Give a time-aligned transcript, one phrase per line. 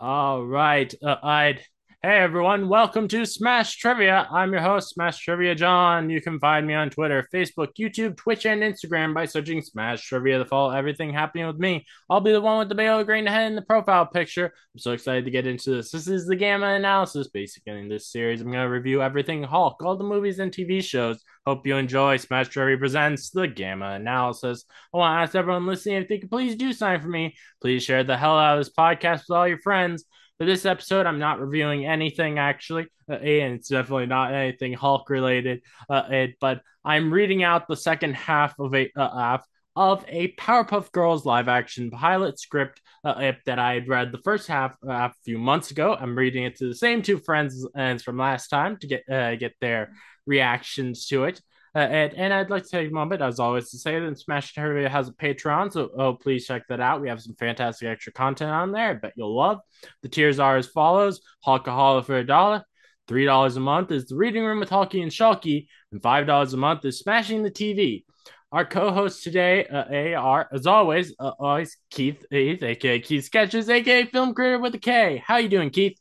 [0.00, 0.92] All right.
[1.02, 1.62] Uh, I'd
[2.00, 4.28] Hey everyone, welcome to Smash Trivia.
[4.30, 6.08] I'm your host, Smash Trivia John.
[6.08, 10.38] You can find me on Twitter, Facebook, YouTube, Twitch, and Instagram by searching Smash Trivia
[10.38, 11.84] to follow everything happening with me.
[12.08, 14.46] I'll be the one with the Baylor green head in the profile picture.
[14.46, 15.90] I'm so excited to get into this.
[15.90, 17.26] This is the Gamma analysis.
[17.26, 20.80] Basically, in this series, I'm going to review everything Hulk, all the movies and TV
[20.80, 21.20] shows.
[21.46, 22.18] Hope you enjoy.
[22.18, 24.66] Smash Trivia presents the Gamma analysis.
[24.94, 27.34] I want to ask everyone listening if they could please do sign for me.
[27.60, 30.04] Please share the hell out of this podcast with all your friends.
[30.38, 35.10] For this episode, I'm not reviewing anything actually, uh, and it's definitely not anything Hulk
[35.10, 35.62] related.
[35.90, 39.38] Uh, it, but I'm reading out the second half of a uh,
[39.74, 44.48] of a Powerpuff Girls live action pilot script uh, that I had read the first
[44.48, 45.96] half uh, a few months ago.
[45.98, 49.34] I'm reading it to the same two friends as from last time to get uh,
[49.34, 49.92] get their
[50.24, 51.40] reactions to it.
[51.74, 54.52] Uh, and, and, I'd like to take a moment, as always, to say that Smash
[54.52, 57.00] Trivia has a Patreon, so oh, please check that out.
[57.00, 58.90] We have some fantastic extra content on there.
[58.90, 59.58] I bet you'll love.
[60.02, 62.64] The tiers are as follows: Hulkaholic for a dollar,
[63.06, 66.52] three dollars a month is the Reading Room with Hulkie and Shulkie, and five dollars
[66.54, 68.04] a month is Smashing the TV.
[68.50, 74.06] Our co-hosts today uh, are, as always, uh, always Keith, Keith, aka Keith Sketches, aka
[74.06, 75.22] Film Creator with a K.
[75.24, 75.98] How you doing, Keith?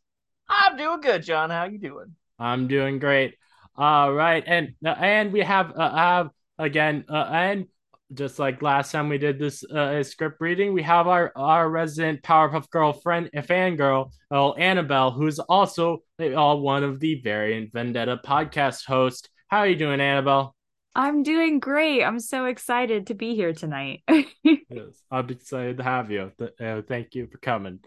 [0.48, 1.50] I'm doing good, John.
[1.50, 2.16] How you doing?
[2.40, 3.37] I'm doing great.
[3.78, 7.68] All right, and uh, and we have uh, have again, uh, and
[8.14, 12.24] just like last time we did this uh, script reading, we have our our resident
[12.24, 18.86] Powerpuff Girl friend, fangirl, oh, Annabelle, who's also uh, one of the Variant Vendetta podcast
[18.86, 19.30] hosts.
[19.48, 20.56] How are you doing, Annabelle?
[20.96, 22.04] I'm doing great.
[22.04, 24.02] I'm so excited to be here tonight.
[24.44, 26.32] yes, I'm excited to have you.
[26.60, 27.82] Uh, thank you for coming.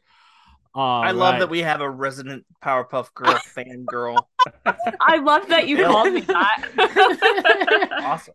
[0.74, 1.14] All I right.
[1.14, 4.28] love that we have a resident Powerpuff Girl fan girl.
[5.00, 7.88] I love that you called me that.
[8.02, 8.34] awesome.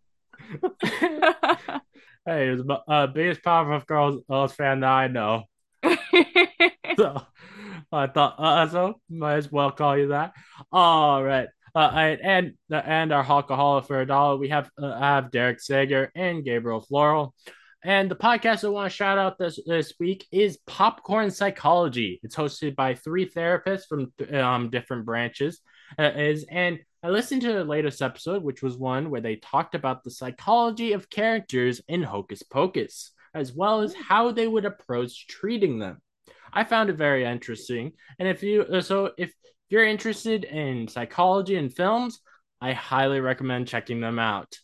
[2.25, 5.43] hey, it's the uh, biggest Powerpuff Girls fan that I know.
[6.97, 7.21] so
[7.91, 10.33] I thought, uh, so might as well call you that.
[10.71, 11.47] All right.
[11.73, 16.43] Uh, and and our Hulkaholic for a dollar, we have uh, have Derek Sager and
[16.43, 17.33] Gabriel Floral.
[17.85, 22.19] And the podcast I want to shout out this, this week is Popcorn Psychology.
[22.23, 25.61] It's hosted by three therapists from um, different branches.
[25.99, 29.75] Uh, is and I listened to the latest episode, which was one where they talked
[29.75, 35.27] about the psychology of characters in Hocus Pocus, as well as how they would approach
[35.27, 36.01] treating them.
[36.51, 39.31] I found it very interesting, and if you uh, so if
[39.69, 42.19] you're interested in psychology and films,
[42.59, 44.57] I highly recommend checking them out.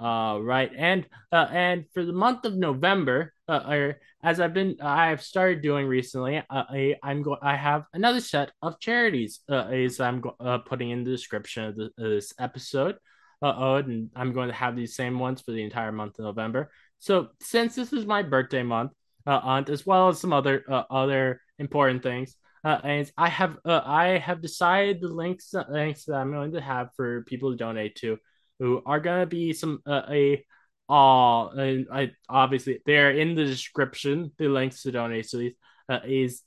[0.00, 4.76] Uh, right, and uh, and for the month of November, uh, or as I've been,
[4.80, 6.38] I've started doing recently.
[6.38, 7.38] Uh, I, I'm going.
[7.42, 9.40] I have another set of charities.
[9.46, 9.68] Uh,
[10.00, 12.96] I'm go- uh, putting in the description of the, this episode.
[13.42, 16.70] Uh, and I'm going to have these same ones for the entire month of November.
[16.98, 18.92] So since this is my birthday month,
[19.26, 23.80] uh, as well as some other uh, other important things, uh, and I have uh,
[23.84, 27.56] I have decided the links uh, links that I'm going to have for people to
[27.56, 28.18] donate to
[28.60, 30.44] who are gonna be some uh, a
[30.88, 35.54] uh and I obviously they're in the description the links to donate to these
[35.88, 36.42] uh, is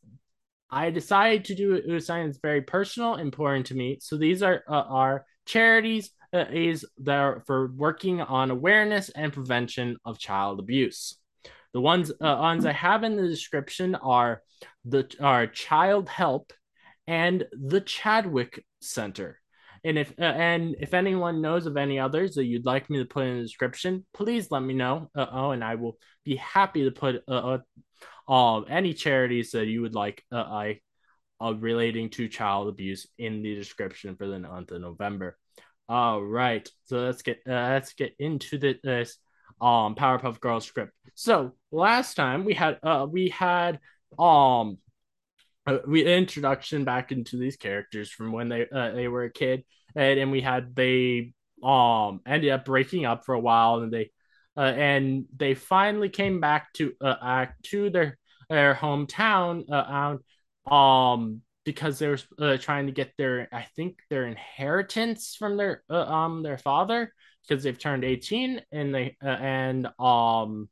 [0.70, 4.64] I decided to do it something that's very personal important to me so these are
[4.70, 11.18] uh, are charities uh, is there for working on awareness and prevention of child abuse
[11.74, 14.42] the ones uh, ones I have in the description are
[14.86, 16.52] the are Childhelp
[17.08, 19.40] and the Chadwick Center.
[19.84, 23.06] And if uh, and if anyone knows of any others that you'd like me to
[23.06, 25.10] put in the description, please let me know.
[25.16, 27.58] Uh, oh, and I will be happy to put uh,
[28.28, 30.80] uh, any charities that you would like uh, I
[31.42, 35.38] uh, relating to child abuse in the description for the month of November.
[35.90, 39.18] All right, so let's get uh, let's get into the, this
[39.60, 40.94] um Powerpuff Girls script.
[41.16, 43.80] So last time we had uh we had
[44.18, 44.78] um
[45.66, 49.64] uh, we introduction back into these characters from when they uh, they were a kid,
[49.96, 54.12] and, and we had they um ended up breaking up for a while, and they
[54.58, 58.18] uh, and they finally came back to uh, act to their
[58.50, 64.26] their hometown uh, um because they were uh, trying to get their I think their
[64.28, 67.14] inheritance from their uh, um their father
[67.48, 70.70] because they've turned 18 and they uh, and um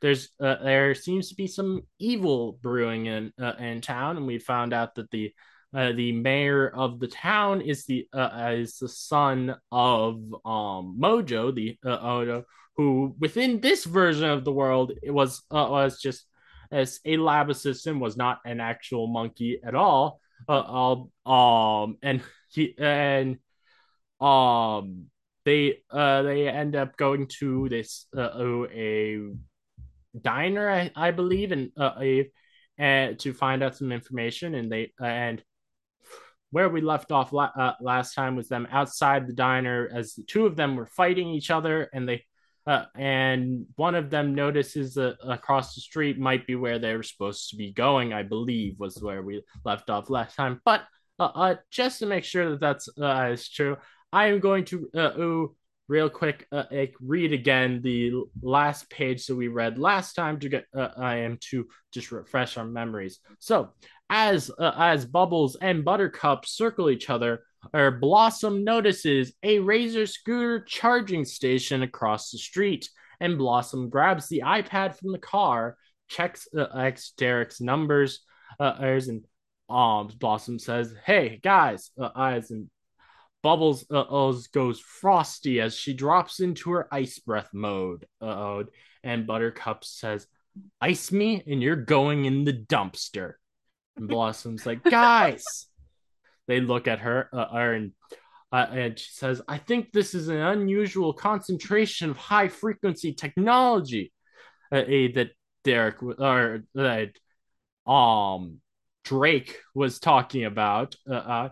[0.00, 4.38] there's uh, there seems to be some evil brewing in uh, in town, and we
[4.38, 5.32] found out that the
[5.74, 10.14] uh, the mayor of the town is the uh, is the son of
[10.44, 12.44] um Mojo, the uh, Odo,
[12.76, 16.24] who within this version of the world it was uh, was just
[16.72, 20.20] as a lab assistant was not an actual monkey at all.
[20.48, 20.96] Uh,
[21.26, 23.38] um and he and
[24.20, 25.06] um
[25.44, 29.28] they uh they end up going to this a
[30.18, 31.94] diner, I, I believe, and uh,
[33.18, 34.54] to find out some information.
[34.54, 35.42] And they and
[36.50, 40.24] where we left off la- uh, last time was them outside the diner as the
[40.24, 42.24] two of them were fighting each other, and they
[42.66, 47.02] uh, and one of them notices that across the street might be where they were
[47.02, 48.12] supposed to be going.
[48.12, 50.82] I believe was where we left off last time, but.
[51.18, 53.76] Uh, uh just to make sure that that's uh, is true,
[54.10, 55.12] I am going to uh,
[55.90, 56.62] real quick uh,
[57.00, 61.36] read again the last page that we read last time to get uh, I am
[61.50, 63.18] to just refresh our memories.
[63.40, 63.70] So
[64.08, 67.42] as uh, as Bubbles and Buttercup circle each other,
[67.74, 72.88] our Blossom notices a Razor scooter charging station across the street,
[73.18, 75.76] and Blossom grabs the iPad from the car,
[76.08, 78.20] checks uh, X Derek's numbers,
[78.60, 79.24] uh, and
[79.68, 82.70] um Blossom says, "Hey guys," uh, as and
[83.42, 88.06] Bubbles uh, goes frosty as she drops into her ice breath mode.
[88.20, 88.64] Uh,
[89.02, 90.26] and Buttercup says,
[90.80, 93.34] Ice me and you're going in the dumpster.
[93.96, 95.66] And Blossom's like, Guys!
[96.48, 97.92] They look at her uh, and,
[98.50, 104.12] uh, and she says, I think this is an unusual concentration of high frequency technology
[104.72, 105.30] uh, that
[105.64, 107.10] Derek or that
[107.86, 108.60] um
[109.04, 110.96] Drake was talking about.
[111.08, 111.48] Uh, uh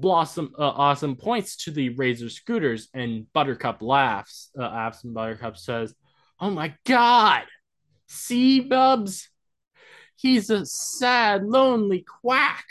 [0.00, 4.50] Blossom uh, Awesome points to the Razor scooters, and Buttercup laughs.
[4.58, 5.94] Uh, laughs, and Buttercup says,
[6.40, 7.44] "Oh my God,
[8.06, 9.28] see, Bubs,
[10.16, 12.66] he's a sad, lonely quack.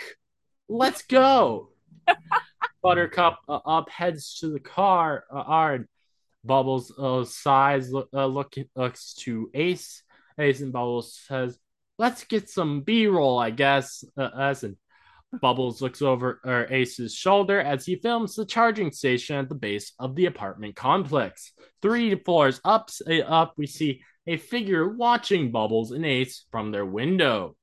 [0.70, 1.70] Let's go."
[2.82, 5.26] Buttercup uh, up heads to the car.
[5.32, 5.80] Uh,
[6.44, 10.04] Bubbles uh, sighs, look, uh, look, looks to Ace.
[10.40, 11.60] Ace and Bubbles says,
[11.98, 14.78] "Let's get some B-roll, I guess." Uh, as and
[15.42, 19.94] Bubbles looks over er, Ace's shoulder as he films the charging station at the base
[20.00, 21.54] of the apartment complex.
[21.82, 22.90] Three floors up,
[23.26, 27.56] up we see a figure watching Bubbles and Ace from their window.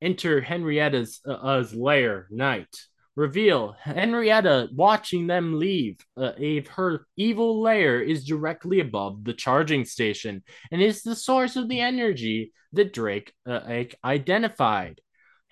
[0.00, 2.74] Enter Henrietta's uh, lair, Night.
[3.14, 5.98] Reveal Henrietta watching them leave.
[6.16, 6.32] Uh,
[6.70, 11.80] her evil lair is directly above the charging station and is the source of the
[11.80, 15.00] energy that Drake uh, identified.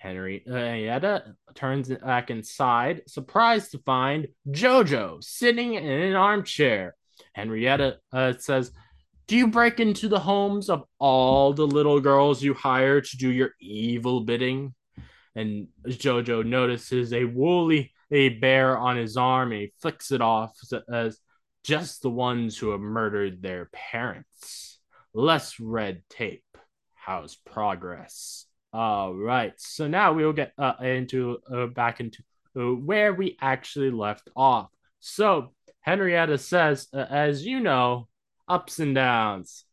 [0.01, 6.95] Henrietta turns back inside, surprised to find Jojo sitting in an armchair.
[7.33, 8.71] Henrietta uh, says,
[9.27, 13.29] Do you break into the homes of all the little girls you hire to do
[13.29, 14.73] your evil bidding?
[15.35, 20.57] And Jojo notices a woolly a bear on his arm and he flicks it off
[20.91, 21.19] as
[21.63, 24.79] just the ones who have murdered their parents.
[25.13, 26.43] Less red tape.
[26.95, 28.47] How's progress?
[28.73, 29.53] All right.
[29.57, 32.23] So now we will get uh, into uh, back into
[32.55, 34.69] uh, where we actually left off.
[34.99, 38.07] So Henrietta says, uh, as you know,
[38.47, 39.65] ups and downs.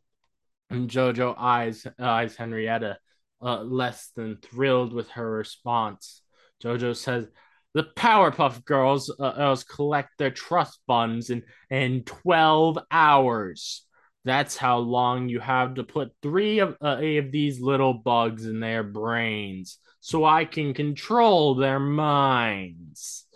[0.71, 2.99] And Jojo eyes eyes Henrietta,
[3.41, 6.21] uh, less than thrilled with her response.
[6.63, 7.27] Jojo says,
[7.73, 13.88] "The Powerpuff Girls uh, collect their trust funds in in twelve hours."
[14.29, 18.61] That's how long you have to put three of, uh, of these little bugs in
[18.61, 23.27] their brains so I can control their minds.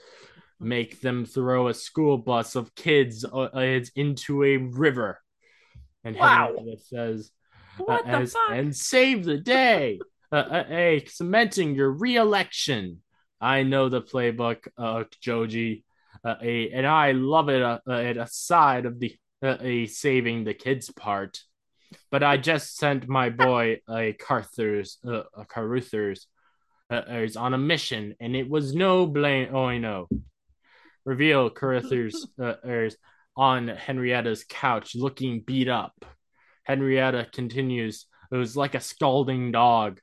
[0.60, 5.20] Make them throw a school bus of kids uh, into a river.
[6.04, 6.54] And wow.
[6.88, 7.30] Says,
[7.88, 9.98] uh, as, and save the day.
[10.30, 13.00] uh, uh, hey, cementing your re-election.
[13.40, 15.84] I know the playbook, uh, Joji,
[16.24, 20.90] uh, and I love it uh, uh, aside of the uh, a saving the kids
[20.90, 21.40] part.
[22.10, 26.26] But I just sent my boy a Carthur's uh, a Caruthers
[26.90, 29.48] uh, is on a mission, and it was no blame.
[29.52, 30.08] Oh, I know.
[31.04, 32.96] Reveal Caruthers uh, is
[33.36, 36.04] on Henrietta's couch, looking beat up.
[36.64, 38.06] Henrietta continues.
[38.30, 40.00] It was like a scalding dog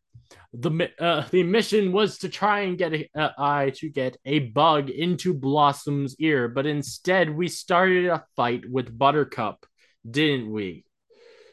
[0.53, 4.39] the uh, the mission was to try and get a, uh, I to get a
[4.39, 9.65] bug into Blossom's ear, but instead we started a fight with Buttercup,
[10.09, 10.85] didn't we?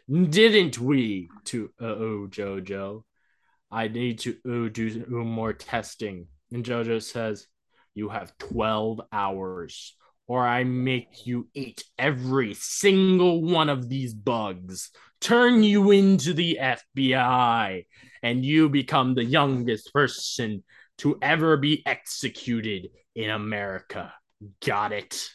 [0.08, 1.28] Didn't we?
[1.46, 3.02] To uh, oh Jojo,
[3.70, 6.28] I need to uh, do more testing.
[6.52, 7.46] And Jojo says,
[7.94, 9.94] "You have twelve hours."
[10.28, 14.90] Or I make you eat every single one of these bugs
[15.20, 17.86] turn you into the FBI,
[18.22, 20.62] and you become the youngest person
[20.98, 24.12] to ever be executed in America.
[24.64, 25.28] Got it?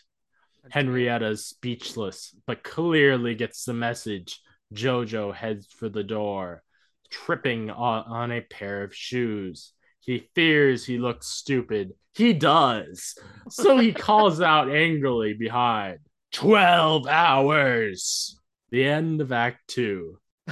[0.70, 4.40] Henrietta's speechless, but clearly gets the message.
[4.74, 6.64] Jojo heads for the door,
[7.10, 9.74] tripping on, on a pair of shoes.
[10.02, 11.94] He fears he looks stupid.
[12.14, 13.16] He does.
[13.50, 16.00] So he calls out angrily behind
[16.34, 18.38] 12 hours.
[18.72, 20.18] The end of Act Two.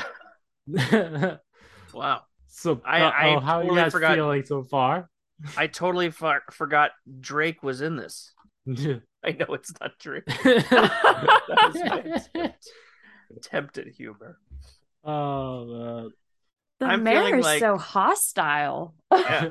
[0.67, 2.21] wow.
[2.47, 5.09] So, I- I oh, how are you guys forgot- feeling so far?
[5.55, 6.91] I totally for- forgot
[7.21, 8.33] Drake was in this.
[8.69, 10.25] oh, I know it's not Drake.
[10.25, 12.67] That was my attempt.
[13.37, 14.37] Attempted humor.
[15.03, 16.11] Oh, man.
[16.79, 18.95] The I'm mayor is like- so hostile.
[19.11, 19.49] Yeah.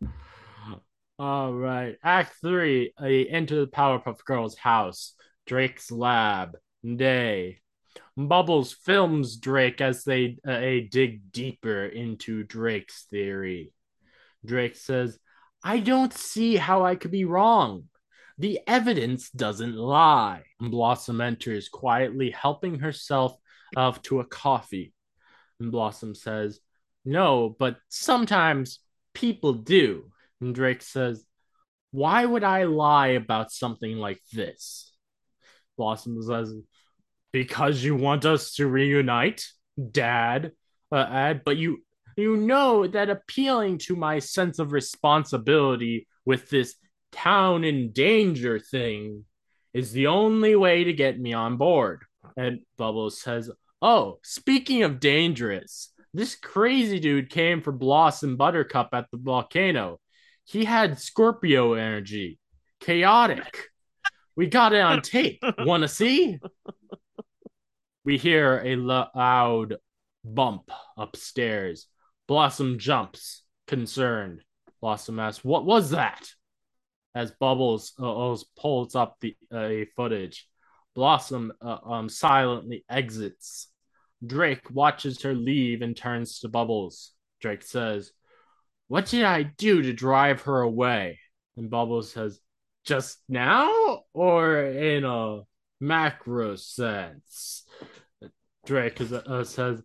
[1.18, 1.96] All right.
[2.02, 2.92] Act three.
[3.00, 5.14] They enter the Powerpuff Girls house.
[5.46, 6.56] Drake's lab.
[6.84, 7.60] Day.
[8.16, 13.72] Bubbles films Drake as they uh, they dig deeper into Drake's theory.
[14.44, 15.18] Drake says,
[15.62, 17.84] I don't see how I could be wrong.
[18.38, 20.42] The evidence doesn't lie.
[20.60, 23.36] Blossom enters quietly, helping herself
[23.76, 24.92] up to a coffee.
[25.62, 26.60] And Blossom says,
[27.04, 28.80] No, but sometimes
[29.14, 30.10] people do.
[30.40, 31.24] And Drake says,
[31.92, 34.92] Why would I lie about something like this?
[35.78, 36.52] Blossom says,
[37.32, 39.46] Because you want us to reunite,
[39.90, 40.52] Dad.
[40.90, 41.78] Uh, Ad, but you
[42.18, 46.74] you know that appealing to my sense of responsibility with this
[47.12, 49.24] town in danger thing
[49.72, 52.02] is the only way to get me on board.
[52.36, 53.50] And Bubbles says,
[53.84, 59.98] Oh, speaking of dangerous, this crazy dude came for Blossom Buttercup at the volcano.
[60.44, 62.38] He had Scorpio energy.
[62.78, 63.70] Chaotic.
[64.36, 65.42] We got it on tape.
[65.58, 66.38] Wanna see?
[68.04, 69.76] We hear a loud
[70.24, 71.88] bump upstairs.
[72.28, 74.42] Blossom jumps, concerned.
[74.80, 76.30] Blossom asks, What was that?
[77.16, 80.48] As Bubbles uh, pulls up the uh, footage,
[80.94, 83.71] Blossom uh, um, silently exits.
[84.24, 87.12] Drake watches her leave and turns to Bubbles.
[87.40, 88.12] Drake says,
[88.88, 91.18] What did I do to drive her away?
[91.56, 92.40] And Bubbles says,
[92.84, 94.04] Just now?
[94.12, 95.40] Or in a
[95.80, 97.64] macro sense?
[98.64, 99.82] Drake is, uh, says,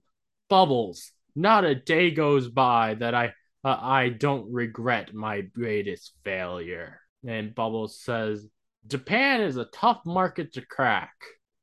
[0.50, 7.02] Bubbles, not a day goes by that I uh, I don't regret my greatest failure.
[7.28, 8.48] And Bubbles says,
[8.88, 11.14] Japan is a tough market to crack.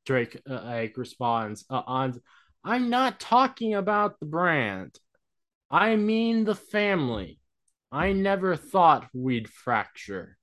[0.05, 2.21] Drake uh, responds, uh, on,
[2.67, 4.97] I'm not talking about the brand.
[5.69, 7.39] I mean the family.
[7.91, 10.39] I never thought we'd fracture.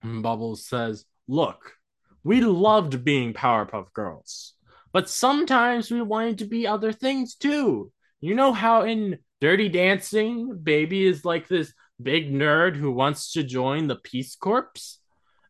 [0.00, 1.72] And Bubbles says, Look,
[2.22, 4.54] we loved being Powerpuff Girls,
[4.92, 7.90] but sometimes we wanted to be other things too.
[8.20, 13.42] You know how in Dirty Dancing, Baby is like this big nerd who wants to
[13.42, 15.00] join the Peace Corps?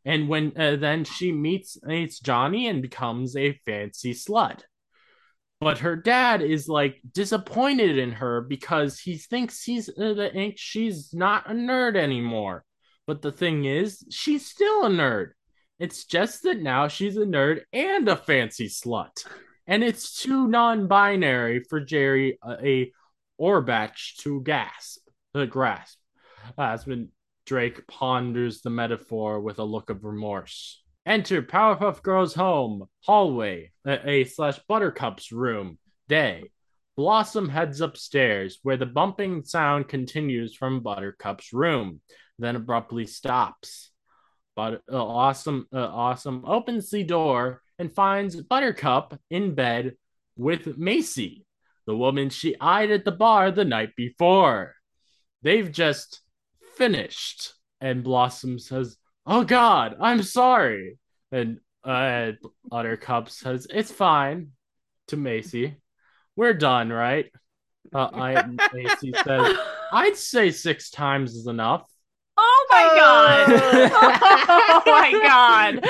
[0.07, 4.62] And when uh, then she meets meets Johnny and becomes a fancy slut.
[5.61, 11.14] But her dad is like disappointed in her because he thinks he's uh, the she's
[11.14, 12.64] not a nerd anymore.
[13.06, 15.30] But the thing is, she's still a nerd.
[15.78, 19.26] It's just that now she's a nerd and a fancy slut.
[19.66, 22.92] And it's too non-binary for Jerry uh, a
[23.40, 25.00] Orbach to gasp,
[25.34, 25.99] uh, grasp.
[26.58, 27.08] As when
[27.46, 30.82] Drake ponders the metaphor with a look of remorse.
[31.06, 36.50] Enter Powerpuff Girls' home, hallway, a, slash Buttercup's room, day.
[36.96, 42.00] Blossom heads upstairs, where the bumping sound continues from Buttercup's room,
[42.38, 43.90] then abruptly stops.
[44.56, 49.96] But uh, awesome, uh, awesome opens the door and finds Buttercup in bed
[50.37, 51.44] with Macy,
[51.87, 54.75] the woman she eyed at the bar the night before.
[55.42, 56.20] They've just
[56.76, 57.52] finished.
[57.80, 58.96] And Blossom says,
[59.26, 60.99] Oh God, I'm sorry.
[61.33, 62.33] And uh,
[62.69, 64.52] Buttercup says, It's fine
[65.09, 65.76] to Macy.
[66.37, 67.31] We're done, right?
[67.95, 69.57] Uh, I, Macy says,
[69.93, 71.88] I'd say six times is enough.
[72.37, 73.49] Oh my god.
[74.49, 75.81] oh my god.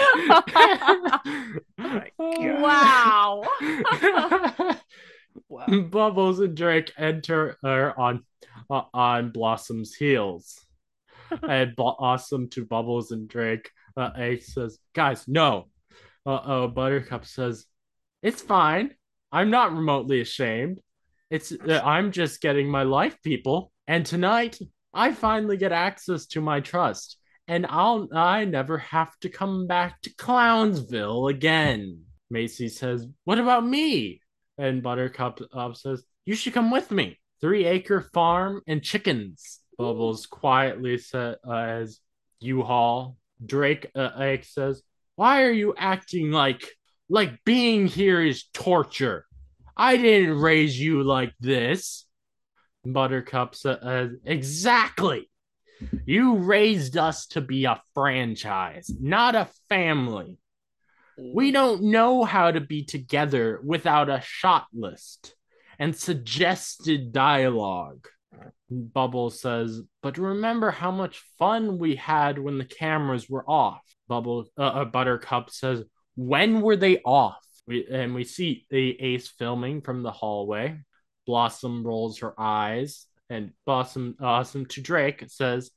[2.19, 3.43] wow.
[5.49, 5.67] Wow.
[5.91, 8.25] Bubbles and Drake enter uh, on
[8.71, 10.64] uh, on Blossom's heels.
[11.43, 13.71] And Blossom to Bubbles and Drake.
[13.97, 15.69] Uh, Egg says, "Guys, no."
[16.27, 16.69] Uh oh.
[16.69, 17.67] Buttercup says,
[18.23, 18.95] "It's fine.
[19.33, 20.79] I'm not remotely ashamed.
[21.31, 23.73] It's uh, I'm just getting my life, people.
[23.87, 24.59] And tonight,
[24.93, 30.01] I finally get access to my trust, and I'll I never have to come back
[30.03, 34.21] to Clownsville again." Macy says, "What about me?"
[34.59, 37.19] And Buttercup uh, says, You should come with me.
[37.41, 39.61] Three acre farm and chickens.
[39.79, 42.01] Bubbles quietly says, uh, as
[42.41, 43.17] U Haul.
[43.45, 44.83] Drake uh, Egg says,
[45.17, 46.65] Why are you acting like
[47.09, 49.27] like being here is torture?
[49.77, 52.07] I didn't raise you like this.
[52.85, 55.29] Buttercup says, Exactly.
[56.07, 60.39] You raised us to be a franchise, not a family.
[61.19, 65.35] We don't know how to be together without a shot list
[65.79, 68.09] and suggested dialogue.
[68.75, 74.47] Bubbles says, "But remember how much fun we had when the cameras were off." Bubble
[74.59, 75.85] uh, uh, Buttercup says,
[76.17, 80.81] "When were they off?" We, and we see the Ace filming from the hallway.
[81.27, 85.71] Blossom rolls her eyes, and Blossom, Awesome to Drake says,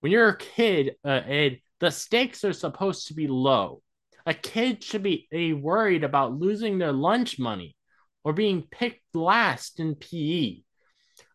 [0.00, 3.82] "When you're a kid, uh, Ed, the stakes are supposed to be low.
[4.26, 7.74] A kid should be worried about losing their lunch money
[8.24, 10.62] or being picked last in PE.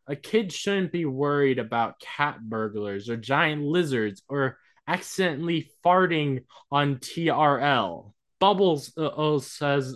[0.07, 4.57] A kid shouldn't be worried about cat burglars or giant lizards or
[4.88, 8.12] accidentally farting on TRL.
[8.39, 9.95] Bubbles uh, says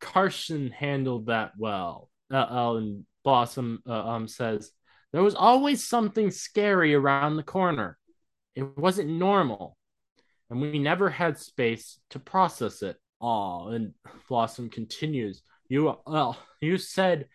[0.00, 2.10] Carson handled that well.
[2.30, 4.70] Uh, and Blossom uh, um, says
[5.12, 7.96] there was always something scary around the corner.
[8.54, 9.76] It wasn't normal,
[10.50, 12.96] and we never had space to process it.
[13.20, 13.94] Aw, and
[14.28, 15.42] Blossom continues.
[15.68, 17.28] You well, you said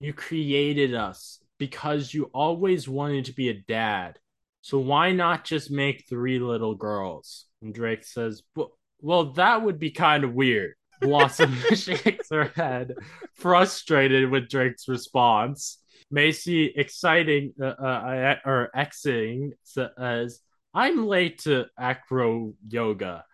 [0.00, 4.18] you created us because you always wanted to be a dad.
[4.62, 7.46] So why not just make three little girls?
[7.62, 10.74] And Drake says, well, well that would be kind of weird.
[11.00, 12.94] Blossom shakes her head,
[13.34, 15.78] frustrated with Drake's response.
[16.10, 20.40] Macy, exciting uh, uh, or exiting, says,
[20.72, 23.24] I'm late to acro yoga.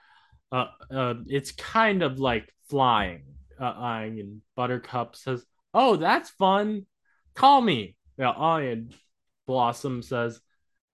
[0.50, 3.24] Uh, uh, it's kind of like flying.
[3.60, 3.74] Uh,
[4.04, 6.86] and Buttercup says, Oh, that's fun.
[7.34, 7.96] Call me.
[8.18, 8.92] Yeah, Onion
[9.46, 10.40] Blossom says,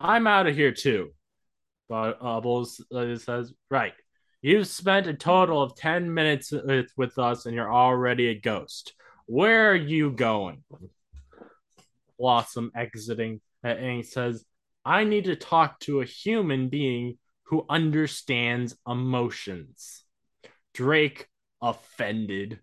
[0.00, 1.12] I'm out of here too.
[1.88, 3.94] But uh, Bubbles uh, says, Right.
[4.40, 8.92] You've spent a total of 10 minutes with, with us and you're already a ghost.
[9.26, 10.62] Where are you going?
[12.18, 14.44] Blossom exiting uh, and he says,
[14.84, 20.04] I need to talk to a human being who understands emotions.
[20.72, 21.26] Drake
[21.60, 22.60] offended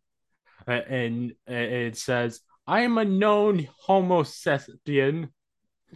[0.68, 5.30] uh, and it says, I am a known Homo sapien.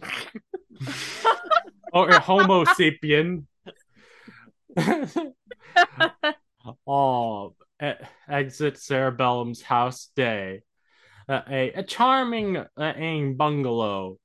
[1.92, 3.46] or Homo sapien.
[6.86, 7.54] oh,
[8.28, 10.62] exit Cerebellum's house day.
[11.28, 14.18] Uh, a, a charming uh, bungalow.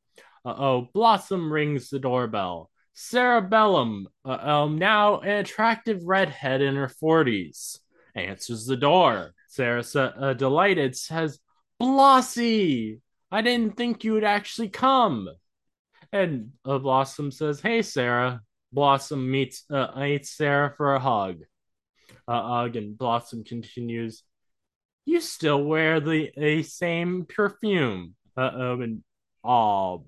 [0.43, 2.69] Uh, oh, Blossom rings the doorbell.
[2.93, 7.79] Cerebellum, uh, um, now an attractive redhead in her 40s,
[8.15, 9.33] answers the door.
[9.47, 11.39] Sarah, uh, delighted, says,
[11.85, 12.99] Blossy,
[13.31, 15.29] I didn't think you would actually come.
[16.11, 18.41] And uh, Blossom says, Hey, Sarah.
[18.71, 21.41] Blossom meets uh, meets Sarah for a hug.
[22.27, 24.23] Uh, hug, and Blossom continues,
[25.05, 28.15] You still wear the a same perfume.
[28.35, 29.03] Uh oh, and
[29.43, 30.07] all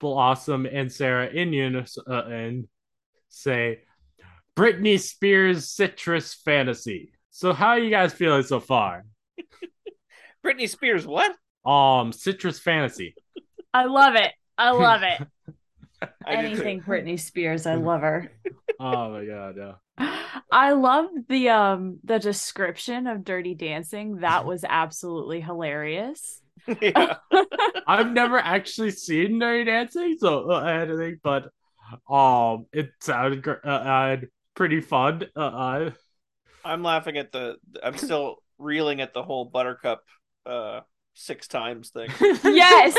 [0.00, 2.66] Blossom and Sarah in unison uh, and
[3.28, 3.80] say,
[4.56, 7.12] Britney Spears citrus fantasy.
[7.30, 9.04] So, how are you guys feeling so far?
[10.44, 11.34] Britney Spears, what?
[11.64, 13.14] Um, Citrus Fantasy.
[13.74, 14.32] I love it.
[14.56, 15.26] I love it.
[16.26, 18.30] Anything Britney Spears, I love her.
[18.78, 19.72] oh my god, yeah.
[20.50, 24.18] I love the um the description of Dirty Dancing.
[24.18, 26.40] That was absolutely hilarious.
[26.82, 27.14] Yeah.
[27.86, 31.50] I've never actually seen Dirty Dancing, so uh, I had to think, but
[32.12, 34.16] um, it sounded gr- uh, uh,
[34.54, 35.24] pretty fun.
[35.34, 35.90] Uh, uh,
[36.64, 37.56] I'm laughing at the.
[37.82, 40.02] I'm still reeling at the whole Buttercup
[40.48, 40.80] uh
[41.14, 42.10] six times thing.
[42.44, 42.94] Yes.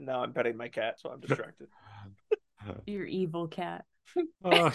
[0.00, 1.68] now I'm petting my cat, so I'm distracted.
[2.86, 3.84] Your evil cat.
[4.44, 4.70] oh.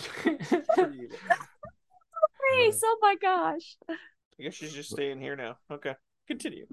[2.52, 3.78] Face, oh my gosh.
[3.90, 5.58] I guess she's just staying here now.
[5.72, 5.96] Okay,
[6.28, 6.66] continue.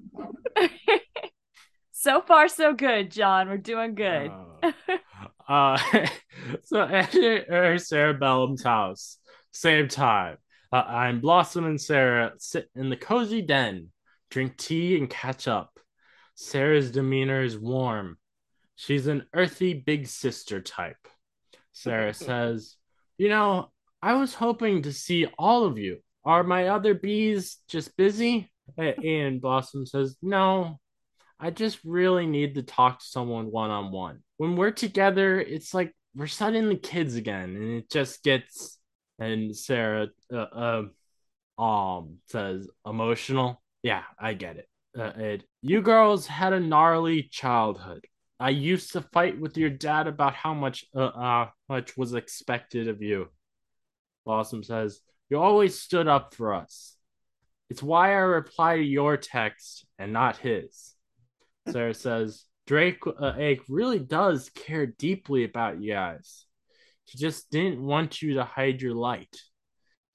[1.92, 3.48] so far, so good, John.
[3.48, 4.30] We're doing good.
[5.48, 6.06] Uh, uh
[6.64, 9.18] so at her Cerebellum's house,
[9.56, 10.36] same time.
[10.72, 13.90] Uh, I'm Blossom and Sarah sit in the cozy den,
[14.30, 15.78] drink tea and catch up.
[16.34, 18.18] Sarah's demeanor is warm.
[18.74, 21.08] She's an earthy big sister type.
[21.72, 22.76] Sarah says,
[23.16, 23.70] You know,
[24.02, 25.98] I was hoping to see all of you.
[26.24, 28.50] Are my other bees just busy?
[28.76, 30.78] And Blossom says, No,
[31.40, 34.22] I just really need to talk to someone one on one.
[34.36, 38.78] When we're together, it's like we're suddenly kids again, and it just gets.
[39.18, 40.36] And Sarah, uh,
[41.58, 43.62] uh, um, says emotional.
[43.82, 44.68] Yeah, I get it.
[44.98, 45.44] Uh, it.
[45.62, 48.06] You girls had a gnarly childhood.
[48.38, 52.88] I used to fight with your dad about how much, uh, uh much was expected
[52.88, 53.28] of you.
[54.24, 55.00] Blossom says,
[55.30, 56.96] You always stood up for us.
[57.70, 60.94] It's why I reply to your text and not his.
[61.70, 63.34] Sarah says, Drake uh,
[63.68, 66.45] really does care deeply about you guys.
[67.06, 69.34] He just didn't want you to hide your light.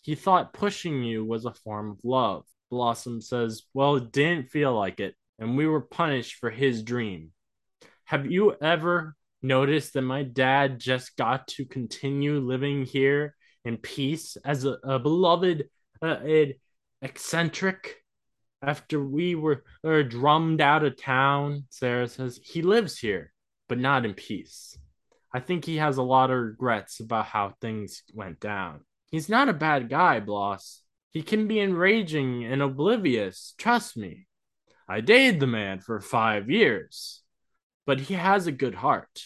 [0.02, 2.44] He thought pushing you was a form of love.
[2.70, 7.32] Blossom says, Well, it didn't feel like it, and we were punished for his dream.
[8.06, 14.38] Have you ever noticed that my dad just got to continue living here in peace
[14.44, 15.70] as a, a beloved
[16.02, 16.18] uh,
[17.02, 17.98] eccentric
[18.62, 21.66] after we were, were drummed out of town?
[21.70, 23.32] Sarah says, He lives here,
[23.70, 24.78] but not in peace.
[25.34, 28.82] I think he has a lot of regrets about how things went down.
[29.12, 30.82] He's not a bad guy, Bloss.
[31.12, 34.28] He can be enraging and oblivious, trust me.
[34.88, 37.22] I dated the man for five years,
[37.86, 39.24] but he has a good heart.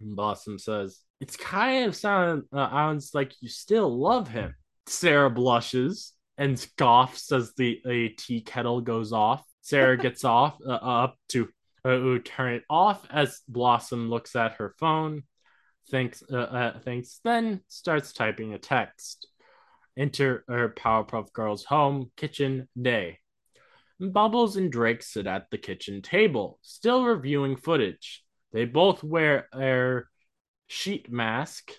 [0.00, 4.54] Blossom says, It's kind of sound, uh, sounds like you still love him.
[4.86, 9.44] Sarah blushes and scoffs as the a tea kettle goes off.
[9.60, 11.48] Sarah gets off uh, up to
[11.84, 15.24] uh, turn it off as Blossom looks at her phone
[15.90, 19.26] thinks uh, uh, thinks then starts typing a text.
[19.96, 23.18] Enter her powerpuff girls home kitchen day.
[24.00, 28.22] Bubbles and drake sit at the kitchen table still reviewing footage.
[28.52, 30.02] They both wear a
[30.68, 31.72] sheet mask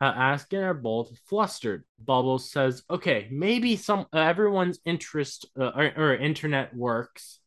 [0.00, 1.84] uh, asking are both flustered.
[2.02, 7.40] Bubbles says okay maybe some uh, everyone's interest uh, or, or internet works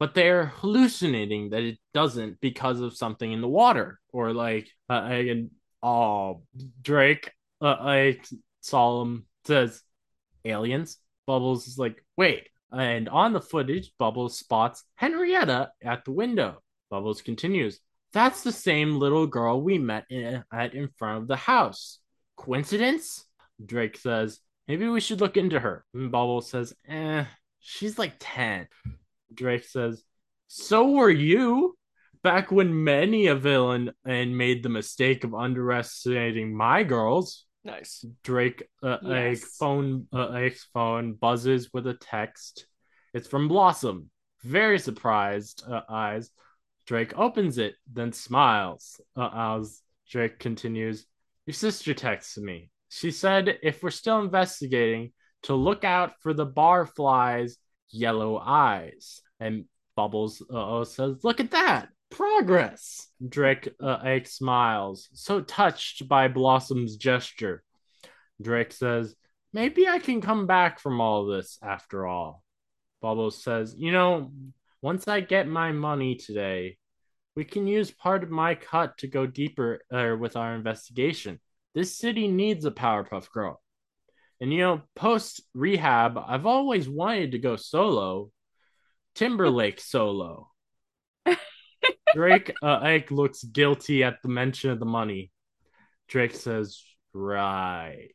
[0.00, 4.94] but they're hallucinating that it doesn't because of something in the water or like uh,
[4.94, 5.50] and
[5.82, 6.42] oh
[6.82, 8.26] Drake uh, like
[8.62, 9.82] Solemn says
[10.44, 10.96] aliens.
[11.26, 16.62] Bubbles is like wait, and on the footage, Bubbles spots Henrietta at the window.
[16.90, 17.78] Bubbles continues.
[18.12, 22.00] That's the same little girl we met in, at in front of the house.
[22.36, 23.24] Coincidence?
[23.64, 25.84] Drake says, maybe we should look into her.
[25.94, 27.24] And Bubbles says, eh,
[27.60, 28.66] she's like 10.
[29.32, 30.02] Drake says,
[30.48, 31.76] So were you.
[32.22, 37.46] Back when many a villain and made the mistake of underestimating my girls.
[37.64, 38.04] Nice.
[38.24, 42.66] Drake, uh, a phone, uh, a phone buzzes with a text.
[43.14, 44.10] It's from Blossom.
[44.42, 46.30] Very surprised uh, eyes.
[46.86, 49.00] Drake opens it, then smiles.
[49.16, 51.06] Uh, as Drake continues,
[51.46, 52.70] Your sister texts me.
[52.90, 55.12] She said if we're still investigating,
[55.44, 57.56] to look out for the barfly's
[57.90, 59.20] yellow eyes.
[59.38, 59.64] And
[59.96, 61.88] Bubbles uh, says, Look at that!
[62.10, 63.08] Progress!
[63.26, 67.62] Drake uh, smiles, so touched by Blossom's gesture.
[68.40, 69.14] Drake says,
[69.52, 72.42] Maybe I can come back from all this after all.
[73.02, 74.32] Bubbles says, You know,
[74.82, 76.78] once I get my money today,
[77.36, 81.40] we can use part of my cut to go deeper uh, with our investigation.
[81.74, 83.60] This city needs a Powerpuff Girl.
[84.40, 88.30] And you know, post rehab, I've always wanted to go solo.
[89.14, 90.50] Timberlake solo.
[92.14, 95.30] Drake uh, Ike looks guilty at the mention of the money.
[96.08, 98.10] Drake says, "Right."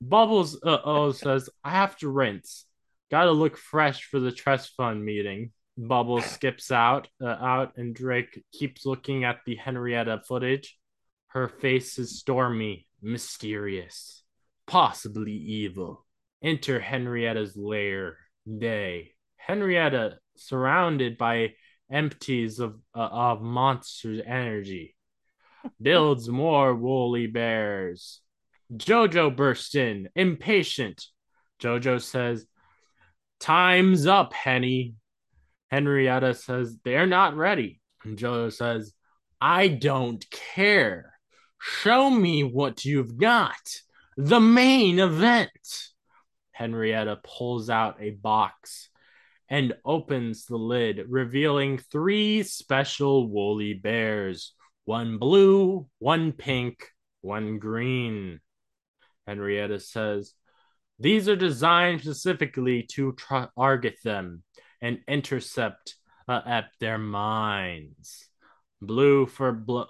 [0.00, 2.66] Bubbles uh, oh says, "I have to rinse.
[3.10, 7.94] Got to look fresh for the trust fund meeting." Bubbles skips out, uh, out, and
[7.94, 10.78] Drake keeps looking at the Henrietta footage.
[11.28, 14.21] Her face is stormy, mysterious,
[14.72, 16.06] possibly evil.
[16.42, 18.16] Enter Henrietta's lair.
[18.58, 19.12] Day.
[19.36, 21.52] Henrietta, surrounded by
[21.90, 24.96] empties of uh, of monster energy,
[25.80, 28.20] builds more woolly bears.
[28.74, 31.04] Jojo bursts in, impatient.
[31.60, 32.46] Jojo says,
[33.38, 34.94] "Time's up, Henny."
[35.70, 38.92] Henrietta says, "They're not ready." And Jojo says,
[39.40, 41.12] "I don't care.
[41.60, 43.60] Show me what you've got.
[44.16, 45.50] The main event."
[46.52, 48.90] Henrietta pulls out a box
[49.48, 56.88] and opens the lid, revealing three special woolly bears one blue, one pink,
[57.20, 58.40] one green.
[59.26, 60.34] Henrietta says,
[60.98, 63.14] These are designed specifically to
[63.56, 64.42] target them
[64.80, 65.96] and intercept
[66.26, 68.28] uh, at their minds.
[68.80, 69.86] Blue for blue.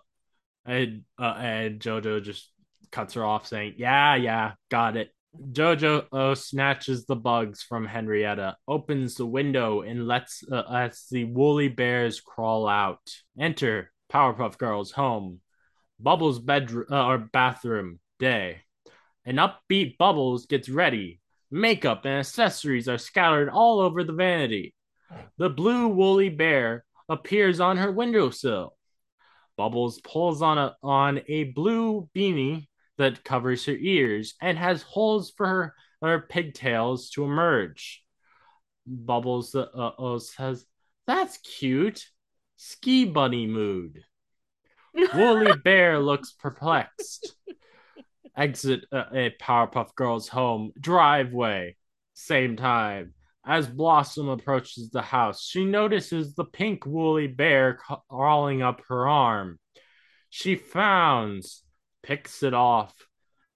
[0.64, 2.51] And, uh, and Jojo just
[2.92, 5.10] cuts her off, saying, Yeah, yeah, got it.
[5.52, 11.24] Jojo uh, snatches the bugs from Henrietta, opens the window, and lets uh, lets the
[11.24, 13.00] woolly bears crawl out.
[13.38, 15.40] Enter Powerpuff Girls' home.
[15.98, 17.98] Bubbles' bedroom uh, or bathroom.
[18.18, 18.60] Day.
[19.24, 21.20] An upbeat Bubbles gets ready.
[21.50, 24.74] Makeup and accessories are scattered all over the vanity.
[25.38, 28.76] The blue woolly bear appears on her windowsill.
[29.56, 32.68] Bubbles pulls on a on a blue beanie
[33.02, 38.02] that covers her ears and has holes for her, her pigtails to emerge.
[38.86, 40.64] Bubbles uh, uh, says,
[41.06, 42.06] That's cute.
[42.56, 44.04] Ski bunny mood.
[45.14, 47.34] Woolly Bear looks perplexed.
[48.36, 51.76] Exit uh, a Powerpuff Girls home driveway.
[52.14, 53.14] Same time.
[53.44, 59.58] As Blossom approaches the house, she notices the pink woolly bear crawling up her arm.
[60.30, 61.61] She frowns,
[62.02, 62.94] picks it off,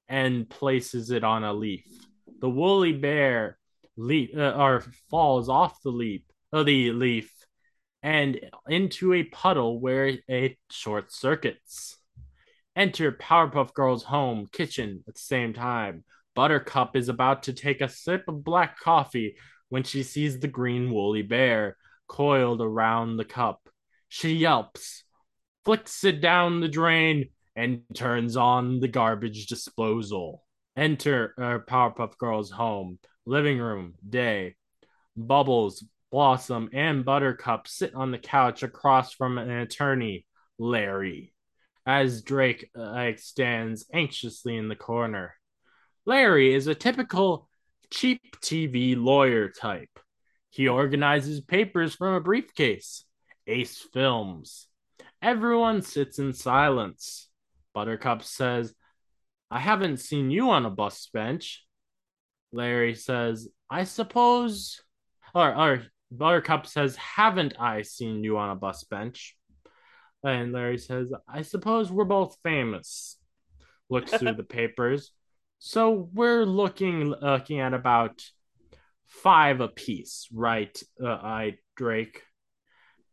[0.08, 1.84] and places it on a leaf.
[2.40, 3.58] The woolly bear
[3.96, 7.32] leap uh, or falls off the leap, uh, the leaf
[8.06, 11.96] and into a puddle where it short circuits.
[12.76, 16.04] Enter Powerpuff Girls' home kitchen at the same time.
[16.36, 19.36] Buttercup is about to take a sip of black coffee
[19.70, 23.68] when she sees the green woolly bear coiled around the cup.
[24.08, 25.02] She yelps,
[25.64, 30.44] flicks it down the drain, and turns on the garbage disposal.
[30.76, 34.54] Enter uh, Powerpuff Girls' home, living room, day.
[35.16, 40.26] Bubbles, Blossom, and Buttercup sit on the couch across from an attorney,
[40.58, 41.32] Larry,
[41.86, 45.34] as Drake uh, stands anxiously in the corner.
[46.04, 47.48] Larry is a typical
[47.90, 49.98] cheap TV lawyer type.
[50.50, 53.04] He organizes papers from a briefcase.
[53.46, 54.66] Ace Films.
[55.22, 57.25] Everyone sits in silence.
[57.76, 58.72] Buttercup says,
[59.50, 61.62] I haven't seen you on a bus bench.
[62.50, 64.80] Larry says, I suppose.
[65.34, 69.36] Or, or Buttercup says, Haven't I seen you on a bus bench?
[70.24, 73.18] And Larry says, I suppose we're both famous.
[73.90, 75.12] Looks through the papers.
[75.58, 78.22] So we're looking looking at about
[79.04, 80.74] five apiece, right?
[80.98, 82.22] Uh, I Drake,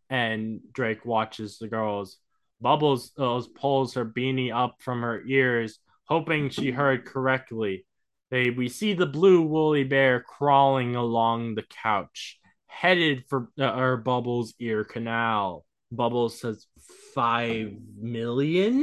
[0.10, 2.17] and Drake watches the girls.
[2.63, 7.86] Bubbles uh, pulls her beanie up from her ears, hoping she heard correctly.
[8.32, 13.97] They we see the blue woolly bear crawling along the couch, headed for uh, our
[13.97, 15.65] Bubbles ear canal.
[15.91, 16.65] Bubbles says
[17.13, 18.82] five million,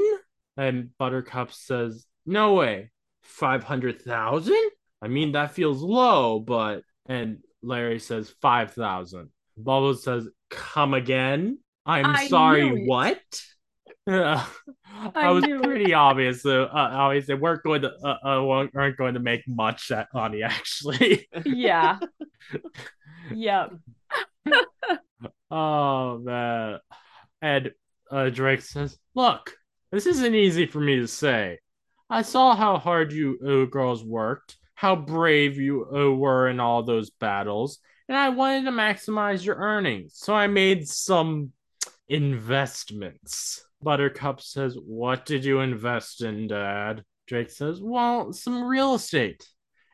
[0.59, 2.91] and Buttercup says no way,
[3.23, 4.71] five hundred thousand.
[5.01, 9.31] I mean that feels low, but and Larry says five thousand.
[9.57, 11.59] Bubbles says come again.
[11.87, 13.19] I'm I sorry, what?
[14.07, 14.45] Yeah,
[15.15, 16.43] I was pretty obvious.
[16.43, 20.43] So, uh, obviously, weren't going to uh, uh, weren't going to make much at Ani
[20.43, 21.29] actually.
[21.45, 21.99] Yeah.
[23.35, 23.73] yep.
[25.51, 26.79] oh man,
[27.43, 27.73] and
[28.11, 29.55] uh, Drake says, "Look,
[29.93, 31.59] this isn't easy for me to say.
[32.09, 36.83] I saw how hard you uh, girls worked, how brave you uh, were in all
[36.83, 41.53] those battles, and I wanted to maximize your earnings, so I made some
[42.09, 47.05] investments." Buttercup says, What did you invest in, Dad?
[47.27, 49.47] Drake says, Well, some real estate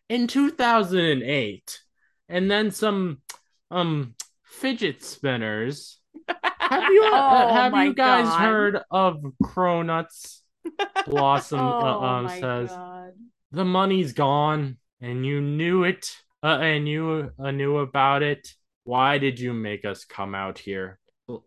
[0.09, 1.81] in 2008,
[2.29, 3.23] and then some
[3.71, 5.99] um fidget spinners.
[6.59, 8.41] Have you uh, Oh have you guys God.
[8.41, 10.41] heard of Cronuts?
[11.07, 13.13] Blossom uh, Oh um, says god.
[13.53, 18.49] the money's gone, and you knew it, uh, and you uh, knew about it.
[18.83, 20.99] Why did you make us come out here?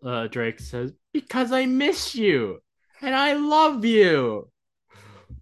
[0.02, 2.60] Uh, Drake says, Because I miss you
[3.02, 4.50] and I love you.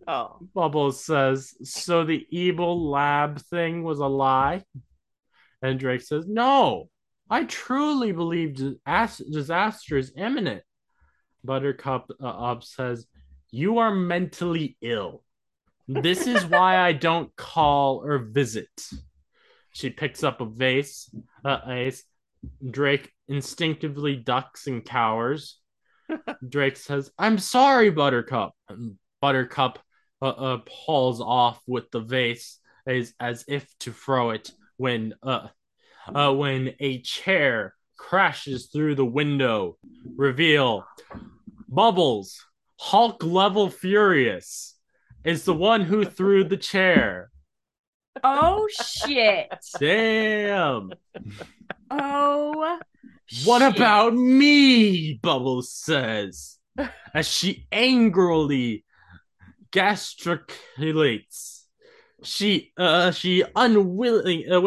[0.06, 4.64] Oh, Bubbles says, So the evil lab thing was a lie?
[5.60, 6.88] And Drake says, No,
[7.28, 8.54] I truly believe
[8.86, 10.62] disaster is imminent.
[11.44, 13.06] Buttercup uh, up says,
[13.50, 15.24] You are mentally ill.
[15.86, 18.70] This is why I don't call or visit.
[19.72, 21.10] She picks up a vase,
[21.44, 22.02] uh, ace.
[22.70, 25.58] Drake instinctively ducks and cowers.
[26.48, 28.54] Drake says, I'm sorry, Buttercup.
[28.68, 29.78] And Buttercup
[30.22, 35.48] uh, uh, pulls off with the vase as, as if to throw it when uh,
[36.14, 39.76] uh, when a chair crashes through the window.
[40.16, 40.86] Reveal
[41.68, 42.44] Bubbles,
[42.78, 44.78] Hulk level furious,
[45.24, 47.30] is the one who threw the chair.
[48.24, 49.52] Oh shit.
[49.78, 50.92] Damn.
[51.90, 52.78] Oh.
[53.44, 53.76] What shit.
[53.76, 55.14] about me?
[55.22, 56.58] Bubbles says
[57.14, 58.84] as she angrily
[59.70, 61.62] gesticulates.
[62.22, 64.60] She uh she unwilling uh,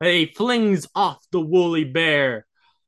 [0.00, 2.46] uh, flings off the woolly bear.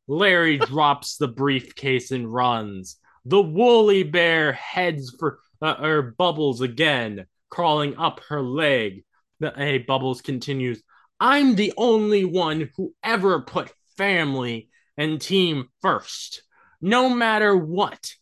[0.09, 2.97] Larry drops the briefcase and runs.
[3.25, 9.05] The woolly bear heads for uh, her bubbles again, crawling up her leg.
[9.39, 10.83] The hey, Bubbles continues.
[11.21, 14.70] I'm the only one who ever put family
[15.01, 16.43] and team first,
[16.83, 18.13] no matter what.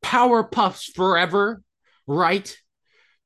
[0.00, 1.60] Power Puffs forever,
[2.06, 2.56] right?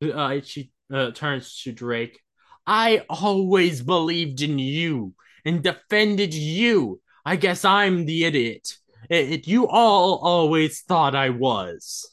[0.02, 2.18] Uh, she uh, turns to Drake.
[2.66, 5.12] I always believed in you
[5.44, 7.02] and defended you.
[7.24, 8.78] I guess I'm the idiot.
[9.10, 12.10] It, you all always thought I was.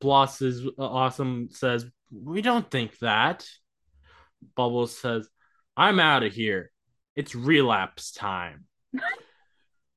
[0.00, 1.48] Bloss is uh, awesome.
[1.50, 3.44] Says we don't think that.
[4.54, 5.28] Bubbles says,
[5.76, 6.70] "I'm out of here.
[7.16, 8.66] It's relapse time.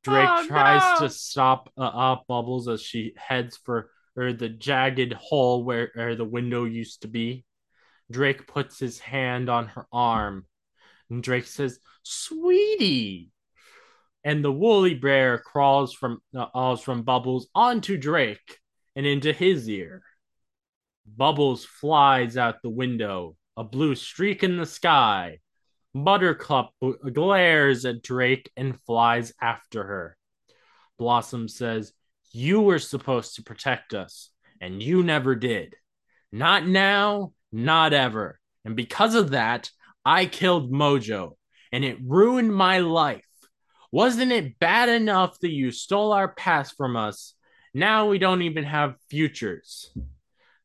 [0.05, 1.07] Drake Oh, tries no.
[1.07, 6.15] to stop uh, uh, Bubbles as she heads for or the jagged hole where, where
[6.15, 7.43] the window used to be.
[8.09, 10.45] Drake puts his hand on her arm,
[11.09, 13.31] and Drake says, "Sweetie."
[14.23, 18.59] And the woolly bear crawls from uh, crawls from Bubbles onto Drake
[18.95, 20.03] and into his ear.
[21.05, 25.39] Bubbles flies out the window, a blue streak in the sky.
[25.95, 30.17] Buttercup uh, glares at Drake and flies after her.
[30.99, 31.93] Blossom says,
[32.33, 34.29] You were supposed to protect us,
[34.59, 35.75] and you never did.
[36.33, 38.39] Not now, not ever.
[38.65, 39.71] And because of that,
[40.03, 41.37] I killed Mojo,
[41.71, 43.23] and it ruined my life.
[43.89, 47.35] Wasn't it bad enough that you stole our past from us?
[47.73, 49.95] Now we don't even have futures.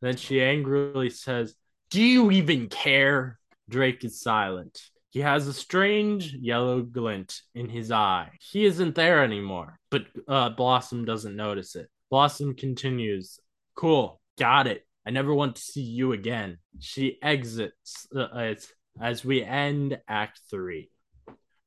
[0.01, 1.55] Then she angrily says,
[1.91, 3.39] Do you even care?
[3.69, 4.81] Drake is silent.
[5.11, 8.31] He has a strange yellow glint in his eye.
[8.41, 11.89] He isn't there anymore, but uh, Blossom doesn't notice it.
[12.11, 13.41] Blossom continues,
[13.75, 14.87] Cool, got it.
[15.07, 16.59] I never want to see you again.
[16.79, 18.55] She exits uh,
[19.01, 20.91] as, we end Act 3.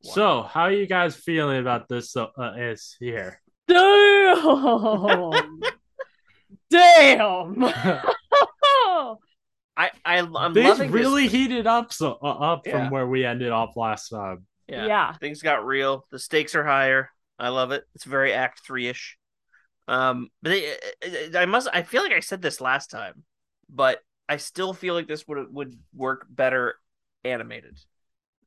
[0.01, 2.15] So, how are you guys feeling about this?
[2.15, 2.27] Uh,
[2.57, 3.41] is here.
[3.67, 5.31] Damn.
[6.69, 7.63] Damn.
[9.75, 11.31] I, I I'm Things loving really this.
[11.31, 12.73] heated up so uh, up Yeah.
[12.73, 14.45] from where we ended off last time.
[14.67, 14.85] Yeah.
[14.85, 15.13] Yeah.
[15.13, 16.05] Things got real.
[16.11, 17.09] The stakes are higher.
[17.39, 17.83] I love it.
[17.95, 19.17] It's very Act Three ish.
[19.87, 21.67] Um, but it, it- I must.
[21.73, 23.23] I feel like I said this last time,
[23.69, 26.75] but I still feel like this would would work better
[27.25, 27.77] animated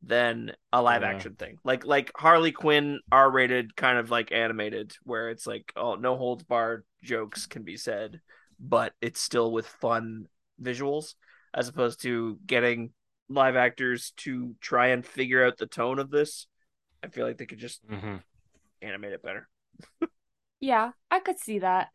[0.03, 1.09] than a live Yeah.
[1.09, 1.59] action thing.
[1.65, 6.17] Like like Harley Quinn R rated kind of like animated, where it's like oh no
[6.17, 8.21] holds barred jokes can be said,
[8.61, 10.29] but it's still with fun
[10.63, 11.15] visuals,
[11.55, 12.93] as opposed to getting
[13.29, 16.47] live actors to try and figure out the tone of this.
[17.03, 18.17] I feel like they could just Mm-hmm.
[18.83, 19.49] animate it better.
[20.61, 21.89] Yeah, I could see that.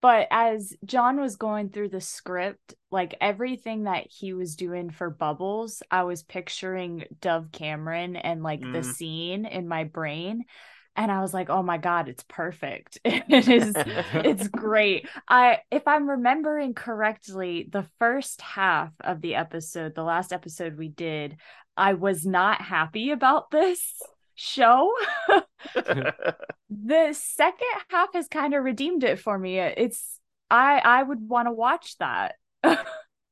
[0.00, 5.10] But as John was going through the script, like everything that he was doing for
[5.10, 8.84] Bubbles, I was picturing Dove Cameron and like the Mm.
[8.84, 10.44] scene in my brain.
[10.98, 12.98] And I was like, oh my God, it's perfect.
[13.06, 13.78] it is
[14.22, 15.08] it's great.
[15.28, 20.88] I if I'm remembering correctly, the first half of the episode, the last episode we
[20.88, 21.38] did,
[21.76, 24.92] I was not happy about this show.
[25.74, 29.58] the second half has kind of redeemed it for me.
[29.60, 30.18] It's
[30.50, 32.34] I I would want to watch that.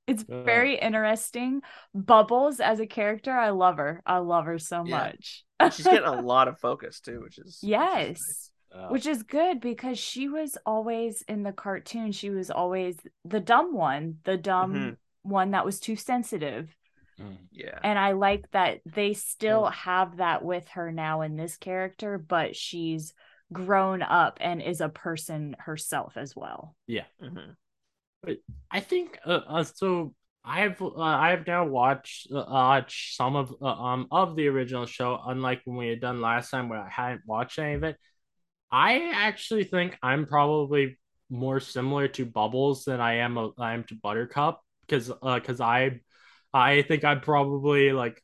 [0.06, 1.62] it's very interesting.
[1.94, 4.02] Bubbles as a character, I love her.
[4.06, 5.12] I love her so Yeah.
[5.12, 5.45] much.
[5.72, 8.18] She's getting a lot of focus too, which is which is Yes.
[8.18, 8.50] nice.
[8.74, 13.40] Uh, Which is good because she was always in the cartoon, she was always the
[13.40, 14.96] dumb one, the dumb Mhm.
[15.22, 16.74] one that was too sensitive.
[17.18, 17.36] mm.
[17.50, 17.78] Yeah.
[17.82, 19.72] And I like that they still Mm.
[19.72, 23.14] have that with her now in this character, but she's
[23.52, 26.76] grown up and is a person herself as well.
[27.22, 27.56] Mhm.
[28.70, 30.14] I think uh, uh, so.
[30.46, 35.20] I've uh, I've now watched uh, some of uh, um of the original show.
[35.26, 37.96] Unlike when we had done last time, where I hadn't watched any of it.
[38.70, 40.98] I actually think I'm probably
[41.30, 45.60] more similar to Bubbles than I am a, I am to Buttercup because uh because
[45.60, 46.00] I
[46.54, 48.22] I think I'm probably like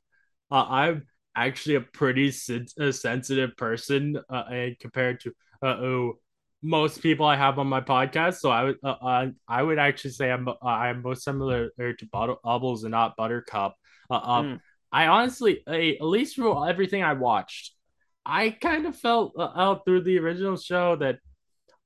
[0.50, 1.06] uh, I'm
[1.36, 5.32] actually a pretty sen- sensitive person uh, compared to
[5.62, 6.14] uh, oh
[6.62, 8.36] most people I have on my podcast.
[8.36, 12.06] So I would uh, uh, I would actually say I'm uh, I'm most similar to
[12.44, 13.74] Bubbles and not Buttercup.
[14.10, 14.60] Mm.
[14.92, 17.74] I honestly, at least through everything I watched,
[18.26, 21.18] I kind of felt uh, out through the original show that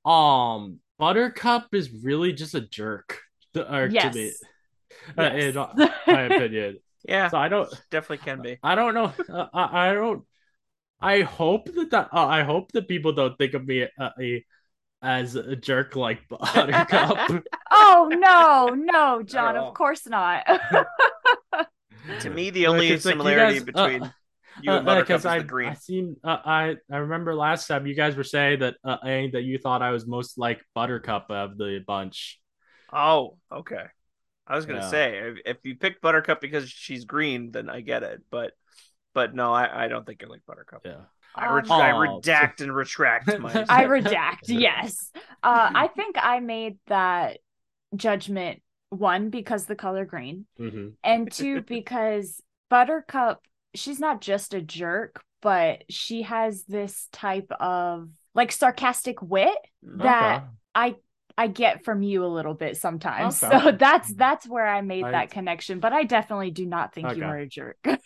[0.09, 3.19] um Buttercup is really just a jerk.
[3.53, 4.13] To, Yes.
[4.13, 4.31] to me,
[5.17, 6.77] uh, in my opinion.
[7.07, 7.29] Yeah.
[7.29, 7.69] So I don't.
[7.89, 8.57] definitely can be.
[8.61, 9.13] I don't know.
[9.29, 10.23] Uh, I, I don't.
[10.99, 14.45] I hope that, that uh, I hope that people don't think of me uh, a,
[15.01, 17.43] as a jerk like Buttercup.
[17.71, 20.45] oh no, no, John, of course not.
[22.21, 24.09] To me, the only it's like you similarity guys- between uh,
[24.61, 25.69] you and Buttercup uh, is I, the green.
[25.69, 26.15] I seen.
[26.23, 29.57] Uh, I I remember last time you guys were saying that uh, eh, that you
[29.57, 32.39] thought I was most like Buttercup of the bunch.
[32.93, 33.83] Oh, okay.
[34.47, 34.89] I was gonna Yeah.
[34.89, 38.21] say if, if you pick Buttercup because she's green, then I get it.
[38.31, 38.53] But
[39.13, 40.83] but no, I, I don't think you're like Buttercup.
[40.85, 41.01] Yeah.
[41.37, 43.65] I, re- Um, I redact and retract my.
[43.69, 45.11] I redact, yes.
[45.43, 47.39] Uh, I think I made that
[47.95, 53.41] judgment one because the color green, hmm and two because Buttercup,
[53.75, 60.43] she's not just a jerk, but she has this type of like sarcastic wit that
[60.75, 60.95] I
[61.37, 63.43] I get from you a little bit sometimes.
[63.43, 63.59] Okay.
[63.59, 65.79] So that's that's where I made I- that connection.
[65.79, 67.25] But I definitely do not think you Okay.
[67.25, 67.77] are a jerk.
[67.85, 67.97] yeah,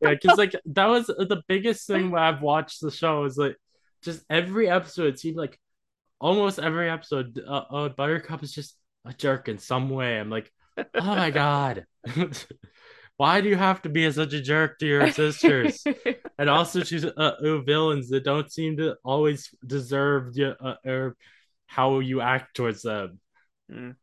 [0.00, 3.56] because like that was the biggest thing when I've watched the show is like
[4.02, 5.58] just every episode it seemed like
[6.20, 10.18] almost every episode uh, uh Buttercup is just a jerk in some way.
[10.18, 11.86] I'm like, oh my god,
[13.16, 15.84] why do you have to be such a jerk to your sisters?
[16.38, 21.16] and also she's uh, uh, villains that don't seem to always deserve the, uh, or
[21.70, 23.20] how you act towards them.
[23.70, 23.94] Mm.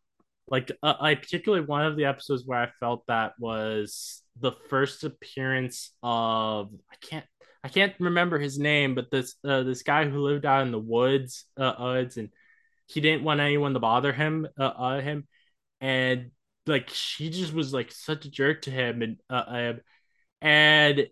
[0.48, 5.04] Like uh, I particularly one of the episodes where I felt that was the first
[5.04, 7.26] appearance of I can't
[7.66, 10.80] I can't remember his name, but this uh, this guy who lived out in the
[10.80, 12.30] woods, uh, woods, and
[12.86, 15.28] he didn't want anyone to bother him, uh, uh, him,
[15.82, 16.32] and
[16.66, 19.74] like she just was like such a jerk to him, and uh,
[20.42, 21.08] and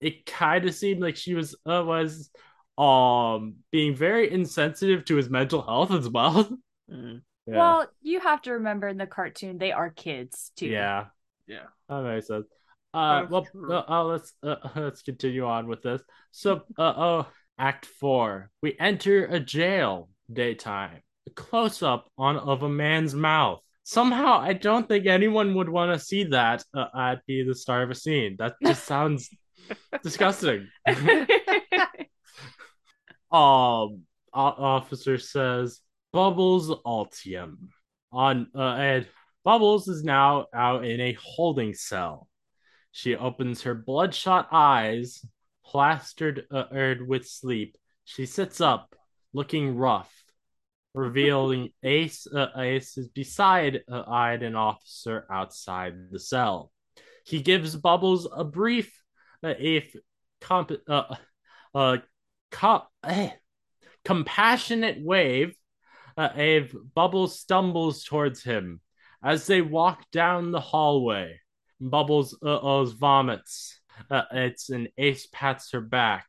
[0.00, 2.30] it kind of seemed like she was uh, was
[2.78, 6.48] um being very insensitive to his mental health as well.
[6.90, 7.20] Mm.
[7.46, 7.56] Yeah.
[7.58, 10.68] Well, you have to remember in the cartoon they are kids too.
[10.68, 11.06] yeah,
[11.46, 11.66] Yeah.
[11.90, 12.46] that makes sense.
[12.94, 13.72] Uh, That's well, true.
[13.74, 16.00] uh, uh, let's uh, let's continue on with this.
[16.30, 17.26] So, uh, oh,
[17.58, 21.02] Act Four, we enter a jail daytime.
[21.26, 23.60] A close up on of a man's mouth.
[23.84, 27.82] Somehow, I don't think anyone would want to see that uh, at be the start
[27.84, 28.36] of a scene.
[28.38, 29.28] That just sounds
[30.02, 30.68] disgusting.
[33.30, 34.02] Um,
[34.32, 35.80] officer says
[36.12, 37.68] Bubbles Utonium
[38.12, 39.06] on uh, and
[39.44, 42.28] Bubbles is now out in a holding cell.
[42.92, 45.24] She opens her bloodshot eyes,
[45.64, 46.64] plastered uh,
[47.06, 47.76] with sleep.
[48.04, 48.94] She sits up,
[49.32, 50.12] looking rough,
[50.94, 52.26] revealing Ace.
[52.26, 56.72] Uh, Ace is beside uh, eyed an officer outside the cell.
[57.24, 59.02] He gives Bubbles a brief,
[59.44, 59.94] uh, if
[60.40, 61.14] comp, uh,
[61.74, 61.98] uh,
[62.50, 63.30] co- eh,
[64.04, 65.54] compassionate wave.
[66.16, 68.80] Uh, Ave Bubbles stumbles towards him
[69.22, 71.38] as they walk down the hallway.
[71.80, 73.80] Bubbles uh, uh, vomits.
[74.10, 76.26] Uh, it's an Ace pats her back.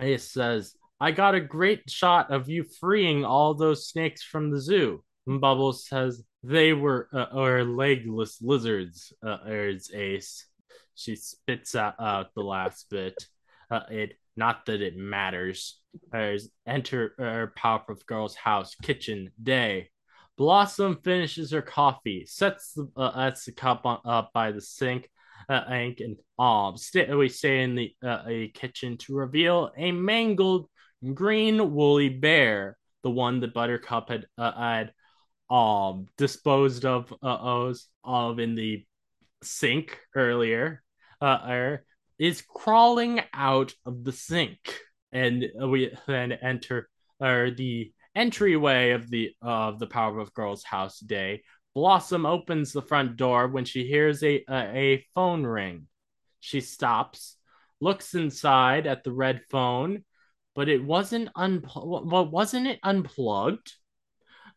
[0.00, 4.60] Ace says, "I got a great shot of you freeing all those snakes from the
[4.60, 9.38] zoo." Bubbles says, "They were uh, or legless lizards." Uh,
[9.92, 10.46] Ace.
[10.94, 13.22] She spits out, out the last bit.
[13.70, 15.80] Uh, it not that it matters.
[16.12, 19.90] There's enter uh, Powerpuff Girls' house kitchen day.
[20.36, 25.08] Blossom finishes her coffee, sets the uh, sets the cup on, up by the sink,
[25.48, 29.92] uh, ink, and um, stay, we stay in the uh, a kitchen to reveal a
[29.92, 30.68] mangled
[31.14, 34.92] green woolly bear, the one that Buttercup had uh, had
[35.48, 37.72] um disposed of uh,
[38.04, 38.84] of in the
[39.42, 40.82] sink earlier.
[41.20, 41.86] Uh, er,
[42.18, 44.78] is crawling out of the sink,
[45.12, 46.88] and we then enter
[47.20, 51.42] or the entryway of the of the Powerpuff Girls house day.
[51.74, 55.88] Blossom opens the front door when she hears a, a a phone ring.
[56.40, 57.36] She stops,
[57.80, 60.04] looks inside at the red phone,
[60.54, 62.10] but it wasn't unplugged.
[62.10, 63.72] Well, wasn't it unplugged?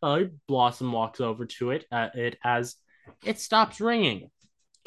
[0.02, 1.84] Uh, Blossom walks over to it.
[1.92, 2.76] Uh, it as
[3.24, 4.30] it stops ringing.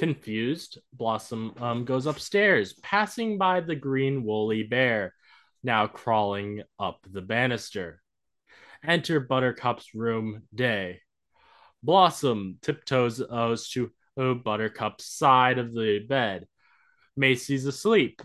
[0.04, 5.14] Confused, Blossom um, goes upstairs, passing by the green woolly bear,
[5.64, 8.04] now crawling up the banister.
[8.86, 11.00] Enter Buttercup's room day.
[11.84, 16.48] Blossom tiptoes goes to uh, Buttercup's side of the bed.
[17.16, 18.22] Macy's asleep.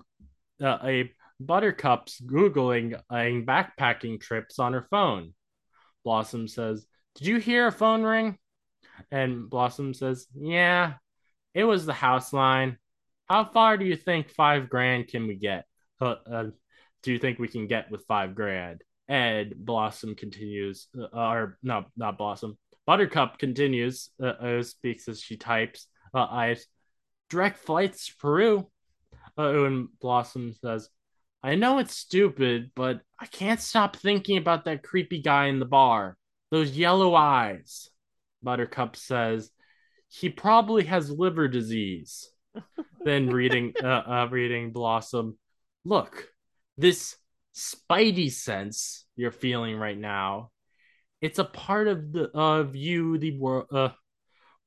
[0.61, 3.15] Uh, a Buttercup's Googling uh,
[3.47, 5.33] backpacking trips on her phone.
[6.03, 8.37] Blossom says, Did you hear a phone ring?
[9.13, 10.95] And Blossom says, Yeah,
[11.55, 12.79] it was the house line.
[13.29, 15.67] How far do you think five grand can we get?
[16.01, 16.45] Uh, uh,
[17.03, 18.83] do you think we can get with five grand?
[19.09, 22.59] And Blossom continues, uh, or no, not Blossom.
[22.87, 25.87] Buttercup continues, uh, uh, speaks as she types.
[26.15, 26.57] Uh, I
[27.29, 28.71] direct flights to Peru.
[29.37, 30.89] Uh, and Blossom says,
[31.43, 35.65] I know it's stupid, but I can't stop thinking about that creepy guy in the
[35.65, 36.17] bar.
[36.51, 37.91] Those yellow eyes.
[38.43, 39.51] Buttercup says,
[40.09, 42.31] he probably has liver disease.
[43.05, 45.39] then reading, uh, uh, reading Blossom,
[45.85, 46.29] look,
[46.77, 47.17] this
[47.55, 50.51] spidey sense you're feeling right now,
[51.21, 53.89] it's a part of the of you the world uh,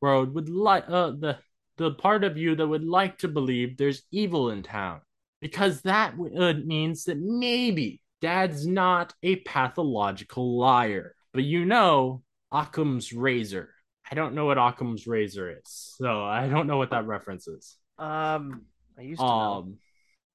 [0.02, 1.38] world would like uh, the
[1.78, 5.02] the part of you that would like to believe there's evil in town.
[5.40, 11.16] Because that uh, means that maybe dad's not a pathological liar.
[11.34, 12.22] But you know
[12.52, 13.70] Occam's razor
[14.12, 17.78] I don't know what Occam's razor is so I don't know what that reference is
[17.98, 18.64] Um,
[18.98, 19.32] I used to know.
[19.32, 19.78] um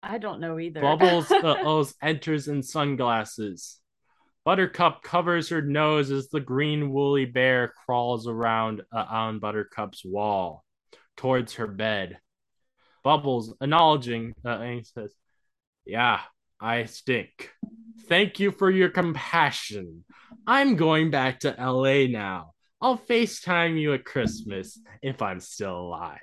[0.02, 0.80] I don't know either.
[0.80, 3.80] Bubbles uh, Oz enters in sunglasses.
[4.44, 10.64] Buttercup covers her nose as the green woolly bear crawls around uh, on Buttercup's wall
[11.16, 12.18] towards her bed.
[13.02, 15.12] Bubbles, acknowledging, uh, and he says,
[15.84, 16.20] Yeah,
[16.60, 17.50] I stink.
[18.08, 20.04] Thank you for your compassion.
[20.46, 22.52] I'm going back to LA now.
[22.80, 26.18] I'll FaceTime you at Christmas if I'm still alive.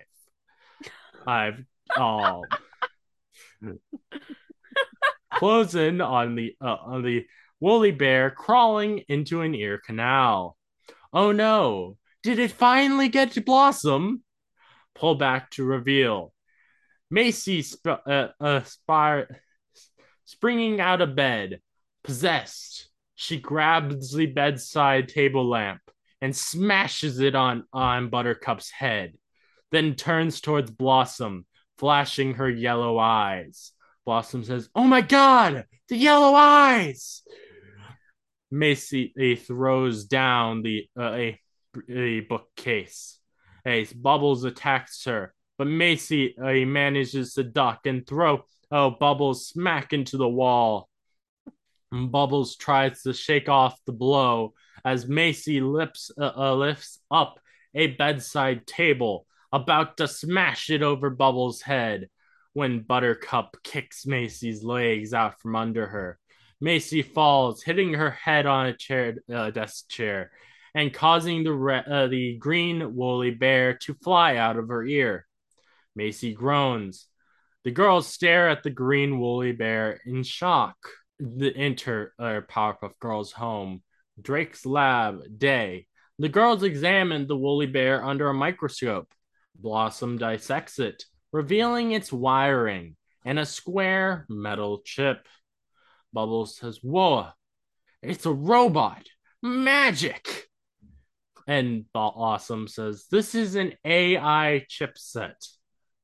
[1.26, 1.64] I've
[1.98, 2.44] oh
[5.34, 7.26] close in on the uh, on the
[7.60, 10.58] woolly bear crawling into an ear canal.
[11.12, 11.98] Oh no!
[12.22, 14.24] Did it finally get to Blossom?
[14.96, 16.34] Pull back to reveal.
[17.10, 19.42] Macy sp- uh, uh, spire,
[20.26, 21.62] springing out of bed,
[22.04, 22.90] possessed.
[23.16, 25.80] She grabs the bedside table lamp
[26.24, 29.18] and smashes it on, on Buttercup's head,
[29.74, 31.46] then turns towards Blossom,
[31.78, 33.74] flashing her yellow eyes.
[34.06, 37.24] Blossom says, Oh my god, the yellow eyes!
[38.50, 41.40] Macy throws down the uh, a,
[41.90, 43.20] a bookcase.
[43.66, 49.92] As Bubbles attacks her, but Macy uh, manages to duck and throw oh, Bubbles smack
[49.92, 50.88] into the wall.
[51.92, 54.54] Bubbles tries to shake off the blow
[54.86, 57.40] as Macy lifts, uh, uh, lifts up
[57.74, 62.10] a bedside table, about to smash it over Bubbles' head
[62.54, 66.20] when Buttercup kicks Macy's legs out from under her.
[66.62, 70.32] Macy falls, hitting her head on a chair, uh, desk chair,
[70.74, 75.28] and causing the re- uh, the green woolly bear to fly out of her ear.
[75.96, 77.08] Macy groans.
[77.64, 80.76] The girls stare at the green woolly bear in shock.
[81.20, 83.84] The enter uh, Powerpuff Girls home.
[84.22, 85.88] Drake's lab, day.
[86.20, 89.12] The girls examine the woolly bear under a microscope.
[89.56, 92.96] Blossom dissects it, revealing its wiring
[93.26, 95.28] and a square metal chip.
[96.12, 97.30] Bubbles says, Whoa,
[98.02, 99.08] it's a robot.
[99.42, 100.48] Magic.
[101.48, 105.36] And Blossom says, This is an AI chipset.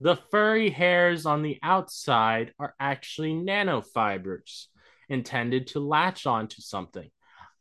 [0.02, 4.68] The furry hairs on the outside are actually nanofibers
[5.10, 7.10] intended to latch onto something.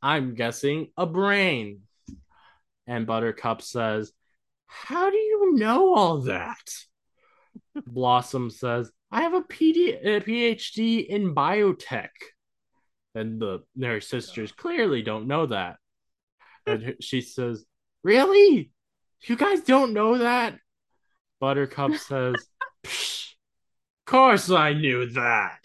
[0.03, 1.81] I'm guessing a brain.
[2.87, 4.13] And Buttercup says,
[4.67, 6.73] How do you know all that?
[7.87, 12.09] Blossom says, I have a, PD- a PhD in biotech.
[13.15, 15.77] And the their sisters clearly don't know that.
[16.67, 17.65] And she says,
[18.03, 18.71] Really?
[19.23, 20.59] You guys don't know that?
[21.41, 22.35] Buttercup says,
[22.85, 25.59] Of Course I knew that.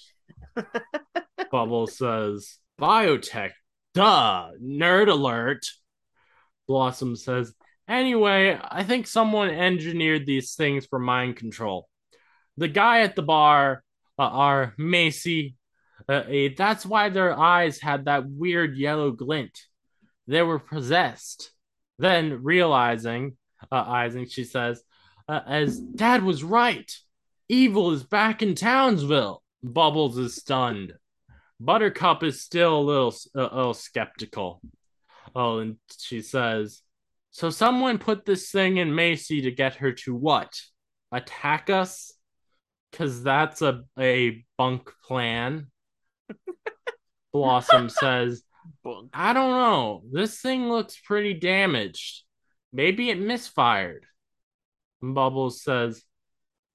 [1.51, 3.51] Bubble says, Biotech,
[3.93, 5.65] duh, nerd alert.
[6.67, 7.53] Blossom says,
[7.87, 11.89] Anyway, I think someone engineered these things for mind control.
[12.57, 13.83] The guy at the bar,
[14.17, 15.55] uh, our Macy,
[16.07, 16.23] uh,
[16.57, 19.59] that's why their eyes had that weird yellow glint.
[20.27, 21.51] They were possessed.
[21.99, 23.37] Then, realizing,
[23.71, 24.81] uh, Isaac, she says,
[25.27, 26.91] uh, as Dad was right,
[27.49, 29.43] evil is back in Townsville.
[29.61, 30.93] Bubbles is stunned.
[31.63, 34.61] Buttercup is still a little, a little skeptical.
[35.33, 36.81] Oh, and she says,
[37.31, 40.59] So someone put this thing in Macy to get her to what?
[41.11, 42.13] Attack us?
[42.91, 45.67] Because that's a, a bunk plan.
[47.33, 48.43] Blossom says,
[48.83, 49.09] Bunk.
[49.13, 50.03] I don't know.
[50.11, 52.23] This thing looks pretty damaged.
[52.73, 54.05] Maybe it misfired.
[55.01, 56.03] Bubbles says,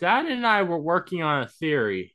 [0.00, 2.14] Dad and I were working on a theory.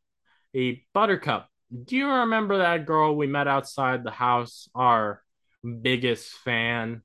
[0.56, 1.50] A buttercup.
[1.74, 4.70] Do you remember that girl we met outside the house?
[4.76, 5.24] Our
[5.64, 7.02] biggest fan.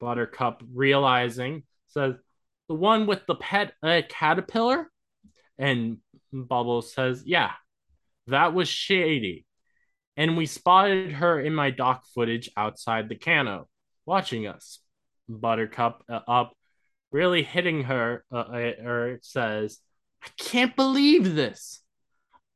[0.00, 2.14] Buttercup, realizing, says,
[2.68, 4.90] The one with the pet uh, caterpillar?
[5.58, 5.98] And
[6.32, 7.52] Bubbles says, Yeah,
[8.28, 9.46] that was shady.
[10.16, 13.68] And we spotted her in my dock footage outside the cano,
[14.06, 14.78] watching us.
[15.28, 16.54] Buttercup uh, up,
[17.10, 19.78] really hitting her, uh, uh, says,
[20.22, 21.83] I can't believe this.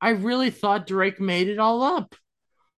[0.00, 2.14] I really thought Drake made it all up.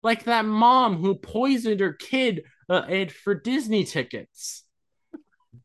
[0.01, 4.63] Like that mom who poisoned her kid uh, for Disney tickets.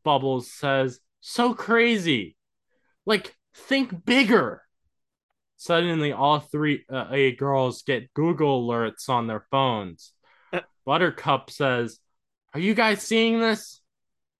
[0.03, 2.35] Bubbles says, so crazy.
[3.05, 4.61] Like, think bigger.
[5.57, 10.11] Suddenly, all three uh, girls get Google alerts on their phones.
[10.85, 11.99] Buttercup says,
[12.53, 13.81] Are you guys seeing this?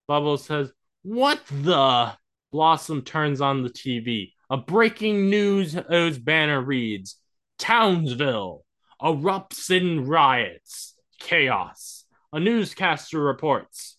[0.06, 0.70] Bubbles says,
[1.02, 2.12] What the?
[2.52, 4.32] Blossom turns on the TV.
[4.48, 7.16] A breaking news banner reads
[7.58, 8.64] Townsville
[9.02, 12.04] erupts in riots, chaos.
[12.32, 13.96] A newscaster reports.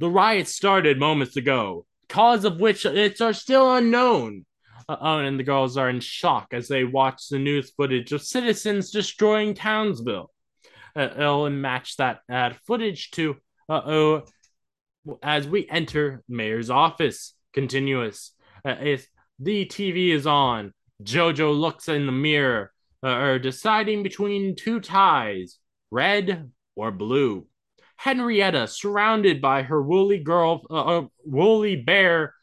[0.00, 4.44] The riots started moments ago, cause of which it's are still unknown.
[4.88, 8.22] Uh, oh, and the girls are in shock as they watch the news footage of
[8.22, 10.30] citizens destroying Townsville.
[10.96, 13.36] uh, it'll match that uh, footage to
[13.68, 14.22] uh oh
[15.22, 17.34] as we enter mayor's office.
[17.52, 18.32] Continuous.
[18.64, 19.08] Uh, if
[19.38, 20.72] the TV is on,
[21.02, 22.72] Jojo looks in the mirror,
[23.02, 25.58] uh, or deciding between two ties,
[25.90, 27.46] red or blue.
[27.96, 32.34] Henrietta, surrounded by her woolly girl, uh, uh, woolly bear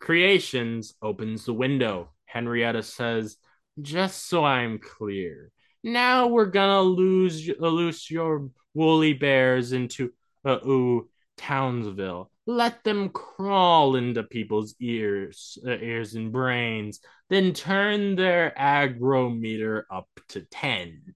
[0.00, 2.10] creations, opens the window.
[2.26, 3.36] Henrietta says,
[3.80, 5.50] "Just so I'm clear,
[5.82, 10.12] now we're gonna lose loose your woolly bears into
[10.44, 12.30] uh, ooh Townsville.
[12.50, 16.98] Let them crawl into people's ears, uh, ears and brains,
[17.28, 21.14] then turn their agrometer up to 10.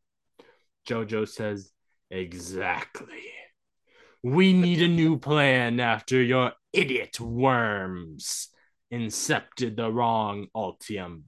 [0.87, 1.73] Jojo says,
[2.09, 3.33] "Exactly."
[4.23, 8.49] We need a new plan after your idiot worms
[8.93, 11.25] incepted the wrong Utonium.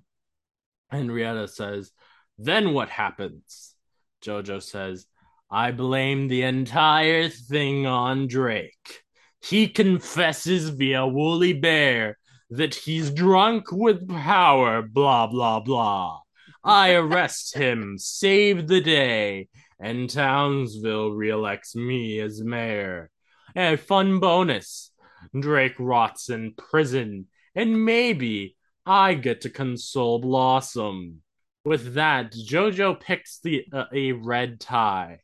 [0.89, 1.91] Henrietta says,
[2.39, 3.75] Then what happens?
[4.23, 5.09] Jojo says,
[5.51, 9.03] I blame the entire thing on Drake.
[9.49, 12.19] He confesses via Woolly Bear
[12.51, 16.21] that he's drunk with power, blah, blah, blah.
[16.65, 23.11] I arrest him, save the day, and Townsville reelects me as mayor.
[23.55, 24.91] A fun bonus
[25.39, 31.23] Drake rots in prison, and maybe I get to console Blossom.
[31.65, 35.21] With that, Jojo picks the uh, a red tie.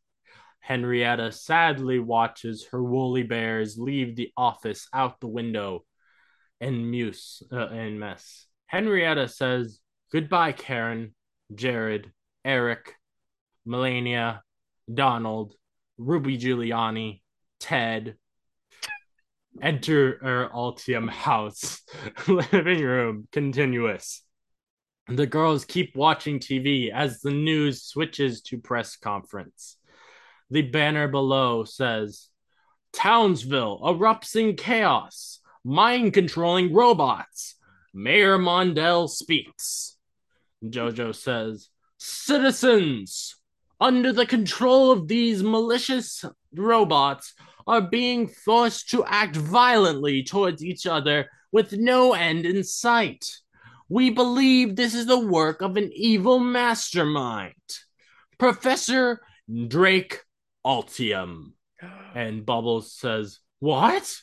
[0.63, 5.85] Henrietta sadly watches her woolly bears leave the office out the window
[6.61, 8.47] and muse uh, and mess.
[8.67, 9.81] Henrietta says
[10.13, 11.17] goodbye, Karen,
[11.53, 12.13] Jared,
[12.45, 12.95] Eric,
[13.67, 14.45] Melania,
[14.93, 15.55] Donald,
[15.99, 17.23] Rudy Giuliani,
[17.59, 18.15] Ted.
[19.61, 21.83] Enter our Utonium house,
[22.29, 24.23] living room, continuous.
[25.09, 29.77] The girls keep watching TV as the news switches to press conference.
[30.53, 32.29] The banner below says
[32.93, 37.55] Townsville erupts in chaos, mind controlling robots.
[37.95, 39.97] Mayor Mondell speaks.
[40.63, 43.37] Jojo says, Citizens,
[43.81, 46.23] under the control of these malicious
[46.55, 47.33] robots,
[47.67, 53.39] are being forced to act violently towards each other with no end in sight.
[53.89, 57.55] We believe this is the work of an evil mastermind,
[58.37, 59.23] Professor
[59.69, 60.21] Drake
[60.65, 61.53] Utonium.
[62.15, 64.15] And Bubbles says, What?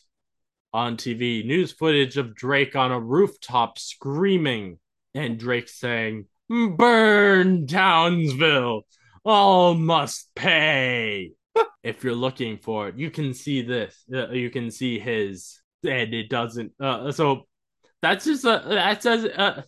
[0.72, 4.78] On TV, news footage of Drake on a rooftop screaming,
[5.16, 8.84] and Drake saying, Burn Townsville!
[9.26, 11.32] All must pay!
[11.84, 14.04] if you're looking for it, you can see this.
[14.14, 16.72] Uh, you can see his, and it doesn't.
[16.80, 17.48] Uh, so
[18.02, 19.62] that's just a that says uh,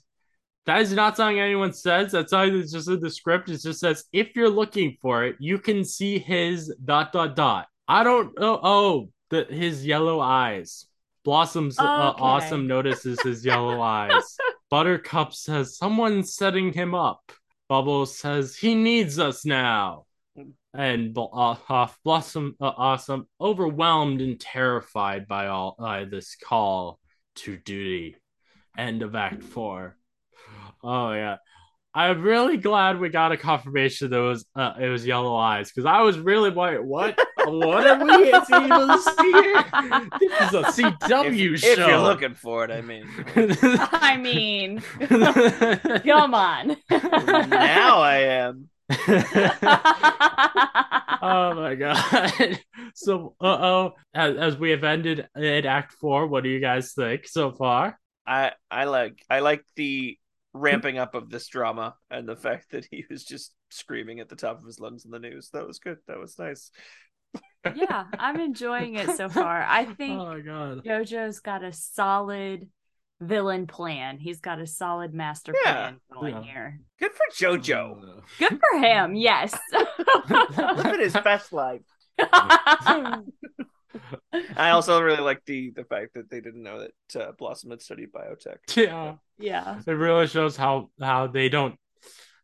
[0.65, 2.11] that is not something anyone says.
[2.11, 3.49] That's not it's just in the script.
[3.49, 7.67] It just says if you're looking for it, you can see his dot dot dot.
[7.87, 10.85] I don't oh oh the his yellow eyes.
[11.23, 14.37] Blossoms uh, awesome notices his yellow eyes.
[14.69, 17.31] Buttercup says someone's setting him up.
[17.69, 20.05] Bubbles says he needs us now.
[20.73, 26.99] And uh, uh, Blossom uh, awesome overwhelmed and terrified by all uh, this call
[27.35, 28.15] to duty.
[28.77, 29.97] End of Act Four.
[30.83, 31.37] Oh yeah.
[31.93, 35.69] I'm really glad we got a confirmation that it was uh, it was yellow eyes
[35.69, 37.19] because I was really like, what?
[37.45, 39.63] what are we able to see here?
[40.19, 41.67] This is a CW if, show.
[41.67, 43.09] if you're looking for it, I mean.
[43.91, 44.81] I mean,
[46.05, 46.77] come on.
[46.89, 48.69] now I am.
[51.21, 52.59] oh my god.
[52.93, 56.93] So, uh oh, as, as we have ended in Act Four, what do you guys
[56.93, 57.99] think so far?
[58.25, 60.17] I I like I like the
[60.53, 64.35] ramping up of this drama and the fact that he was just screaming at the
[64.35, 65.49] top of his lungs in the news.
[65.53, 65.97] That was good.
[66.07, 66.71] That was nice.
[67.75, 69.61] yeah, I'm enjoying it so far.
[69.61, 70.83] I think Oh my god.
[70.83, 72.67] JoJo's got a solid
[73.21, 74.17] villain plan.
[74.19, 75.71] He's got a solid master Yeah.
[75.73, 76.41] plan going Yeah.
[76.43, 76.79] here.
[76.99, 78.21] Good for JoJo.
[78.39, 79.15] Good for him.
[79.15, 79.57] Yes.
[80.29, 81.81] Living his best life.
[84.55, 87.81] I also really like the the fact that they didn't know that uh, Blossom had
[87.81, 88.57] studied biotech.
[88.77, 89.79] Yeah, yeah.
[89.85, 91.75] it really shows how how they don't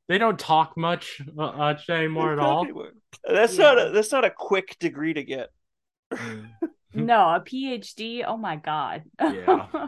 [0.08, 2.68] they don't talk much uh, much anymore at all.
[3.28, 3.64] That's Yeah.
[3.74, 5.50] not a that's not a quick degree to get.
[6.94, 8.24] No, a PhD.
[8.26, 9.04] Oh my god.
[9.22, 9.68] Yeah.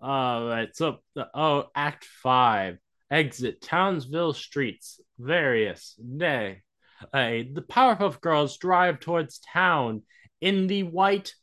[0.00, 0.68] All right.
[0.76, 0.98] So,
[1.34, 2.78] oh, Act Five.
[3.10, 5.00] Exit Townsville streets.
[5.18, 6.62] Various day.
[7.12, 10.02] Uh, the Powerpuff Girls drive towards town
[10.40, 11.34] in the white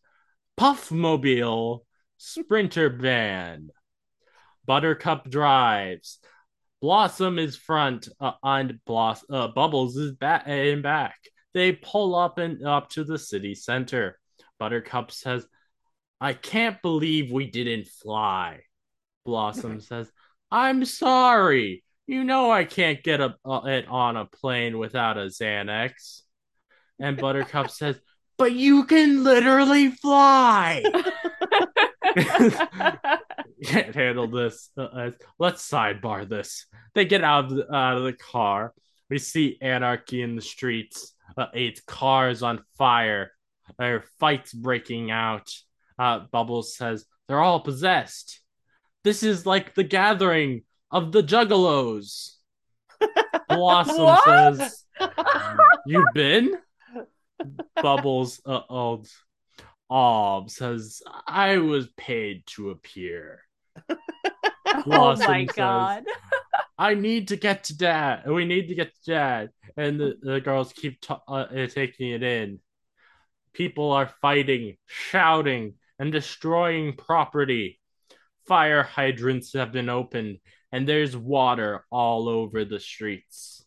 [0.59, 1.81] Puffmobile
[2.17, 3.69] Sprinter van.
[4.65, 6.19] Buttercup drives.
[6.81, 11.17] Blossom is front uh, and Bloss- uh, Bubbles is back in back.
[11.53, 14.19] They pull up and up to the city center.
[14.59, 15.45] Buttercup says,
[16.19, 18.61] I can't believe we didn't fly.
[19.25, 20.11] Blossom says,
[20.51, 21.83] I'm sorry.
[22.11, 26.23] You know I can't get a, uh, it on a plane without a Xanax.
[26.99, 28.01] And Buttercup says,
[28.37, 30.83] But you can literally fly.
[33.63, 34.71] Can't handle this.
[34.75, 36.65] Uh, let's sidebar this.
[36.95, 38.73] They get out of the, out of the car.
[39.09, 41.13] We see anarchy in the streets.
[41.37, 43.31] Uh, eight cars on fire.
[43.79, 45.49] There are fights breaking out.
[45.97, 48.41] Uh, Bubbles says they're all possessed.
[49.05, 52.35] This is like the gathering of the Juggalos.
[53.49, 54.85] Blossom says,
[55.85, 56.55] "You been?"
[57.81, 59.07] Bubbles, uh, old
[59.89, 63.41] Ob says, "I was paid to appear."
[63.89, 63.95] oh
[64.85, 66.03] Blossom my says, god.
[66.77, 68.23] I need to get to dad.
[68.27, 69.49] We need to get to dad.
[69.77, 72.59] And the, the girls keep t- uh, taking it in.
[73.53, 77.79] People are fighting, shouting, and destroying property.
[78.47, 80.39] Fire hydrants have been opened,
[80.71, 83.65] and there's water all over the streets.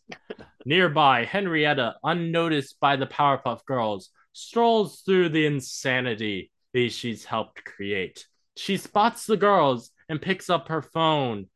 [0.65, 8.25] Nearby, Henrietta, unnoticed by the Powerpuff Girls, strolls through the insanity that she's helped create.
[8.57, 11.47] She spots the girls and picks up her phone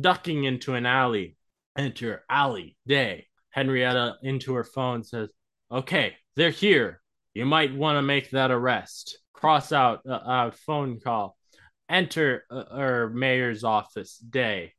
[0.00, 1.36] ducking into an alley.
[1.76, 3.26] Enter Alley Day.
[3.50, 5.28] Henrietta into her phone says,
[5.70, 7.00] Okay, they're here.
[7.34, 9.18] You might want to make that arrest.
[9.32, 11.36] Cross out a uh, uh, phone call.
[11.88, 14.16] Enter uh, mayor's office.
[14.18, 14.72] Day.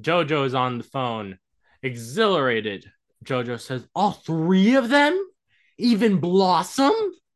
[0.00, 1.38] Jojo's on the phone.
[1.82, 2.90] Exhilarated.
[3.24, 5.18] Jojo says, All three of them?
[5.78, 6.92] Even Blossom?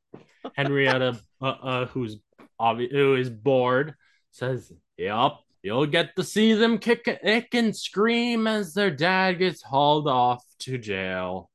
[0.54, 2.18] Henrietta, uh, uh, who's
[2.60, 3.94] obvi- who is bored,
[4.30, 5.32] says, Yep,
[5.64, 10.44] You'll get to see them kick, ick, and scream as their dad gets hauled off
[10.58, 11.50] to jail,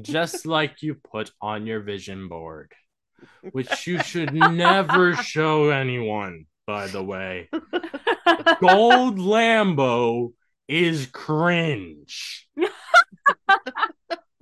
[0.00, 2.72] just like you put on your vision board,
[3.50, 7.48] which you should never show anyone, by the way.
[8.60, 10.32] Gold Lambo
[10.68, 12.48] is cringe.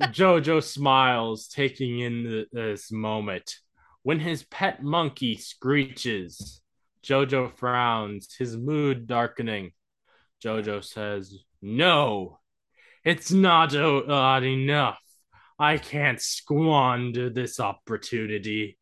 [0.03, 3.57] Jojo smiles, taking in this moment.
[4.03, 6.61] When his pet monkey screeches,
[7.05, 9.73] Jojo frowns, his mood darkening.
[10.43, 12.39] Jojo says, No,
[13.05, 14.99] it's not, uh, odd enough.
[15.59, 18.79] I can't squander this opportunity.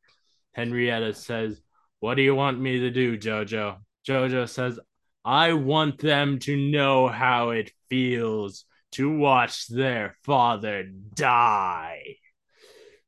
[0.53, 1.61] Henrietta says,
[2.01, 3.78] What do you want me to do, Jojo?
[4.07, 4.78] Jojo says,
[5.24, 12.16] I want them to know how it feels to watch their father die.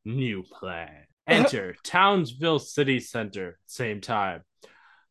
[0.05, 1.07] New plan.
[1.27, 4.43] Enter Townsville City Center, same time.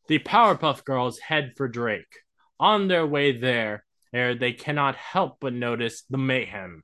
[0.08, 2.18] The Powerpuff Girls head for Drake.
[2.58, 6.82] On their way there, there they cannot help but notice the mayhem.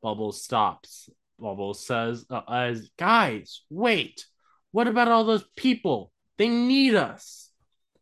[0.00, 1.08] Bubbles stops.
[1.40, 4.26] Bubbles says, uh, "As guys, wait!
[4.70, 6.12] What about all those people?
[6.38, 7.50] They need us."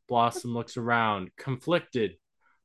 [0.09, 2.17] Blossom looks around, conflicted.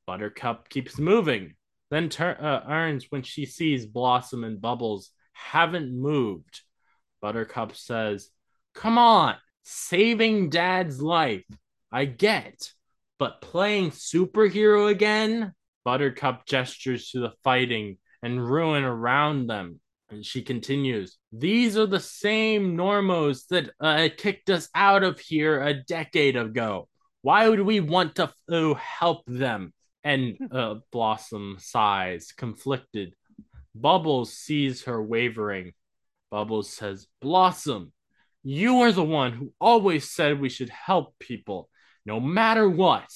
[0.05, 1.55] Buttercup keeps moving,
[1.89, 6.61] then tur- uh, when she sees Blossom and Bubbles haven't moved.
[7.22, 8.30] Buttercup says,
[8.74, 11.45] "Come on, saving Dad's life.
[11.91, 12.72] I get,
[13.17, 15.53] but playing superhero again?"
[15.84, 19.80] Buttercup gestures to the fighting and ruin around them.
[20.12, 25.64] And she continues, These are the same normos that uh, kicked us out of here
[25.64, 26.89] a decade ago.
[27.22, 29.74] Why would we want to uh, help them?
[30.03, 33.14] And uh, Blossom sighs, conflicted.
[33.74, 35.72] Bubbles sees her wavering.
[36.30, 37.93] Bubbles says, Blossom,
[38.43, 41.70] you are the one who always said we should help people,
[42.05, 43.07] no matter what.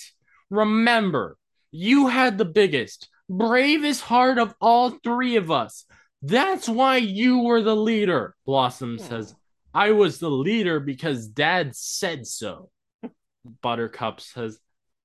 [0.49, 1.37] Remember,
[1.71, 5.85] you had the biggest, bravest heart of all three of us.
[6.21, 8.35] That's why you were the leader.
[8.45, 9.35] Blossom says,
[9.73, 12.69] I was the leader because dad said so.
[13.61, 14.57] Buttercup says,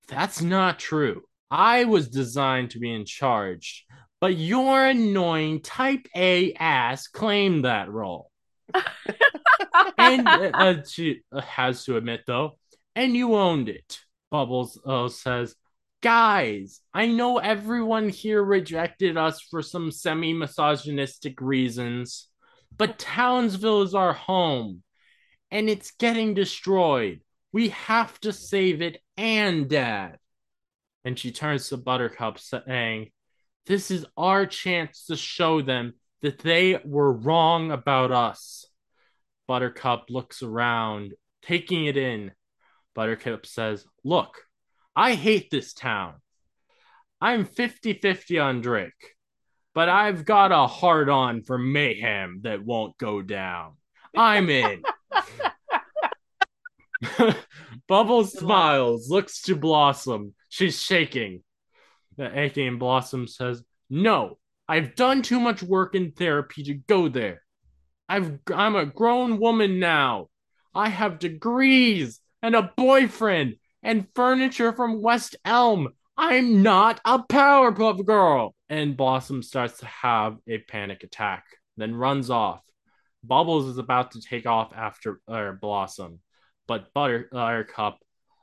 [0.08, 1.22] That's not true.
[1.50, 3.84] I was designed to be in charge,
[4.20, 8.30] but your annoying type A ass claimed that role.
[9.98, 12.58] and uh, she has to admit, though,
[12.94, 13.98] and you owned it.
[14.30, 15.56] Bubbles uh, says,
[16.02, 22.28] Guys, I know everyone here rejected us for some semi misogynistic reasons,
[22.78, 24.82] but Townsville is our home
[25.50, 27.20] and it's getting destroyed.
[27.52, 30.16] We have to save it and Dad.
[31.04, 33.10] And she turns to Buttercup, saying,
[33.66, 38.64] This is our chance to show them that they were wrong about us.
[39.46, 42.32] Buttercup looks around, taking it in.
[42.94, 44.44] Buttercup says, Look,
[44.94, 46.14] I hate this town.
[47.20, 49.16] I'm 50 50 on Drake,
[49.74, 53.74] but I've got a hard on for mayhem that won't go down.
[54.16, 54.82] I'm in.
[57.88, 60.34] Bubbles smiles, looks to Blossom.
[60.48, 61.42] She's shaking.
[62.16, 64.38] The aching Blossom says, No,
[64.68, 67.42] I've done too much work in therapy to go there.
[68.08, 70.28] I've I'm a grown woman now.
[70.74, 75.88] I have degrees and a boyfriend and furniture from West Elm.
[76.16, 78.54] I'm not a Powerpuff Girl.
[78.68, 81.44] And Blossom starts to have a panic attack,
[81.76, 82.60] then runs off.
[83.24, 86.20] Bubbles is about to take off after uh, Blossom,
[86.66, 87.98] but Buttercup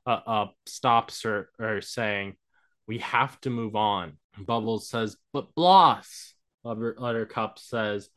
[0.06, 2.36] uh, uh, stops her, her, saying,
[2.88, 4.18] We have to move on.
[4.38, 6.34] Bubbles says, But Bloss.
[6.64, 8.10] Buttercup says,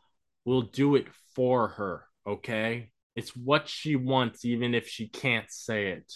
[0.44, 2.90] We'll do it for her, okay?
[3.14, 6.12] It's what she wants, even if she can't say it.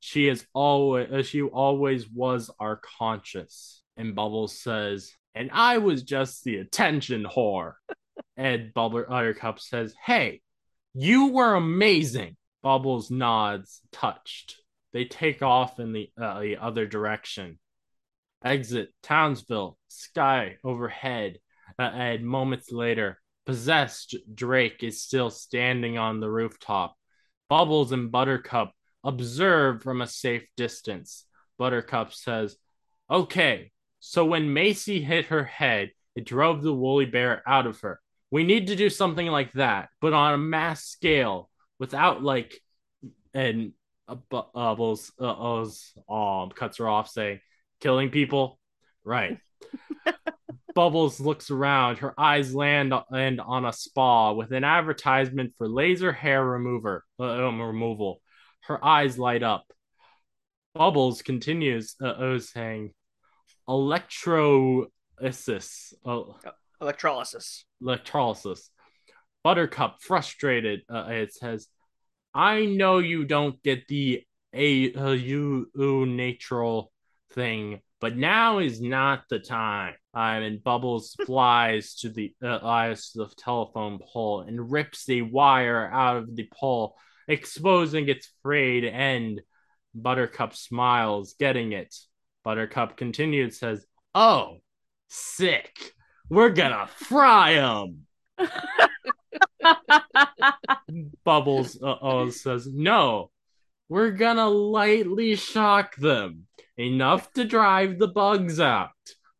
[0.00, 3.82] She is always uh, she always was our conscious.
[3.96, 7.74] And Bubbles says, and I was just the attention whore.
[8.36, 10.40] and Bubble Buttercup says, Hey,
[10.94, 12.36] you were amazing.
[12.62, 14.56] Bubbles nods, touched.
[14.92, 17.58] They take off in the, uh, the other direction.
[18.44, 21.38] Exit Townsville, sky overhead.
[21.78, 26.94] Uh, and moments later, possessed Drake is still standing on the rooftop.
[27.48, 28.72] Bubbles and Buttercup
[29.04, 31.24] observe from a safe distance.
[31.58, 32.56] Buttercup says,
[33.10, 38.00] Okay, so when Macy hit her head, it drove the woolly bear out of her.
[38.30, 42.58] We need to do something like that, but on a mass scale without like,
[43.34, 43.72] and
[44.08, 45.64] uh, Bubbles uh,
[46.08, 47.40] um, cuts her off saying,
[47.80, 48.58] killing people.
[49.04, 49.38] Right.
[50.74, 51.98] Bubbles looks around.
[51.98, 57.46] Her eyes land, land on a spa with an advertisement for laser hair remover uh,
[57.46, 58.21] um, removal.
[58.62, 59.72] Her eyes light up.
[60.74, 62.92] Bubbles continues uh, uh saying,
[63.68, 66.22] "Electrolysis, uh,
[66.80, 68.70] electrolysis, electrolysis."
[69.44, 71.66] Buttercup, frustrated, uh, it says,
[72.32, 76.92] "I know you don't get the a uh, you natural
[77.32, 83.10] thing, but now is not the time." Um, and Bubbles flies to the uh, eyes
[83.10, 86.96] to the telephone pole and rips the wire out of the pole,
[87.32, 89.40] exposing its frayed end.
[89.94, 91.94] Buttercup smiles, getting it.
[92.44, 94.58] Buttercup continued, says, "Oh,
[95.08, 95.94] sick!
[96.28, 98.06] We're gonna fry them."
[101.24, 103.30] Bubbles uh, uh, says, "No,
[103.88, 108.90] we're gonna lightly shock them, enough to drive the bugs out."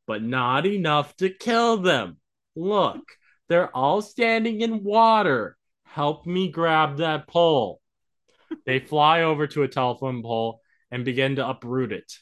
[0.06, 2.16] but not enough to kill them.
[2.56, 3.02] Look,
[3.48, 5.56] they're all standing in water.
[5.84, 7.80] Help me grab that pole.
[8.66, 12.12] They fly over to a telephone pole and begin to uproot it.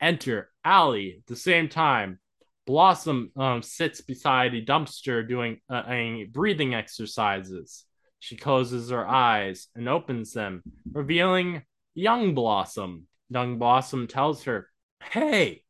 [0.00, 2.18] Enter Alley at the same time.
[2.66, 5.84] Blossom um, sits beside a dumpster doing uh,
[6.32, 7.84] breathing exercises.
[8.18, 11.62] She closes her eyes and opens them, revealing
[11.94, 13.06] young Blossom.
[13.30, 14.68] Young Blossom tells her,
[15.00, 15.62] Hey,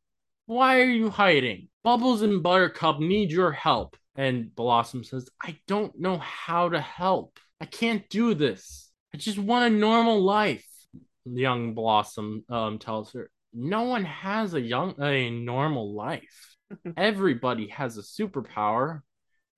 [0.46, 1.68] why are you hiding?
[1.84, 3.96] Bubbles and Buttercup need your help.
[4.16, 7.38] And Blossom says, I don't know how to help.
[7.60, 8.86] I can't do this.
[9.16, 10.68] I just want a normal life.
[11.24, 16.54] Young Blossom um, tells her, No one has a young a normal life.
[16.98, 19.00] everybody has a superpower,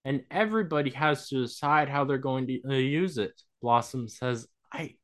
[0.05, 3.33] and everybody has to decide how they're going to uh, use it.
[3.61, 4.95] Blossom says, I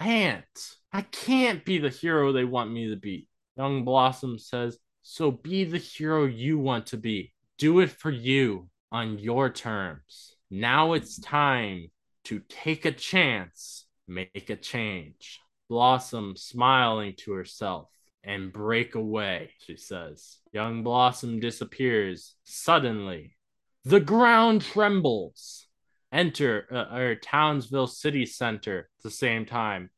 [0.00, 0.44] can't.
[0.92, 3.26] I can't be the hero they want me to be.
[3.56, 7.32] Young Blossom says, so be the hero you want to be.
[7.58, 10.36] Do it for you on your terms.
[10.48, 11.90] Now it's time
[12.26, 15.40] to take a chance, make a change.
[15.68, 17.88] Blossom smiling to herself
[18.22, 20.38] and break away, she says.
[20.52, 23.36] Young Blossom disappears suddenly.
[23.84, 25.66] The ground trembles.
[26.12, 29.90] Enter uh, our Townsville City Center at the same time.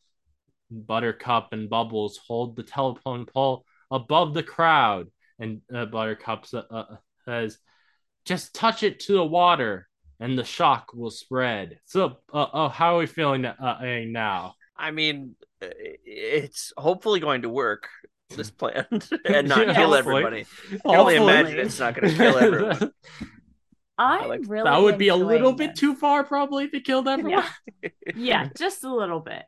[0.70, 6.96] Buttercup and Bubbles hold the telephone pole above the crowd, and uh, Buttercup uh, uh,
[7.24, 7.58] says,
[8.24, 9.87] "Just touch it to the water,
[10.20, 14.54] and the shock will spread." So, uh, oh, how are we feeling uh, now?
[14.76, 17.88] I mean, it's hopefully going to work.
[18.30, 18.86] This plan
[19.24, 20.24] and not yeah, kill hopefully.
[20.24, 20.46] everybody.
[20.72, 22.92] I can only imagine it's not going to kill everyone.
[23.96, 25.68] I'm like, really that would be a little this.
[25.68, 27.44] bit too far, probably, if it killed everyone.
[27.82, 27.90] Yeah.
[28.14, 29.44] yeah, just a little bit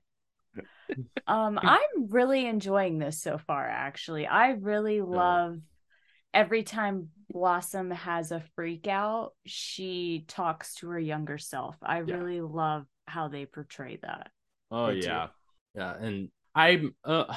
[1.26, 4.26] um, I'm really enjoying this so far, actually.
[4.26, 5.58] I really love
[6.32, 11.76] every time Blossom has a freak out, she talks to her younger self.
[11.82, 12.14] I yeah.
[12.14, 14.30] really love how they portray that.
[14.70, 15.26] Oh yeah.
[15.26, 15.32] Too.
[15.80, 15.94] Yeah.
[16.00, 17.34] And I'm uh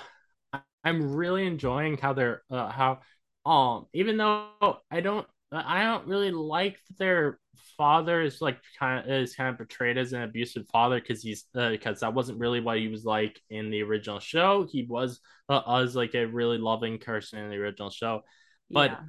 [0.83, 2.99] I'm really enjoying how they're uh, how
[3.45, 4.47] um, even though
[4.89, 7.39] I don't, I don't really like their
[7.77, 11.45] father is like kind of is kind of portrayed as an abusive father because he's
[11.55, 14.67] uh, because that wasn't really what he was like in the original show.
[14.69, 15.19] He was
[15.49, 18.23] uh, was like a really loving person in the original show,
[18.69, 18.99] but Yeah.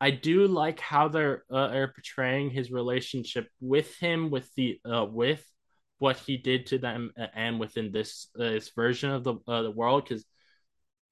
[0.00, 5.06] I do like how they're uh, are portraying his relationship with him with the uh,
[5.06, 5.44] with
[5.98, 9.70] what he did to them and within this uh, this version of the uh, the
[9.70, 10.24] world because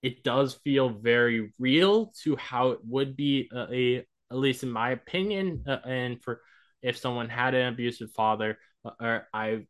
[0.03, 3.99] it does feel very real to how it would be uh, a
[4.31, 6.41] at least in my opinion uh, and for
[6.83, 9.67] if someone had an abusive father uh, or I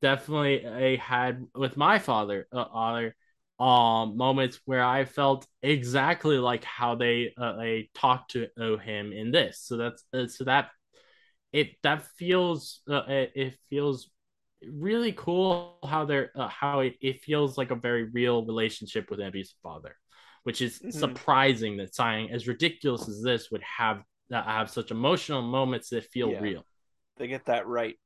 [0.00, 3.14] definitely I had with my father uh, other
[3.62, 9.30] um moments where I felt exactly like how they uh, they talked to him in
[9.32, 10.70] this so that's uh, so that
[11.52, 14.10] it that feels uh, it, it feels
[14.70, 19.20] really cool how they're uh, how it, it feels like a very real relationship with
[19.20, 19.96] an abusive father
[20.44, 21.16] which is Mhm.
[21.16, 24.02] surprising that something as ridiculous as this would have
[24.32, 26.46] uh, have such emotional moments that feel Yeah.
[26.46, 26.64] real
[27.16, 27.98] They get that right.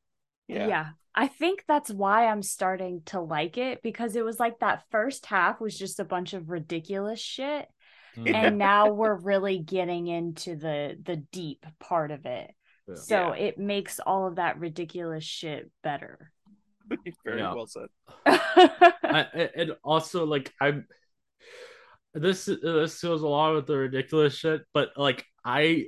[0.48, 0.66] Yeah.
[0.68, 0.86] Yeah.
[1.14, 5.24] I think that's why I'm starting to like it because it was like that first
[5.26, 7.66] half was just a bunch of ridiculous shit.
[8.16, 8.34] Mm.
[8.34, 12.50] And now we're really getting into the the deep part of it.
[12.86, 12.94] Yeah.
[12.96, 16.30] So it makes all of that ridiculous shit better.
[17.24, 17.54] Very Yeah.
[17.54, 17.88] well said.
[18.26, 20.86] I, and also like I'm
[22.12, 25.86] this this feels a lot of the ridiculous shit, but like I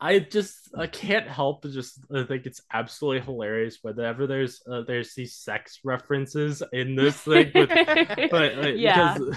[0.00, 4.82] I just I can't help but just I think it's absolutely hilarious whenever there's uh,
[4.86, 7.68] there's these sex references in this thing with
[8.30, 9.14] but uh, yeah.
[9.14, 9.36] because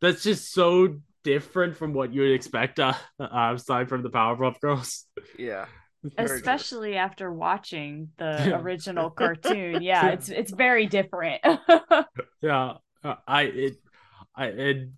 [0.00, 4.60] that's just so different from what you would expect uh, uh, aside from the Powerpuff
[4.60, 5.06] Girls.
[5.38, 5.66] Yeah.
[6.02, 6.36] Very true.
[6.36, 9.82] Especially after watching the original cartoon.
[9.82, 11.40] Yeah, it's it's very different.
[12.40, 12.74] yeah
[13.04, 13.76] uh, i it
[14.34, 14.88] i it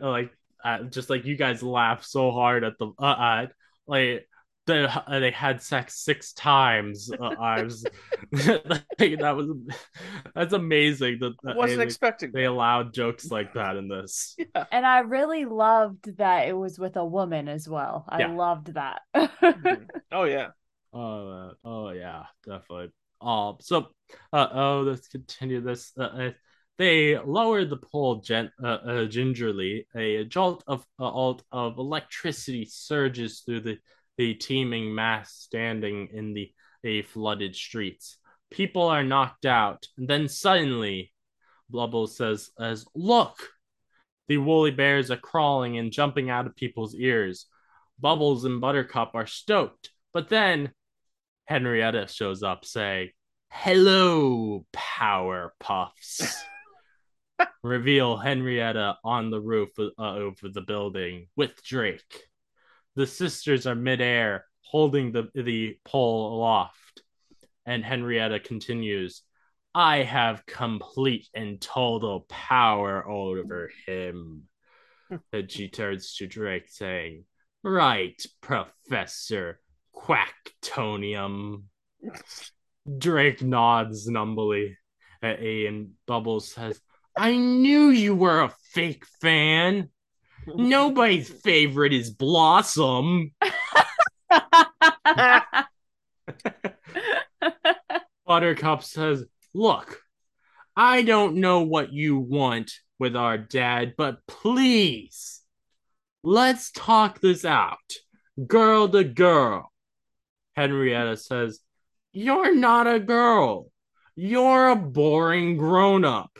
[0.00, 0.30] like
[0.64, 3.46] uh, just like you guys laugh so hard at the uh, uh
[3.86, 4.26] like
[4.66, 7.86] they, uh, they had sex six times uh, i was
[8.32, 9.48] like, that was
[10.34, 14.38] that's amazing that, that wasn't they, expecting they allowed jokes like that in this
[14.72, 18.04] and I really loved that it was with a woman as well.
[18.08, 18.26] I Yeah.
[18.26, 19.02] loved that.
[19.54, 19.88] Mhm.
[20.12, 20.48] Oh yeah.
[20.92, 22.92] Oh, uh, oh yeah, definitely.
[23.20, 23.88] Um, so,
[24.32, 25.92] uh, oh, let's continue this.
[25.98, 26.30] Uh, uh,
[26.78, 29.86] they lowered the pole gent- uh, uh, gingerly.
[29.96, 33.78] A jolt of uh, alt of electricity surges through the
[34.16, 36.52] the teeming mass standing in the
[36.84, 38.18] a flooded streets.
[38.50, 41.12] People are knocked out, and then suddenly,
[41.70, 43.36] Blubbles says, "As look."
[44.28, 47.46] The woolly bears are crawling and jumping out of people's ears.
[48.00, 50.72] Bubbles and Buttercup are stoked, but then
[51.46, 53.10] Henrietta shows up saying,
[53.50, 56.44] Hello, Power Puffs.
[57.62, 62.24] Reveal Henrietta on the roof uh, over the building with Drake.
[62.96, 67.02] The sisters are midair, holding the, the pole aloft.
[67.66, 69.22] And Henrietta continues,
[69.74, 74.44] I have complete and total power over him.
[75.32, 77.24] and she turns to Drake, saying,
[77.62, 79.60] Right, Professor
[79.94, 81.64] Quacktonium.
[82.98, 84.78] Drake nods numbly
[85.22, 86.80] at A and Bubbles says,
[87.16, 89.90] I knew you were a fake fan.
[90.54, 93.32] Nobody's favorite is Blossom.
[98.26, 99.24] Buttercup says,
[99.54, 100.00] Look,
[100.76, 105.40] I don't know what you want with our dad, but please,
[106.22, 107.78] let's talk this out.
[108.46, 109.72] Girl to girl.
[110.54, 111.60] Henrietta says,
[112.12, 113.70] You're not a girl.
[114.14, 116.38] You're a boring grown up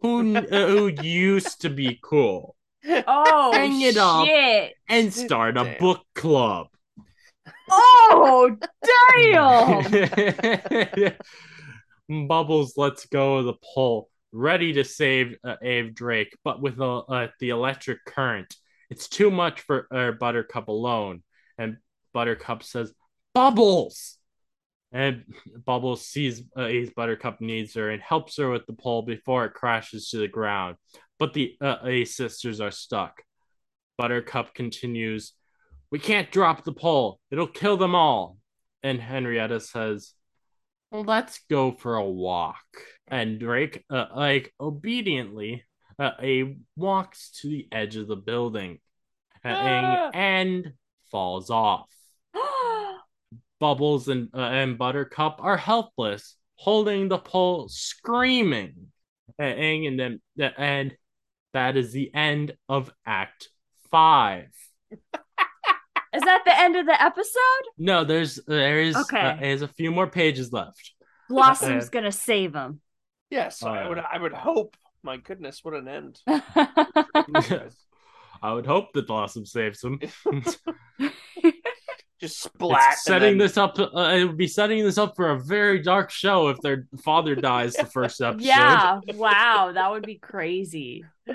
[0.00, 2.56] who, uh, who used to be cool
[2.86, 4.26] oh Hang it up.
[4.26, 4.74] shit.
[4.88, 5.78] and start a Damn.
[5.78, 6.68] book club.
[7.70, 8.56] Oh
[9.30, 11.14] damn.
[12.28, 16.98] Bubbles lets go of the pole, ready to save uh, Ave Drake, but with uh,
[17.00, 18.54] uh, the electric current,
[18.90, 21.22] it's too much for uh, Buttercup alone.
[21.58, 21.76] And
[22.14, 22.92] Buttercup says,
[23.34, 24.17] "Bubbles!"
[24.90, 25.24] And
[25.66, 30.08] Bubbles sees uh, Buttercup needs her and helps her with the pole before it crashes
[30.10, 30.76] to the ground.
[31.18, 33.22] But the uh, A sisters are stuck.
[33.98, 35.32] Buttercup continues,
[35.90, 37.20] We can't drop the pole.
[37.30, 38.38] It'll kill them all.
[38.82, 40.14] And Henrietta says,
[40.90, 42.64] Let's go for a walk.
[43.08, 45.64] And Drake, uh, like, obediently,
[45.98, 48.78] uh, a walks to the edge of the building
[49.44, 50.10] Ah.
[50.14, 50.72] and
[51.10, 51.88] falls off.
[53.60, 58.88] Bubbles and, uh, and Buttercup are helpless, holding the pole, screaming.
[59.38, 60.96] And, and then and
[61.54, 63.48] that is the end of Act
[63.90, 64.48] Five.
[66.14, 67.64] Is that the end of the episode?
[67.76, 69.20] No, there's there is Okay.
[69.20, 70.94] uh, there's a few more pages left.
[71.28, 72.80] Blossom's gonna save him.
[73.30, 73.98] Yes, Oh, I would.
[73.98, 74.74] I would hope.
[75.02, 76.18] My goodness, what an end!
[76.26, 77.70] I
[78.52, 80.00] would hope that Blossom saves him.
[82.20, 82.94] Just splat.
[82.94, 83.78] It's setting this up.
[83.78, 87.34] Uh, it would be setting this up for a very dark show if their father
[87.36, 88.42] dies the first episode.
[88.44, 91.04] yeah, wow, that would be crazy.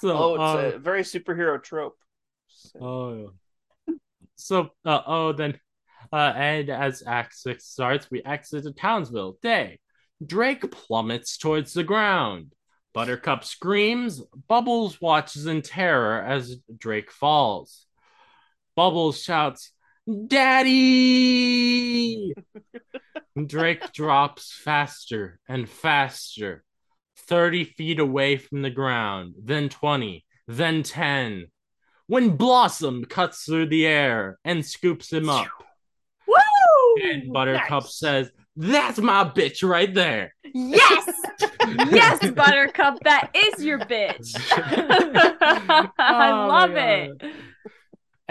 [0.00, 1.96] So, Oh, uh, it's a very superhero trope.
[2.80, 3.30] Oh,
[3.88, 3.94] yeah.
[4.34, 5.60] So, uh, oh, then,
[6.12, 9.38] uh, and as Act Six starts, we exit to Townsville.
[9.42, 9.78] Day.
[10.24, 12.52] Drake plummets towards the ground.
[12.94, 14.20] Buttercup screams.
[14.48, 17.86] Bubbles watches in terror as Drake falls.
[18.76, 19.72] Bubbles shouts,
[20.26, 22.34] "Daddy!"
[23.46, 26.64] Drake drops faster and faster,
[27.16, 31.46] thirty feet away from the ground, then twenty, then ten
[32.08, 35.46] when Blossom cuts through the air and scoops him up.
[36.26, 37.02] Woo!
[37.02, 37.98] And Buttercup nice.
[37.98, 40.34] says, That's my bitch right there.
[40.52, 41.08] Yes,
[41.90, 44.34] yes, Buttercup, that is your bitch.
[44.50, 46.78] I Oh my love God.
[46.78, 47.22] it.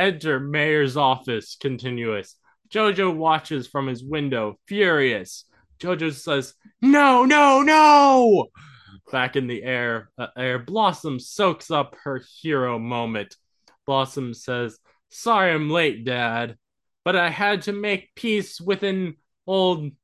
[0.02, 2.36] Enter Mayor's office, continuous.
[2.74, 5.46] Jojo watches from his window, furious.
[5.80, 8.48] Jojo says, No, no, no!
[9.12, 13.36] Back in the air, uh, air, Blossom soaks up her hero moment.
[13.86, 14.80] Blossom says,
[15.10, 16.58] Sorry I'm late, Dad,
[17.06, 19.92] but I had to make peace with an old.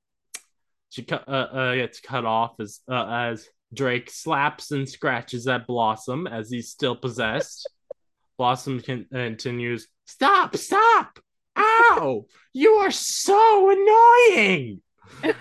[0.89, 5.67] She cut, uh, uh, gets cut off as uh, as Drake slaps and scratches at
[5.67, 7.67] Blossom as he's still possessed.
[8.37, 11.19] Blossom con- continues, Stop, stop!
[11.57, 12.25] Ow!
[12.53, 14.81] You are so annoying!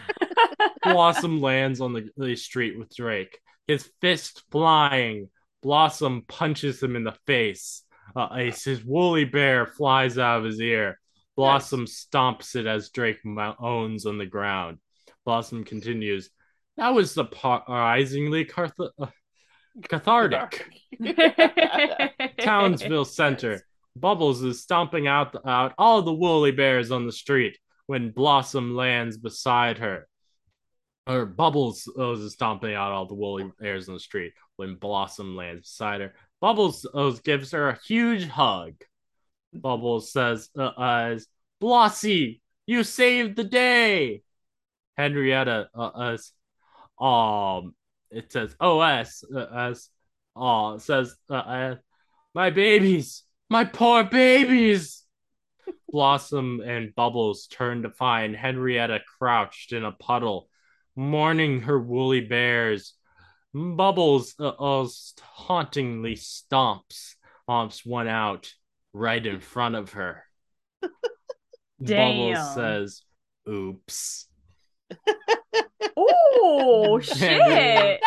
[0.83, 5.29] Blossom lands on the, the street with Drake, his fist flying.
[5.63, 7.83] Blossom punches him in the face.
[8.15, 10.99] Uh, his, his woolly bear flies out of his ear.
[11.37, 14.79] Blossom stomps it as Drake moans on the ground.
[15.25, 16.31] Blossom continues,
[16.77, 19.07] That was surprisingly carth- uh,
[19.83, 20.67] cathartic.
[22.41, 23.67] Townsville Center.
[23.95, 29.17] Bubbles is stomping out out all the woolly bears on the street when Blossom lands
[29.17, 30.07] beside her.
[31.07, 35.37] Or Bubbles uh, is stomping out all the woolly bears on the street when Blossom
[35.37, 36.15] lands beside her.
[36.41, 38.75] Bubbles uh, gives her a huge hug.
[39.53, 41.29] Bubbles says, uh, as
[41.63, 44.23] Blossy, you saved the day.
[44.97, 46.33] Henrietta uh, as
[46.99, 47.75] um
[48.11, 49.89] it says OS uh, as
[50.35, 51.75] uh says uh, uh,
[52.35, 55.03] my babies, my poor babies.
[55.89, 60.49] Blossom and Bubbles turn to find Henrietta crouched in a puddle,
[60.95, 62.93] mourning her woolly bears.
[63.55, 64.53] Bubbles uh,
[65.21, 67.15] hauntingly stomps,
[67.49, 68.53] stomps one out
[68.93, 70.23] right in front of her.
[71.81, 73.03] Bubbles says,
[73.49, 74.29] "Oops."
[75.97, 78.01] Oh shit!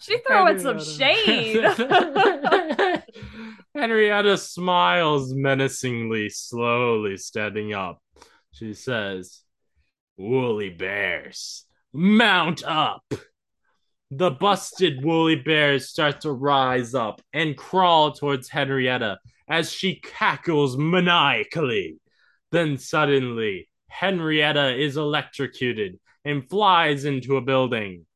[0.00, 1.64] She throwing some shade.
[1.64, 3.04] Henrietta.
[3.74, 8.00] Henrietta smiles menacingly, slowly standing up.
[8.52, 9.40] She says,
[10.16, 13.04] Woolly bears, mount up.
[14.10, 19.18] The busted woolly bears start to rise up and crawl towards Henrietta
[19.48, 21.96] as she cackles maniacally.
[22.52, 28.06] Then suddenly, Henrietta is electrocuted and flies into a building.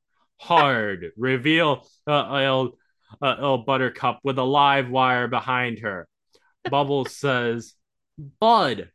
[0.41, 2.69] Hard reveal uh,
[3.21, 6.07] uh, Buttercup with a live wire behind her.
[6.71, 7.75] Bubbles says,
[8.41, 8.91] Bud,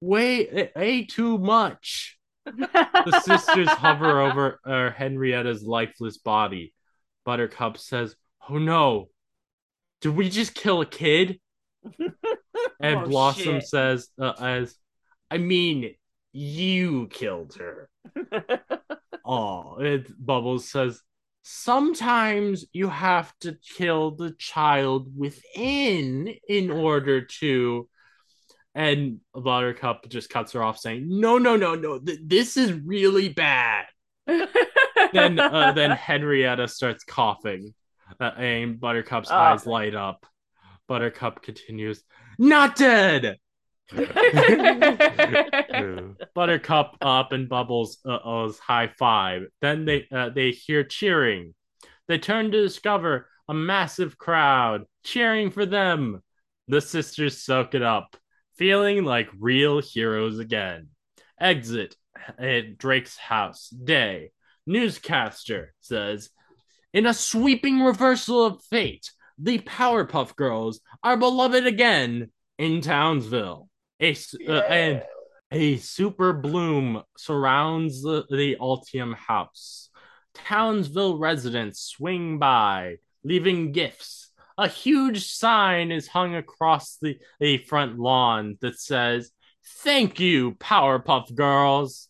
[0.00, 2.18] way, way too much.
[2.46, 6.74] The sisters hover over uh, Henrietta's lifeless body.
[7.24, 8.16] Buttercup says,
[8.48, 9.08] Oh no,
[10.00, 11.40] did we just kill a kid?
[12.82, 13.68] And Oh, Blossom shit.
[13.68, 14.74] says, uh, as
[15.30, 15.94] I mean,
[16.32, 17.89] you killed her.
[19.24, 21.00] Oh, it Bubbles says,
[21.42, 27.88] sometimes you have to kill the child within in order to.
[28.74, 33.28] And Buttercup just cuts her off, saying, "No, no, no, no, th- this is really
[33.28, 33.86] bad."
[35.12, 37.74] Then, uh, then Henrietta starts coughing,
[38.20, 39.34] uh, and Buttercup's Oh.
[39.34, 40.24] eyes light up.
[40.86, 42.04] Buttercup continues,
[42.38, 43.38] "Not dead."
[46.34, 49.42] Buttercup up and Bubbles uh, high five.
[49.60, 51.54] Then they uh, they hear cheering.
[52.08, 56.22] They turn to discover a massive crowd cheering for them.
[56.68, 58.16] The sisters soak it up,
[58.56, 60.88] feeling like real heroes again.
[61.40, 61.96] Exit
[62.38, 63.68] at Drake's house.
[63.68, 64.30] Day.
[64.66, 66.30] Newscaster says,
[66.92, 73.69] in a sweeping reversal of fate, the Powerpuff Girls are beloved again in Townsville.
[74.00, 74.16] A,
[74.48, 75.02] uh, and
[75.50, 79.90] a super bloom surrounds the, the Utonium house.
[80.34, 84.30] Townsville residents swing by, leaving gifts.
[84.56, 89.32] A huge sign is hung across the, the front lawn that says,
[89.82, 92.08] Thank you, Powerpuff Girls.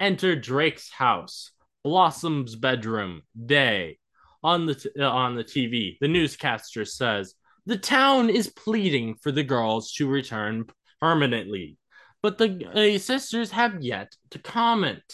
[0.00, 1.52] Enter Drake's house,
[1.84, 3.98] Blossom's bedroom, day.
[4.42, 7.34] On the, t- uh, on the TV, the newscaster says,
[7.64, 10.66] The town is pleading for the girls to return
[11.04, 11.76] permanently,
[12.22, 15.04] but the uh, sisters have yet to comment.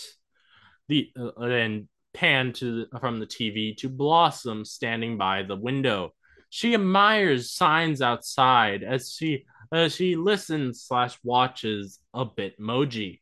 [0.88, 6.14] The uh, then pan to the, from the TV to Blossom standing by the window.
[6.48, 13.18] She admires signs outside as she as she listens slash watches a Bitmoji.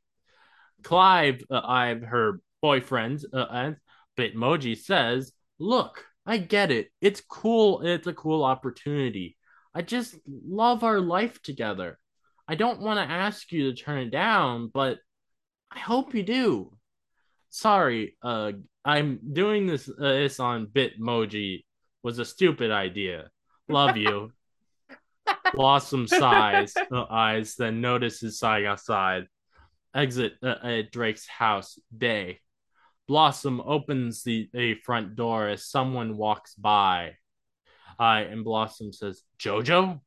[0.83, 3.77] Clive, uh, I her boyfriend, uh, and
[4.19, 6.91] Bitmoji says, "Look, I get it.
[7.01, 7.81] It's cool.
[7.81, 9.39] It's a cool opportunity.
[9.75, 11.99] I just love our life together.
[12.49, 14.99] I don't want to ask you to turn it down, but
[15.71, 16.73] I hope you do.
[17.51, 18.53] Sorry, uh,
[18.85, 21.65] I'm doing this uh, this on Bitmoji
[22.03, 23.31] was a stupid idea.
[23.69, 24.33] Love you."
[25.55, 29.27] Blossom sighs, uh, eyes, then notices sighing outside.
[29.95, 31.79] Exit uh, at Drake's house.
[31.97, 32.41] Day.
[33.07, 37.13] Blossom opens the, the front door as someone walks by.
[37.99, 40.01] Uh, and Blossom says, Jojo?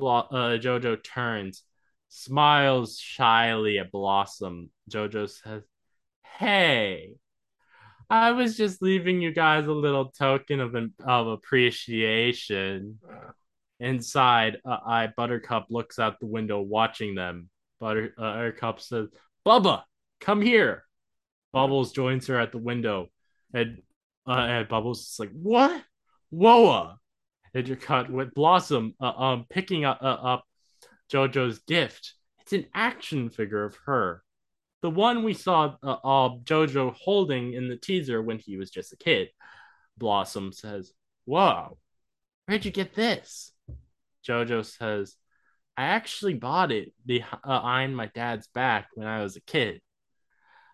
[0.00, 1.62] Uh, Jojo turns,
[2.08, 4.70] smiles shyly at Blossom.
[4.90, 5.62] Jojo says,
[6.38, 7.14] Hey,
[8.10, 12.98] I was just leaving you guys a little token of, of appreciation.
[13.80, 17.48] Inside, uh, I Buttercup looks out the window watching them.
[17.80, 19.08] Butter, uh, Buttercup says,
[19.46, 19.82] Bubba,
[20.20, 20.84] come here.
[21.52, 23.08] Bubbles joins her at the window.
[23.52, 23.82] And,
[24.26, 25.82] uh, and Bubbles is like, What?
[26.30, 26.94] Whoa!
[27.54, 30.44] And you're cut with Blossom uh, um, picking up, uh, up
[31.12, 32.14] JoJo's gift.
[32.40, 34.22] It's an action figure of her.
[34.82, 38.92] The one we saw uh, uh, JoJo holding in the teaser when he was just
[38.92, 39.28] a kid.
[39.96, 40.92] Blossom says,
[41.24, 41.78] Whoa,
[42.46, 43.52] where'd you get this?
[44.28, 45.16] Jojo says,
[45.76, 49.80] I actually bought it behind my dad's back when I was a kid.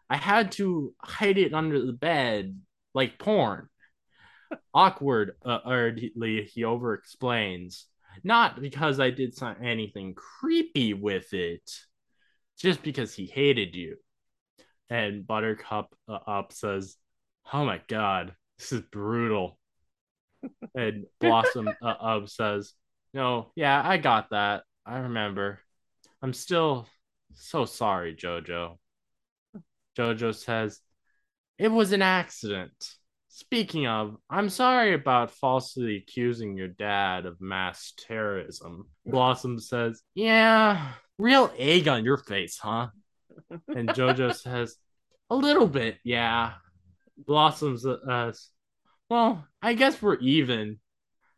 [0.09, 2.59] I had to hide it under the bed
[2.95, 3.69] like porn.
[4.75, 5.59] Awkward, uh,
[6.45, 7.87] he over explains.
[8.25, 11.71] Not because I did anything creepy with it,
[12.59, 13.97] just because he hated you.
[14.89, 16.97] And Buttercup uh, up says,
[17.53, 19.59] Oh my god, this is brutal.
[20.75, 22.75] and Blossom uh, up says,
[23.13, 24.63] no, yeah, I got that.
[24.87, 25.61] I remember.
[26.23, 26.87] I'm still
[27.35, 28.79] so sorry, Jojo.
[29.99, 30.81] Jojo says,
[31.59, 32.73] It was an accident.
[33.33, 38.89] Speaking of, I'm sorry about falsely accusing your dad of mass terrorism.
[39.07, 42.89] Blossom says, Yeah, real egg on your face, huh?
[43.69, 44.77] And Jojo says,
[45.31, 46.55] A little bit, yeah.
[47.17, 48.49] Blossom says,
[49.09, 50.79] well, I guess we're even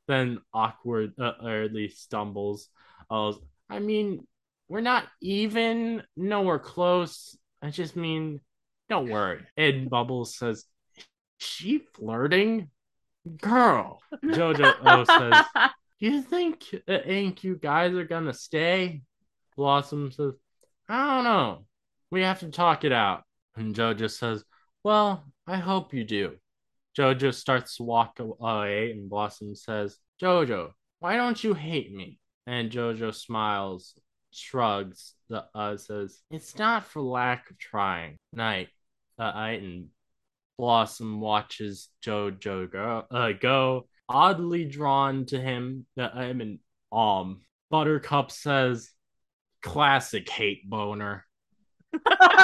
[0.08, 2.68] then awkwardly uh, or at least stumbles.
[3.10, 3.32] Uh,
[3.68, 4.26] I mean,
[4.68, 7.36] we're not even, nowhere close.
[7.60, 8.40] I just mean,
[8.88, 9.40] don't worry.
[9.56, 10.64] And Bubbles says,
[11.42, 12.70] she flirting?
[13.40, 14.00] Girl.
[14.24, 15.70] Jojo O says, Do
[16.06, 19.02] you think Ink you guys are gonna stay?
[19.56, 20.32] Blossom says,
[20.88, 21.64] I don't know.
[22.10, 23.22] We have to talk it out.
[23.56, 24.44] And Jojo says,
[24.82, 26.36] Well, I hope you do.
[26.96, 32.18] Jojo starts to walk away, and Blossom says, Jojo, why don't you hate me?
[32.46, 33.94] And Jojo smiles,
[34.30, 38.18] shrugs, the uh, says, It's not for lack of trying.
[38.32, 38.68] Night,
[39.18, 39.88] uh, and
[40.62, 45.86] Blossom watches Jojo go, uh, go oddly drawn to him.
[45.98, 46.60] Uh, I mean,
[46.92, 48.88] um, Buttercup says,
[49.60, 51.26] Classic hate boner.
[52.06, 52.38] oh,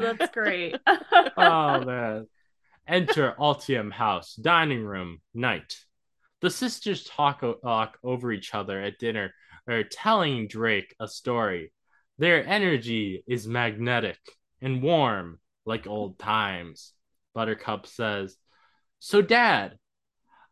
[0.00, 0.74] that's great.
[1.36, 2.26] oh man.
[2.88, 5.76] Enter Utonium House, dining room, night.
[6.40, 9.34] The sisters talk, talk over each other at dinner
[9.68, 11.70] or telling Drake a story.
[12.18, 14.18] Their energy is magnetic
[14.60, 16.92] and warm like old times.
[17.34, 18.36] Buttercup says,
[19.00, 19.78] "So, Dad,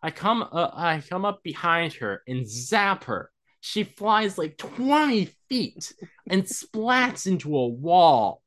[0.03, 3.33] I come, uh, I come up behind her and zap her
[3.65, 5.95] she flies like 20 feet
[6.29, 8.43] and splats into a wall.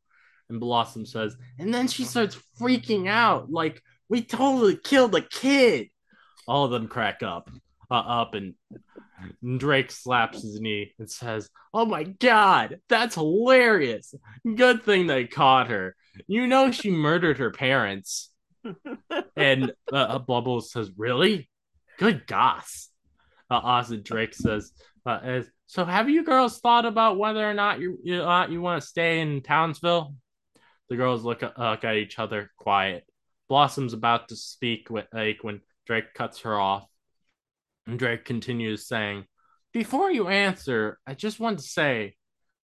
[0.50, 5.88] And Blossom says, and then she starts freaking out like, we totally killed a kid.
[6.48, 7.50] All of them crack up,
[7.90, 8.56] uh, up, and
[9.58, 14.14] Drake slaps his knee and says, Oh my god, that's hilarious.
[14.56, 15.96] Good thing they caught her.
[16.28, 18.30] You know she murdered her parents.
[19.36, 21.50] and uh, Bubbles says, "Really?
[21.98, 22.90] Good goss."
[23.50, 24.72] Uh, Oz and Drake says,
[25.06, 28.62] uh, as, "So have you girls thought about whether or not you you, uh, you
[28.62, 30.16] want to stay in Townsville?"
[30.90, 33.06] The girls look, uh, look at each other, quiet.
[33.50, 36.88] Blossom's about to speak with, like when Drake cuts her off.
[37.88, 39.26] And Drake continues saying,
[39.74, 42.16] Before you answer, I just want to say,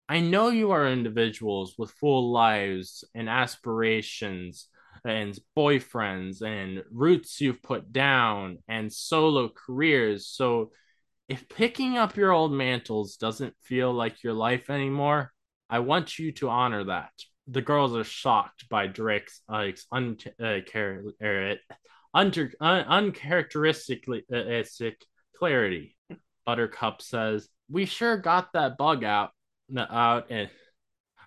[0.10, 4.68] I know you are individuals with full lives and aspirations
[5.06, 10.27] and boyfriends and roots you've put down and solo careers.
[10.27, 10.72] So
[11.30, 15.31] if picking up your old mantles doesn't feel like your life anymore,
[15.69, 17.14] I want you to honor that.
[17.48, 20.60] The girls are shocked by Drake's uh, un- uh,
[21.23, 21.56] er,
[22.14, 24.35] under, un- uncharacteristically uh,
[25.42, 25.96] clarity.
[26.46, 29.32] Buttercup says, "We sure got that bug out,
[29.76, 30.52] out, and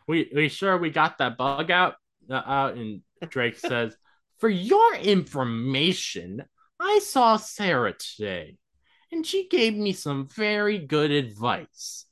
[0.07, 1.97] we we sure we got that bug out,
[2.31, 3.97] out." And Drake says,
[4.39, 6.45] "For your information,
[6.79, 8.57] I saw Sarah today,
[9.11, 12.07] and she gave me some very good advice."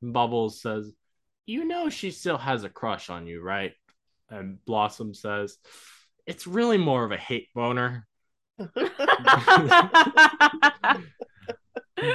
[0.00, 0.90] Bubbles says,
[1.44, 3.74] "You know she still has a crush on you, right?"
[4.30, 5.58] And Blossom says,
[6.26, 8.08] "It's really more of a hate boner."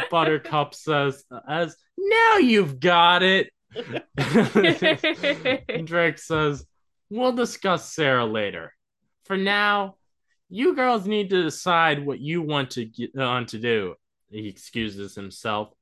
[0.09, 3.51] Buttercup says, as now you've got it.
[5.85, 6.65] Drake says,
[7.09, 8.73] we'll discuss Sarah later.
[9.25, 9.95] For now,
[10.49, 13.95] you girls need to decide what you want to get on to do.
[14.29, 15.73] He excuses himself,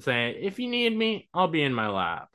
[0.00, 2.26] saying, if you need me, I'll be in my lab.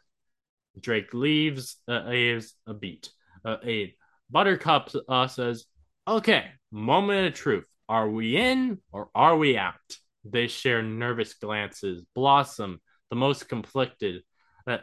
[0.80, 3.10] Drake leaves, uh, leaves a beat.
[3.44, 3.96] Uh, a
[4.30, 5.66] Buttercup uh, says,
[6.08, 7.66] okay, moment of truth.
[7.88, 9.76] Are we in or are we out?
[10.26, 12.04] They share nervous glances.
[12.16, 14.24] Blossom, the most conflicted,
[14.68, 14.78] uh,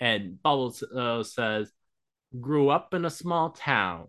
[0.00, 1.70] and Bubbles uh, says,
[2.40, 4.08] grew up in a small town,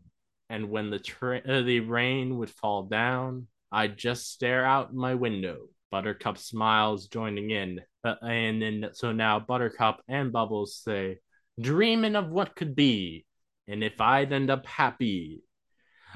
[0.50, 5.16] and when the tra- uh, the rain would fall down, I'd just stare out my
[5.16, 5.68] window.
[5.92, 11.20] Buttercup smiles, joining in, uh, and then so now Buttercup and Bubbles say,
[11.60, 13.26] "Dreaming of what could be,
[13.68, 15.42] and if I'd end up happy,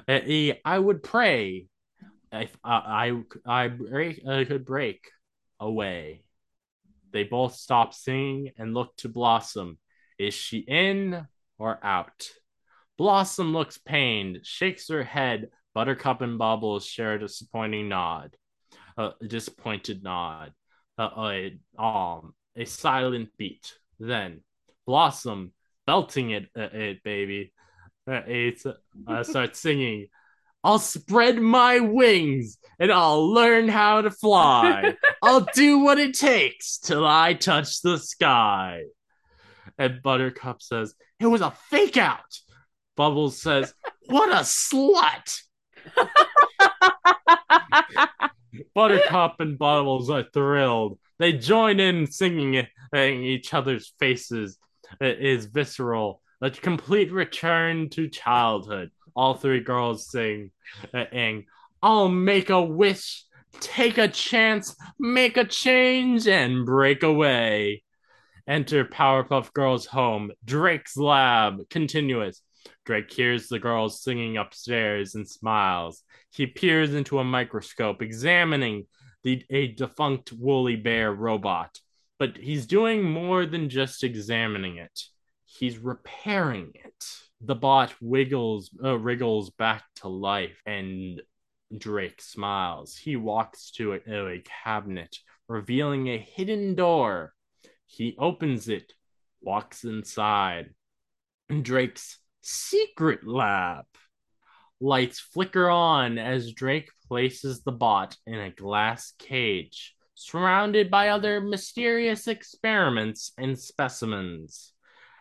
[0.07, 0.19] uh,
[0.65, 1.67] I would pray
[2.31, 3.11] if I
[3.45, 5.09] I I break I could break
[5.59, 6.23] away.
[7.11, 9.79] They both stop singing and look to Blossom.
[10.19, 11.25] Is she in
[11.57, 12.29] or out?
[12.97, 15.49] Blossom looks pained, shakes her head.
[15.73, 18.35] Buttercup and Bubbles share a disappointing nod,
[18.97, 20.51] a disappointed nod.
[20.97, 23.73] Uh, a, um, a silent beat.
[23.99, 24.41] Then
[24.85, 25.53] Blossom,
[25.87, 27.53] belting it, uh, it baby,
[28.05, 28.61] uh, it
[29.07, 30.07] uh, starts singing.
[30.63, 34.95] I'll spread my wings and I'll learn how to fly.
[35.23, 38.83] I'll do what it takes till I touch the sky.
[39.77, 42.39] And Buttercup says, It was a fake out.
[42.97, 43.73] Bubbles says,
[44.07, 45.41] What a slut.
[48.75, 50.99] Buttercup and Bubbles are thrilled.
[51.19, 54.57] They join in singing in each other's faces.
[54.99, 60.51] It is visceral, a complete return to childhood all three girls sing
[60.93, 61.43] uh, and
[61.81, 63.23] I'll make a wish,
[63.59, 67.83] take a chance, make a change, and break away.
[68.47, 72.41] Enter Powerpuff Girls home, Drake's lab, continuous.
[72.85, 76.03] Drake hears the girls singing upstairs and smiles.
[76.31, 78.87] He peers into a microscope, examining
[79.23, 81.79] the, a defunct woolly bear robot.
[82.17, 84.99] But he's doing more than just examining it,
[85.45, 87.05] he's repairing it
[87.41, 91.21] the bot wiggles uh, wriggles back to life and
[91.77, 92.95] Drake smiles.
[92.95, 95.17] He walks to a, a cabinet,
[95.47, 97.33] revealing a hidden door.
[97.85, 98.93] He opens it,
[99.41, 100.73] walks inside.
[101.61, 103.85] Drake's secret lab.
[104.81, 111.41] Lights flicker on as Drake places the bot in a glass cage, surrounded by other
[111.41, 114.73] mysterious experiments and specimens.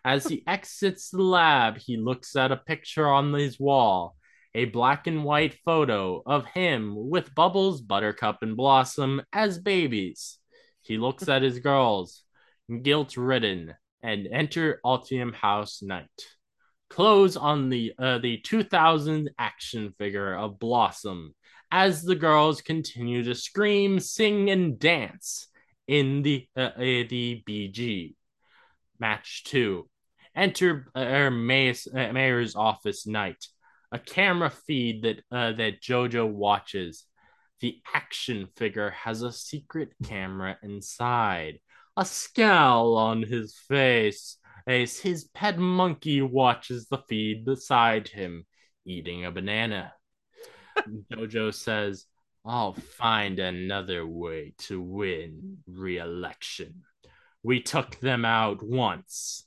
[0.04, 4.16] As he exits the lab, he looks at a picture on his wall,
[4.54, 10.38] a black and white photo of him with Bubbles, Buttercup, and Blossom as babies.
[10.82, 12.22] He looks at his girls,
[12.82, 16.06] guilt ridden, and enter Utonium House Night.
[16.88, 21.34] Close on the uh, the 2000 action figure of Blossom
[21.70, 25.48] as the girls continue to scream, sing, and dance
[25.86, 28.14] in the uh, uh the BG.
[29.00, 29.88] Match two.
[30.34, 33.44] Enter uh, mayor's, uh, mayor's office night.
[33.90, 37.04] A camera feed that uh, that Jojo watches.
[37.60, 41.58] The action figure has a secret camera inside.
[41.96, 44.36] A scowl on his face
[44.68, 48.46] as his pet monkey watches the feed beside him,
[48.84, 49.92] eating a banana.
[51.10, 52.04] Jojo says,
[52.44, 56.82] I'll find another way to win re election.
[57.43, 59.44] We took them out once.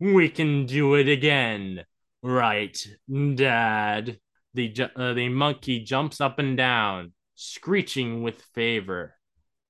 [0.00, 1.84] We can do it again.
[2.22, 2.76] Right,
[3.08, 4.18] Dad?
[4.54, 9.14] The, uh, the monkey jumps up and down, screeching with favor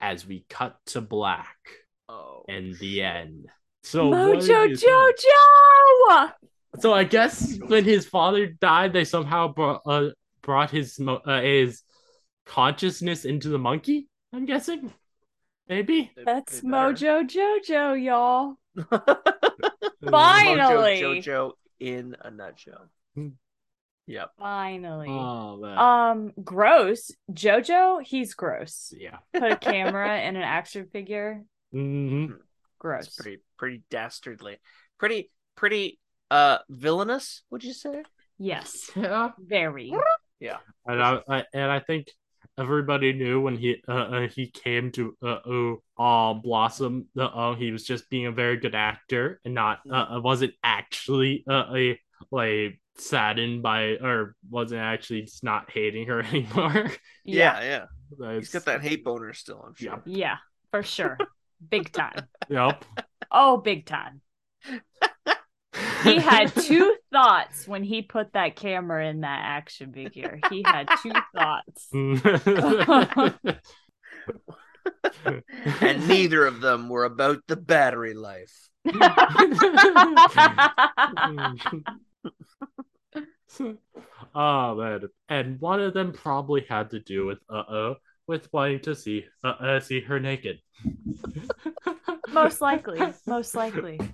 [0.01, 1.57] as we cut to black
[2.09, 3.47] Oh, and the end.
[3.83, 4.73] So what Mojo?
[4.73, 6.33] Jojo.
[6.81, 10.11] So I guess when his father died, they somehow brought uh,
[10.43, 11.83] brought his uh, his
[12.45, 14.09] consciousness into the monkey.
[14.33, 14.93] I'm guessing,
[15.69, 16.11] maybe.
[16.25, 16.69] That's they.
[16.69, 18.57] Mojo Jojo, y'all.
[18.77, 21.01] Mojo Finally.
[21.23, 22.87] Jojo in a nutshell.
[23.15, 23.29] Hmm.
[24.07, 24.33] Yep.
[24.39, 25.09] Finally.
[25.09, 25.79] Oh man.
[25.79, 27.11] Um, gross.
[27.33, 28.93] Jojo, he's gross.
[28.95, 29.17] yeah.
[29.33, 31.43] Put a camera in an action figure.
[31.75, 32.35] Mhm.
[32.79, 33.07] Gross.
[33.07, 34.59] It's pretty pretty dastardly.
[34.99, 35.99] Pretty pretty
[36.31, 38.03] uh villainous, would you say?
[38.37, 39.31] Yes, Yeah.
[39.39, 39.91] very.
[40.39, 40.59] Yeah.
[40.85, 42.09] And I, I and I think
[42.59, 47.55] everybody knew when he uh, uh he came to uh, uh, uh Blossom uh, uh
[47.55, 51.65] he was just being a very good actor and not uh, uh, wasn't actually uh,
[51.75, 52.01] a
[52.31, 56.91] like saddened by or wasn't actually just not hating her anymore.
[57.25, 57.85] Yeah, yeah.
[58.11, 60.03] He's That's- got that hate boner still, I'm sure.
[60.07, 60.37] Yeah,
[60.71, 61.19] for sure.
[61.69, 62.29] Big time.
[62.49, 62.85] Yep.
[63.31, 64.21] Oh, big time.
[66.03, 70.41] He had two thoughts when he put that camera in that action figure.
[70.51, 71.89] He had two thoughts.
[75.81, 78.69] and neither of them were about the battery life.
[84.35, 87.95] oh man, and one of them probably had to do with uh oh
[88.27, 90.59] with wanting to see uh, uh see her naked.
[92.33, 93.01] most likely.
[93.27, 94.01] Most likely.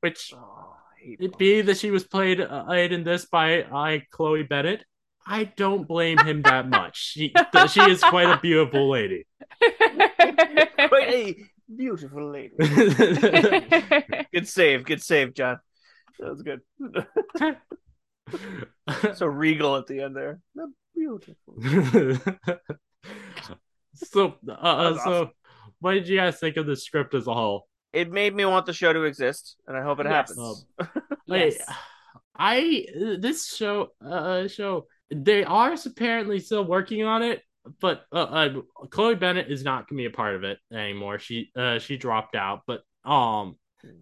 [0.00, 0.63] Which I hate
[1.04, 4.84] it be that she was played uh, in this by I Chloe Bennet.
[5.26, 6.98] I don't blame him that much.
[6.98, 7.32] She
[7.70, 9.26] she is quite a beautiful lady.
[10.88, 11.36] Quite a
[11.74, 12.54] beautiful lady.
[14.32, 15.58] Good save, good save, John.
[16.18, 16.60] That was good.
[19.16, 20.40] so regal at the end there.
[20.94, 21.54] Beautiful.
[23.94, 25.30] so uh, so
[25.80, 27.66] what did you guys think of the script as a whole?
[27.94, 30.30] It made me want the show to exist, and I hope it Yes.
[30.30, 30.66] happens.
[31.28, 31.68] Wait, Yes.
[32.36, 37.42] I this show uh show they are apparently still working on it,
[37.80, 38.60] but uh, uh
[38.90, 41.20] Chloe Bennet is not gonna be a part of it anymore.
[41.20, 43.56] She uh she dropped out, but um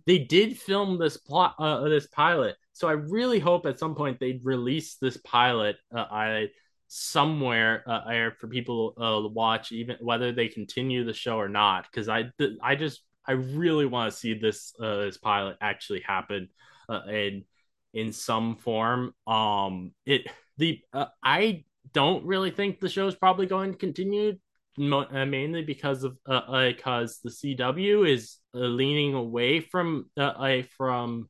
[0.07, 4.19] they did film this plot uh this pilot, so I really hope at some point
[4.19, 6.49] they'd release this pilot uh I
[6.95, 11.87] somewhere uh, for people uh, to watch, even whether they continue the show or not.
[11.91, 12.31] Because I
[12.63, 16.49] I just I really want to see this uh, this pilot actually happen
[16.89, 17.45] uh, in
[17.95, 19.15] in some form.
[19.27, 20.27] Um, it
[20.59, 24.39] the uh, I don't really think the show's probably going to continue.
[24.79, 30.23] Mo- uh, mainly because of uh, because the CW is uh, leaning away from uh,
[30.23, 31.29] uh, from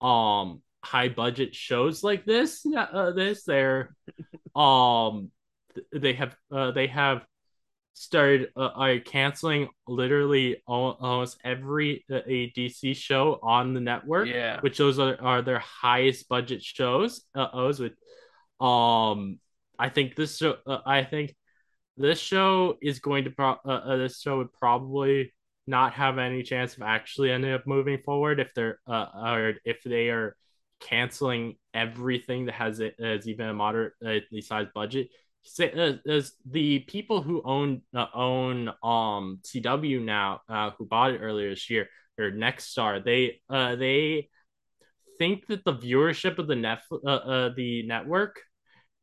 [0.00, 3.94] um high budget shows like this uh, this they're
[4.56, 5.30] um
[5.74, 7.24] th- they have uh, they have
[7.98, 14.28] started uh, are canceling literally al- almost every uh, a DC show on the network
[14.28, 14.60] Yeah.
[14.60, 17.92] which those are, are their highest budget shows uh, with
[18.60, 19.40] um
[19.78, 21.34] I think this show uh, I think
[21.96, 25.32] this show is going to pro- uh, uh, this show would probably
[25.66, 29.82] not have any chance of actually ending up moving forward if they're uh, or if
[29.84, 30.36] they are
[30.80, 35.08] canceling everything that has it as even a moderately sized budget.
[35.46, 41.12] Say, uh, as the people who own uh, own um CW now, uh, who bought
[41.12, 44.28] it earlier this year, or Nexstar, they uh they
[45.18, 48.40] think that the viewership of the net uh, uh the network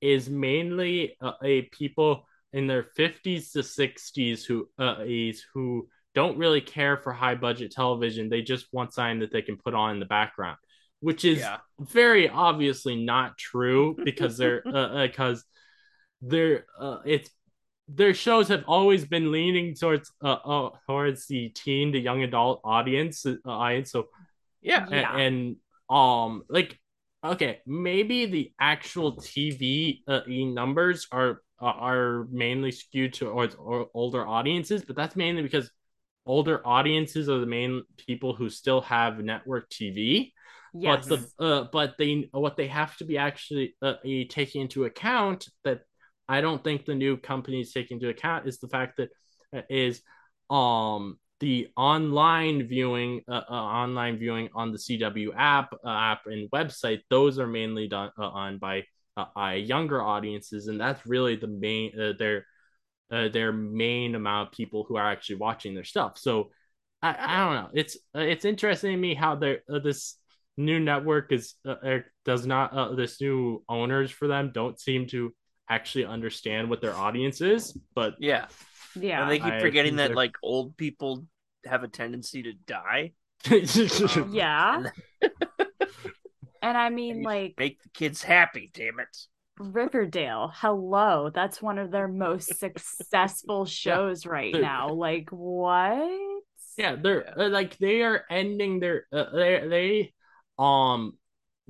[0.01, 6.37] is mainly uh, a people in their 50s to 60s who uh is who don't
[6.37, 8.29] really care for high budget television.
[8.29, 10.57] They just want something that they can put on in the background,
[10.99, 11.57] which is Yeah.
[11.79, 15.07] very obviously not true because they're uh,
[16.23, 17.29] they're uh, it's
[17.89, 22.61] their shows have always been leaning towards uh, uh towards the teen to young adult
[22.63, 24.07] audience uh, audience so
[24.61, 24.85] Yeah.
[24.89, 25.15] Yeah.
[25.15, 25.57] and,
[25.89, 26.79] um like
[27.23, 33.87] okay maybe the actual tv uh, e numbers are uh, are mainly skewed towards or,
[33.93, 35.69] older audiences but that's mainly because
[36.25, 40.31] older audiences are the main people who still have network tv
[40.75, 41.07] Yes.
[41.07, 43.95] but the uh, but they what they have to be actually uh,
[44.29, 45.81] taking into account that
[46.27, 49.09] I don't think the new companies taking into account is the fact that
[49.55, 50.01] uh, is
[50.49, 56.49] um the online viewing uh, uh, online viewing on the CW app uh, app and
[56.51, 58.83] website those are mainly done uh, on by
[59.17, 62.45] uh, uh, younger audiences, and that's really the main their
[63.09, 66.17] their main amount of people who are actually watching their stuff.
[66.17, 66.51] So
[67.01, 67.69] I, I don't know.
[67.73, 70.15] It's it's interesting to me how they this
[70.55, 75.33] new network is er, does not this new owners for them don't seem to
[75.69, 77.77] actually understand what their audience is.
[77.95, 78.47] But Yeah.
[78.95, 79.21] Yeah.
[79.23, 81.25] And they keep forgetting think that they're- like old people
[81.65, 83.13] have a tendency to die.
[83.51, 84.83] Um, yeah.
[86.61, 89.17] and I mean, like Make the kids happy, damn it.
[89.59, 91.29] Riverdale, hello.
[91.33, 94.89] That's one of their most successful shows right They're- now.
[94.93, 96.09] Like, what?
[96.75, 100.13] yeah they're uh, like they are ending their uh, they they
[100.57, 101.13] um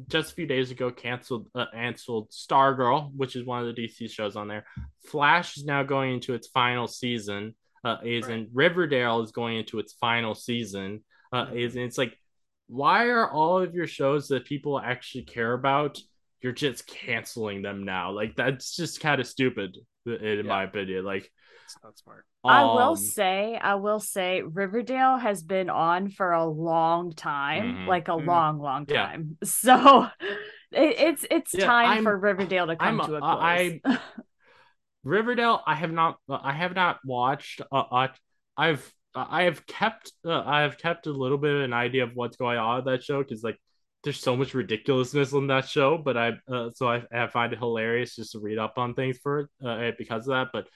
[0.08, 4.10] just a few days ago canceled uh, canceled stargirl which is one of the dc
[4.10, 4.66] shows on there.
[5.06, 7.56] Flash is now going into its final season.
[7.84, 11.04] Uh is in riverdale is going into its final season.
[11.32, 12.18] Uh is it's like
[12.68, 16.00] why are all of your shows that people actually care about
[16.42, 18.12] you're just canceling them now?
[18.12, 20.42] Like that's just kind of stupid in Yeah.
[20.44, 21.06] my opinion.
[21.06, 21.30] Like
[21.76, 22.26] It's not smart.
[22.44, 27.78] I will um, say, I will say, Riverdale has been on for a long time,
[27.78, 27.88] Mhm.
[27.88, 28.26] like a Mhm.
[28.28, 29.08] long, long Yeah.
[29.08, 29.38] time.
[29.46, 30.08] So
[30.72, 33.40] it, it's it's Yeah, time I'm- for Riverdale to come I'm- to a close.
[33.42, 33.82] I-
[35.04, 37.62] Riverdale, I have not, I have not watched.
[37.72, 38.08] Uh, uh,
[38.56, 42.12] I've, I have kept, uh, I have kept a little bit of an idea of
[42.14, 43.60] what's going on in that show because like
[44.04, 47.60] there's so much ridiculousness in that show, but I, uh, so I, I find it
[47.60, 50.48] hilarious just to read up on things for it uh, because of that.
[50.54, 50.68] But,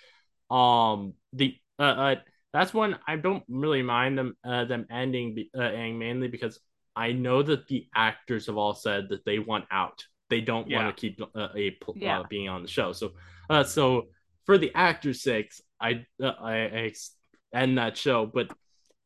[0.49, 2.15] um, the, uh, uh
[2.53, 6.60] that's one I don't really mind them, uh, them ending, uh, mainly because
[6.95, 10.03] I know that the actors have all said that they want out.
[10.30, 10.78] They don't Yeah.
[10.84, 12.22] want to keep uh, a pl- Yeah.
[12.22, 12.91] uh, being on the show.
[12.94, 13.14] So,
[13.49, 14.07] uh, so
[14.45, 16.94] for the actors' sakes, I uh, I, I
[17.53, 18.26] end that show.
[18.26, 18.52] But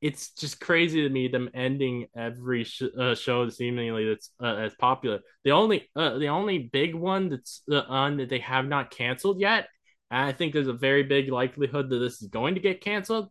[0.01, 4.73] it's just crazy to me them ending every sh- uh, show seemingly that's uh, as
[4.75, 5.19] popular.
[5.43, 9.39] The only uh, the only big one that's uh, on that they have not canceled
[9.39, 9.67] yet,
[10.11, 13.29] and I think there's a very big likelihood that this is going to get canceled,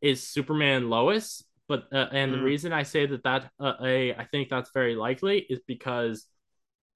[0.00, 1.44] is Superman Lois.
[1.68, 2.44] But uh, and the Mm.
[2.44, 6.26] reason I say that that uh, I I think that's very likely is because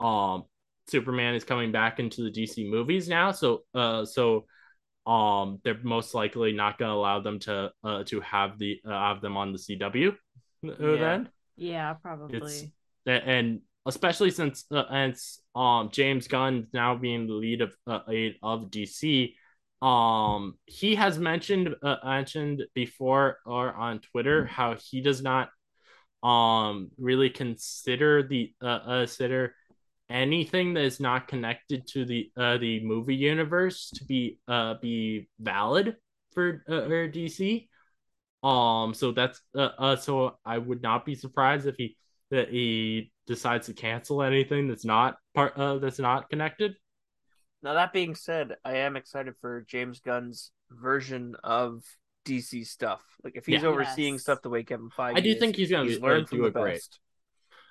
[0.01, 0.44] um
[0.88, 3.32] Superman is coming back into the DC movies now.
[3.32, 4.47] So uh so
[5.06, 8.90] um they're most likely not going to allow them to uh to have the uh,
[8.90, 10.16] have them on the CW uh,
[10.64, 10.76] Yeah.
[10.78, 11.28] then.
[11.56, 12.72] yeah, probably.
[13.06, 15.16] A- and especially since uh, and
[15.54, 19.34] um James Gunn now being the lead of uh, lead of DC
[19.82, 25.50] um he has mentioned uh, mentioned before or on Twitter how he does not
[26.22, 29.54] um really consider the uh, consider
[30.08, 35.28] anything that is not connected to the uh the movie universe to be uh be
[35.40, 35.96] valid
[36.32, 37.68] for uh, for DC
[38.42, 41.96] um so that's uh, uh so I would not be surprised if he
[42.30, 46.74] that he decides to cancel anything that's not part uh that's not connected
[47.62, 51.82] Now that being said, I am excited for James Gunn's version of
[52.24, 53.02] DC stuff.
[53.24, 53.68] Like if he's Yeah.
[53.68, 54.22] overseeing Yes.
[54.22, 56.28] stuff the way Kevin Feige I do is, think he's gonna he's be, learned uh,
[56.28, 57.00] from do the a great best.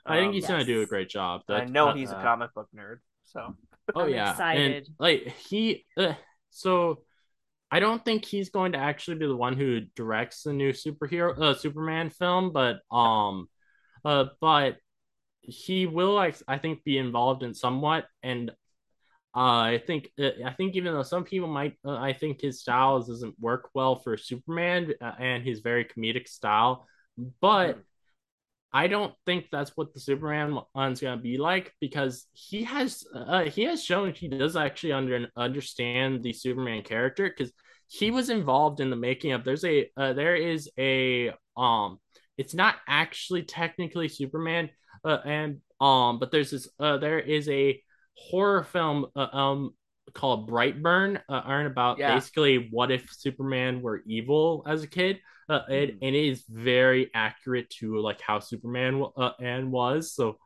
[0.07, 2.21] I think Um, he's gonna do a great job I know uh, he's a uh,
[2.21, 3.55] comic book nerd, so
[3.93, 4.77] Oh I'm yeah, excited.
[4.77, 6.13] And like he, uh,
[6.49, 7.03] so
[7.71, 11.37] I don't think he's going to actually be the one who directs the new superhero,
[11.39, 13.47] uh, Superman film, but um,
[14.05, 14.77] uh, but
[15.47, 18.49] he will, like, I think, be involved in somewhat, and
[19.35, 22.61] uh, I think, uh, I think even though some people might, uh, I think his
[22.61, 26.87] style doesn't work well for Superman uh, and his very comedic style,
[27.41, 27.77] but.
[27.77, 27.81] Mhm.
[28.73, 33.43] I don't think that's what the Superman one's gonna be like because he has uh,
[33.43, 37.53] he has shown he does actually under understand the Superman character because
[37.87, 39.45] he was involved in the making of.
[39.45, 41.99] There's a uh, there is a um
[42.37, 44.69] it's not actually technically Superman
[45.03, 47.81] uh, and um but there's this uh there is a
[48.15, 49.71] horror film uh, um
[50.13, 52.15] called Brightburn uh, and about Yeah.
[52.15, 55.19] basically what if Superman were evil as a kid
[55.49, 55.97] uh, it, Mhm.
[56.01, 60.13] and it is very accurate to like how Superman uh, and was.
[60.13, 60.37] So,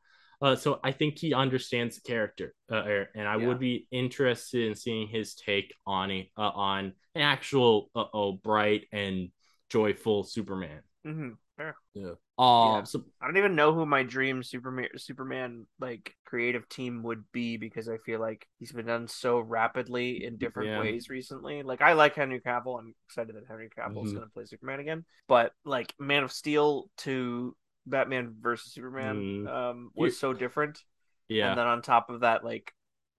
[0.42, 3.48] uh, so I think he understands the character, uh, er, and I Yeah.
[3.48, 8.34] would be interested in seeing his take on a uh, on an actual uh, oh
[8.34, 9.32] bright and
[9.70, 10.82] joyful Superman.
[11.06, 11.38] Mhm.
[11.60, 11.76] Fair.
[11.94, 12.12] Yeah.
[12.38, 12.78] Um.
[12.78, 12.84] Yeah.
[12.86, 17.58] So I don't even know who my dream Superman Superman like creative team would be
[17.58, 20.80] because I feel like he's been done so rapidly in different Yeah.
[20.80, 21.62] ways recently.
[21.64, 22.80] Like I like Henry Cavill.
[22.80, 24.16] I'm excited that Henry Cavill is Mhm.
[24.16, 25.04] going to play Superman again.
[25.28, 29.48] But like Man of Steel to Batman versus Superman Mm.
[29.50, 30.82] um, was so different.
[31.28, 31.50] yeah.
[31.50, 32.74] And then on top of that, like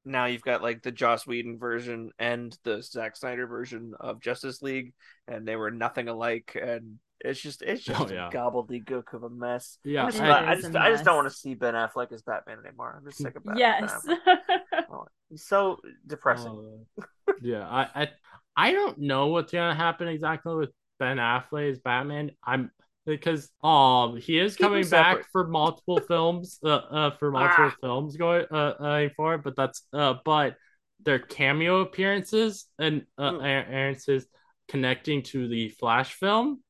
[0.06, 4.62] now you've got like the Joss Whedon version and the Zack Snyder version of Justice
[4.62, 4.94] League,
[5.28, 6.56] and they were nothing alike.
[6.60, 8.28] And it's just it's just Oh, yeah.
[8.28, 9.78] a gobbledygook of a mess.
[9.84, 10.04] yeah.
[10.04, 11.74] I'm just not- I- I is just a I just don't want to see Ben
[11.74, 12.94] Affleck as Batman anymore.
[12.98, 13.58] I'm just sick of Batman.
[13.58, 14.06] yes.
[14.06, 14.18] Ben
[14.92, 16.84] Oh, he's so depressing.
[16.98, 17.04] Uh,
[17.42, 18.08] yeah, I, I
[18.56, 22.32] I don't know what's gonna happen exactly with Ben Affleck as Batman.
[22.44, 22.70] I'm
[23.06, 27.66] because um he is Keep 'em coming back for multiple films uh, uh for multiple
[27.66, 27.76] Ah.
[27.80, 30.56] films going uh, uh for but that's uh but
[31.02, 34.26] their cameo appearances and uh, appearances
[34.68, 36.62] connecting to the Flash film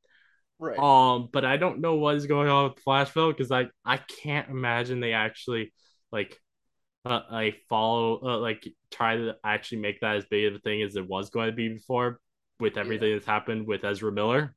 [0.61, 0.79] right.
[0.79, 4.49] um, but I don't know what is going on with Flashville because I I can't
[4.49, 5.73] imagine they actually
[6.13, 6.39] like
[7.05, 10.83] uh, I follow uh, like try to actually make that as big of a thing
[10.83, 12.21] as it was going to be before
[12.61, 14.55] with everything that's happened with Ezra Miller.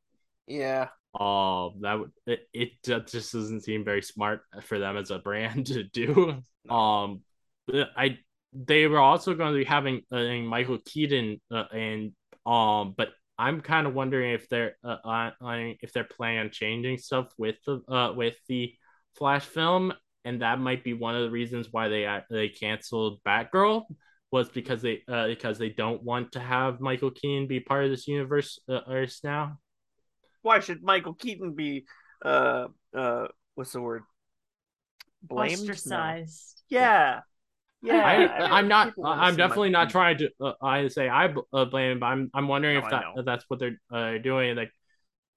[0.47, 0.89] yeah.
[1.17, 5.65] Um, that would it, it just doesn't seem very smart for them as a brand
[5.67, 6.41] to do.
[6.69, 7.21] Um,
[7.71, 8.17] I
[8.51, 12.11] they were also going to be having uh, Michael Keaton uh, and
[12.45, 16.49] um, but I'm kind of wondering if they're uh, on, on if they're planning on
[16.51, 18.73] changing stuff with the uh with the
[19.15, 19.93] Flash film,
[20.25, 23.83] and that might be one of the reasons why they uh, they canceled Batgirl
[24.31, 27.91] was because they uh because they don't want to have Michael Keaton be part of
[27.91, 29.57] this universe uh, verse now.
[30.41, 31.85] Why should Michael Keaton be
[32.23, 34.03] uh uh what's the word?
[35.21, 35.59] Blamed?
[35.59, 35.71] No.
[35.71, 36.63] Ostracized.
[36.69, 37.21] Yeah.
[37.83, 38.01] Yeah.
[38.01, 38.93] I, i'm not.
[39.03, 40.29] I'm definitely Michael not trying to.
[40.39, 42.31] Uh, I say I uh, blame, but I'm.
[42.33, 43.21] I'm wondering No, if that know.
[43.23, 44.55] that's what they're uh, doing.
[44.55, 44.71] Like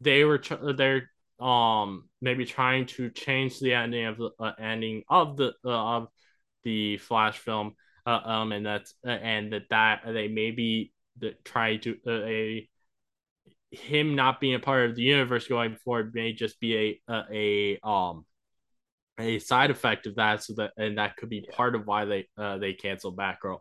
[0.01, 0.39] they were.
[0.39, 5.53] Tr- they're um maybe trying to change the ending of the uh, ending of the
[5.65, 6.09] uh, of
[6.65, 7.75] the Flash film.
[8.07, 12.69] Uh, um, and that's uh, and that that they maybe that try to uh, a
[13.73, 17.25] him not being a part of the universe going forward may just be a a,
[17.83, 18.25] a um
[19.19, 22.29] a side effect of that so that and that could be part of why they
[22.37, 23.61] uh they canceled Batgirl.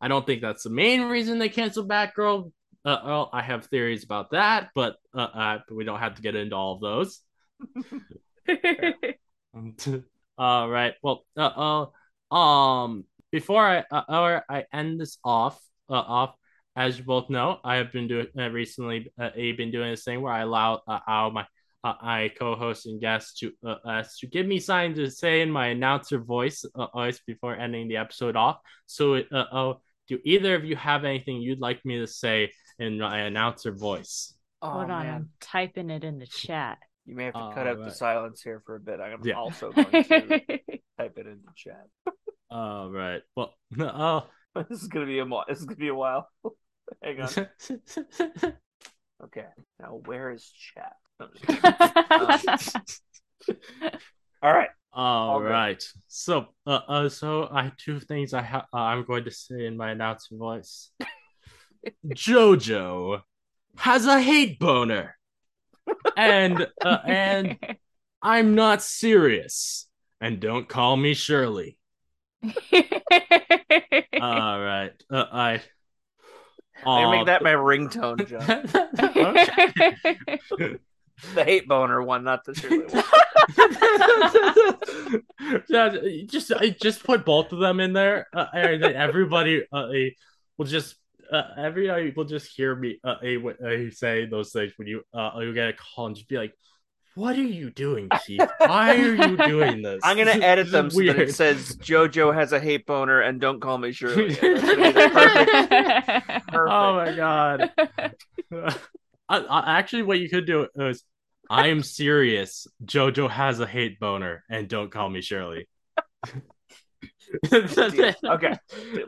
[0.00, 2.52] I don't think that's the main reason they canceled Batgirl.
[2.84, 6.36] Uh, well, I have theories about that, but uh, uh we don't have to get
[6.36, 7.20] into all of those.
[10.38, 10.94] all right.
[11.02, 11.86] Well, uh,
[12.30, 15.60] uh um before I uh, or I end this off
[15.90, 16.34] uh, off
[16.78, 19.10] as you both know, I have been doing uh, recently.
[19.20, 21.44] Uh, I've been doing this thing where I allow uh, allow my
[21.84, 25.50] uh, I co-host and guest to uh, us to give me something to say in
[25.50, 28.58] my announcer voice uh, voice before ending the episode off.
[28.86, 32.98] So, uh, oh, do either of you have anything you'd like me to say in
[32.98, 34.34] my announcer voice?
[34.60, 35.14] Oh, Hold on, man.
[35.14, 36.78] I'm typing it in the chat.
[37.06, 39.00] You may have to All cut out the silence here for a bit.
[39.00, 39.34] I'm Yeah.
[39.34, 40.02] also going to
[40.98, 41.86] type it in the chat.
[42.50, 43.22] All right.
[43.36, 44.26] Well, oh.
[44.68, 46.28] this is gonna be a mo- this is gonna be a while.
[47.02, 48.58] Hang on.
[49.24, 49.46] Okay.
[49.80, 50.94] Now where is chat?
[51.18, 51.60] Kidding.
[54.42, 54.68] All right.
[54.92, 55.84] All All good.
[56.06, 59.76] So, uh, uh, so I two things I ha- uh, I'm going to say in
[59.76, 60.90] my announcer voice.
[62.06, 63.22] Jojo
[63.76, 65.16] has a hate boner,
[66.16, 67.56] and uh, and
[68.22, 69.86] I'm not serious.
[70.20, 71.78] And don't call me Shirley.
[72.42, 72.50] All
[74.60, 74.92] right.
[75.10, 75.62] Uh, I.
[76.84, 78.46] Uh, make that my ringtone, John.
[81.34, 83.04] the hate boner one, not the Shirley one.
[85.68, 85.96] yeah,
[86.26, 89.88] just I just put both of them in there, uh, and then everybody uh,
[90.56, 90.94] will just
[91.32, 95.52] uh, everybody will just hear me uh, I say those things when you uh you
[95.52, 96.54] get a call and just be like,
[97.18, 98.48] "What are you doing, Keith?
[98.58, 101.76] Why are you doing this?" I'm gonna edit this them is so that it says
[101.76, 104.34] JoJo has a hate boner and don't call me Shirley.
[104.34, 106.50] That's gonna be the perfect.
[106.54, 107.72] Oh my god!
[109.28, 111.02] I, I, actually, what you could do is,
[111.50, 112.66] I am serious.
[112.84, 115.68] Jojo has a hate boner, and don't call me Shirley.
[118.24, 118.56] Okay.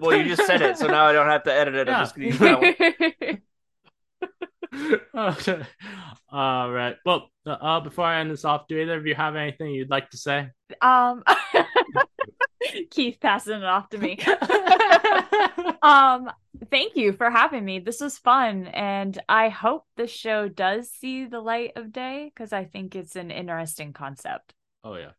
[0.01, 1.89] Well, you just said it, so now I don't have to edit it.
[1.89, 3.37] I'm Yeah.
[4.73, 5.33] Just gonna use that one.
[5.33, 5.63] okay.
[6.31, 6.97] All right.
[7.05, 9.91] Well, uh, uh, before I end this off, do either of you have anything you'd
[9.91, 10.49] like to say?
[10.81, 11.23] um
[12.91, 14.19] Keith passing it off to me.
[15.83, 16.31] um
[16.71, 17.79] thank you for having me.
[17.81, 22.53] This was fun and I hope the show does see the light of day because
[22.53, 24.55] I think it's an interesting concept.
[24.85, 25.13] oh yeah.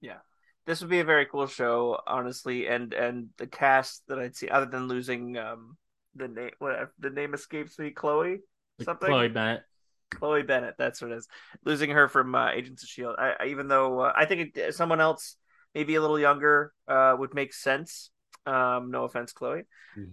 [0.00, 0.18] Yeah.
[0.66, 4.48] This would be a very cool show, honestly, and and the cast that I'd see,
[4.48, 5.76] other than losing um
[6.14, 8.40] the name, what the name escapes me, Chloe,
[8.84, 9.08] something.
[9.08, 9.62] Chloe Bennet.
[10.10, 11.28] Chloe Bennet, that's what it is.
[11.64, 13.16] Losing her from uh, Agents of Shield.
[13.18, 15.36] I, I even though uh, I think it, someone else,
[15.74, 18.10] maybe a little younger, uh, would make sense.
[18.46, 19.62] Um, no offense, Chloe,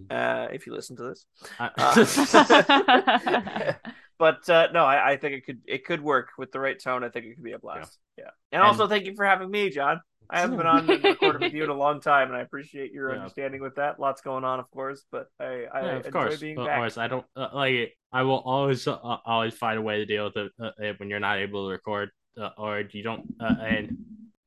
[0.09, 1.25] uh, if you listen to this.
[1.59, 3.75] I-
[4.17, 7.03] but uh, no, I, I think it could it could work with the right tone.
[7.03, 7.99] I think it could be a blast.
[8.17, 10.01] Yeah, and, And- also thank you for having me, John.
[10.33, 12.91] I haven't been on and recorded with you in a long time, and I appreciate
[12.91, 13.17] your Yeah.
[13.17, 13.99] understanding with that.
[13.99, 16.41] Lots going on, of course, but I, I yeah, of enjoy course.
[16.41, 16.77] being Of back.
[16.77, 16.97] course.
[16.97, 17.95] I don't uh, like.
[18.11, 21.09] I will always uh, always find a way to deal with it uh, uh, when
[21.09, 23.23] you're not able to record uh, or you don't.
[23.39, 23.89] Uh, and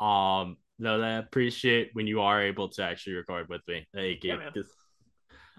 [0.01, 3.87] um, no, I appreciate when you are able to actually record with me.
[3.95, 4.39] Thank you.
[4.39, 4.73] Yeah, 'Cause,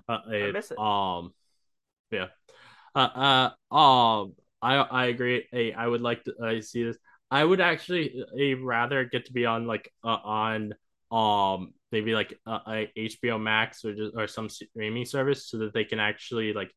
[0.09, 0.79] uh, I miss it.
[0.79, 1.33] Um,
[2.11, 2.27] yeah.
[2.95, 5.45] Uh, uh, um, I I agree.
[5.51, 6.97] Hey, I would like to uh, see this.
[7.29, 10.73] I would actually uh, rather get to be on like uh, on
[11.11, 15.73] um maybe like uh, a HBO Max or just or some streaming service so that
[15.73, 16.71] they can actually like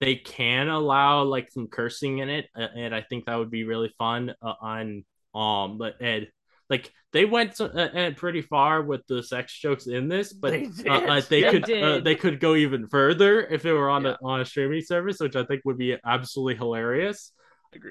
[0.00, 3.64] they can allow like some cursing in it, uh, and I think that would be
[3.64, 5.04] really fun uh, on
[5.34, 6.26] um but and
[6.68, 10.56] like they went to, uh, uh, pretty far with the sex jokes in this, but
[10.56, 13.90] They uh, uh, they They could uh, they could go even further if it were
[13.90, 14.14] on Yeah.
[14.14, 17.32] a on a streaming service, which I think would be absolutely hilarious.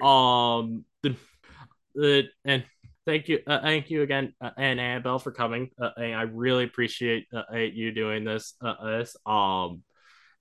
[0.00, 1.16] Um, the,
[1.94, 2.64] the and
[3.06, 5.70] thank you, uh, thank you again, uh, and Annabelle for coming.
[5.80, 8.54] Uh, and I really appreciate uh, uh, you doing this.
[8.60, 9.82] Uh, this um,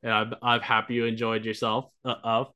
[0.04, 1.92] and I'm I'm happy you enjoyed yourself.
[2.04, 2.48] Uh, of,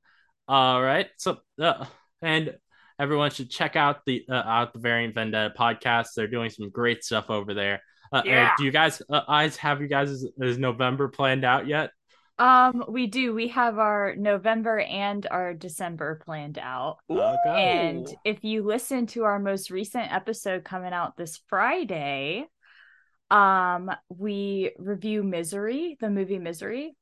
[0.47, 1.07] all right.
[1.17, 1.85] So, uh,
[2.21, 2.55] and
[2.99, 6.07] everyone should check out the uh, out the Variant Vendetta podcast.
[6.15, 7.81] They're doing some great stuff over there.
[8.11, 8.53] Uh, Yeah.
[8.57, 11.91] do you guys uh, eyes have you guys is, is November planned out yet?
[12.37, 13.33] Um, we do.
[13.33, 16.97] We have our November and our December planned out.
[17.09, 17.37] Okay.
[17.45, 22.45] And if you listen to our most recent episode coming out this Friday,
[23.31, 26.95] um, we review Misery, the movie Misery.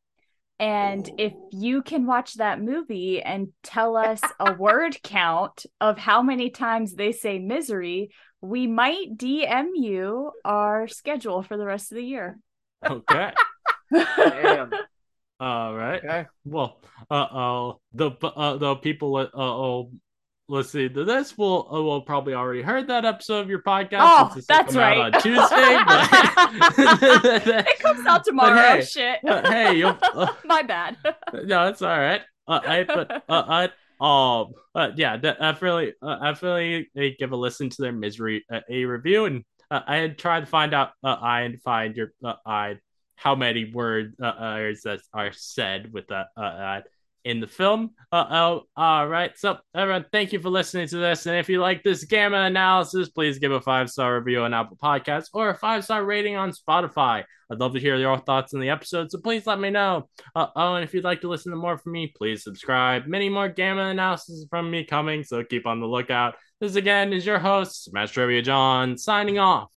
[0.60, 6.22] And if you can watch that movie and tell us a word count of how
[6.22, 11.96] many times they say misery, we might DM you our schedule for the rest of
[11.96, 12.38] the year.
[12.86, 13.32] Okay.
[13.92, 14.72] Damn.
[15.40, 16.04] All right.
[16.04, 16.26] Okay.
[16.46, 16.80] Well,
[17.10, 19.92] uh oh, the uh, the people uh oh
[20.48, 24.00] listening to this will uh, will probably already heard that episode of your podcast.
[24.02, 25.14] Oh, that's right.
[25.14, 25.78] on Tuesday.
[25.88, 27.68] But...
[27.68, 28.56] it comes out tomorrow.
[28.56, 29.20] hey, Shit.
[29.24, 30.98] hey, you'll, uh, My bad.
[31.34, 32.22] no, it's all right.
[32.48, 33.64] Uh, I but uh, I
[34.02, 38.60] um uh, yeah, de- definitely uh, definitely they give a listen to their misery uh,
[38.70, 42.12] a review, and uh, I had tried to find out uh, I and find your
[42.24, 42.78] uh, I
[43.24, 46.82] how many words uh, uh, that are said with that uh, uh,
[47.24, 47.92] in the film.
[48.12, 49.32] Uh oh, all right.
[49.38, 53.08] So everyone, thank you for listening to this, and if you like this gamma analysis,
[53.08, 56.52] please give a five star review on Apple Podcasts or a five star rating on
[56.52, 57.24] Spotify.
[57.50, 60.10] I'd love to hear your thoughts on the episode, so please let me know.
[60.36, 63.08] Uh, oh, and if you'd like to listen to more from me, please subscribe.
[63.08, 66.36] Many more Gamma analysis from me coming, so keep on the lookout.
[66.60, 69.70] This again is your host, Smash Trivia John, signing off.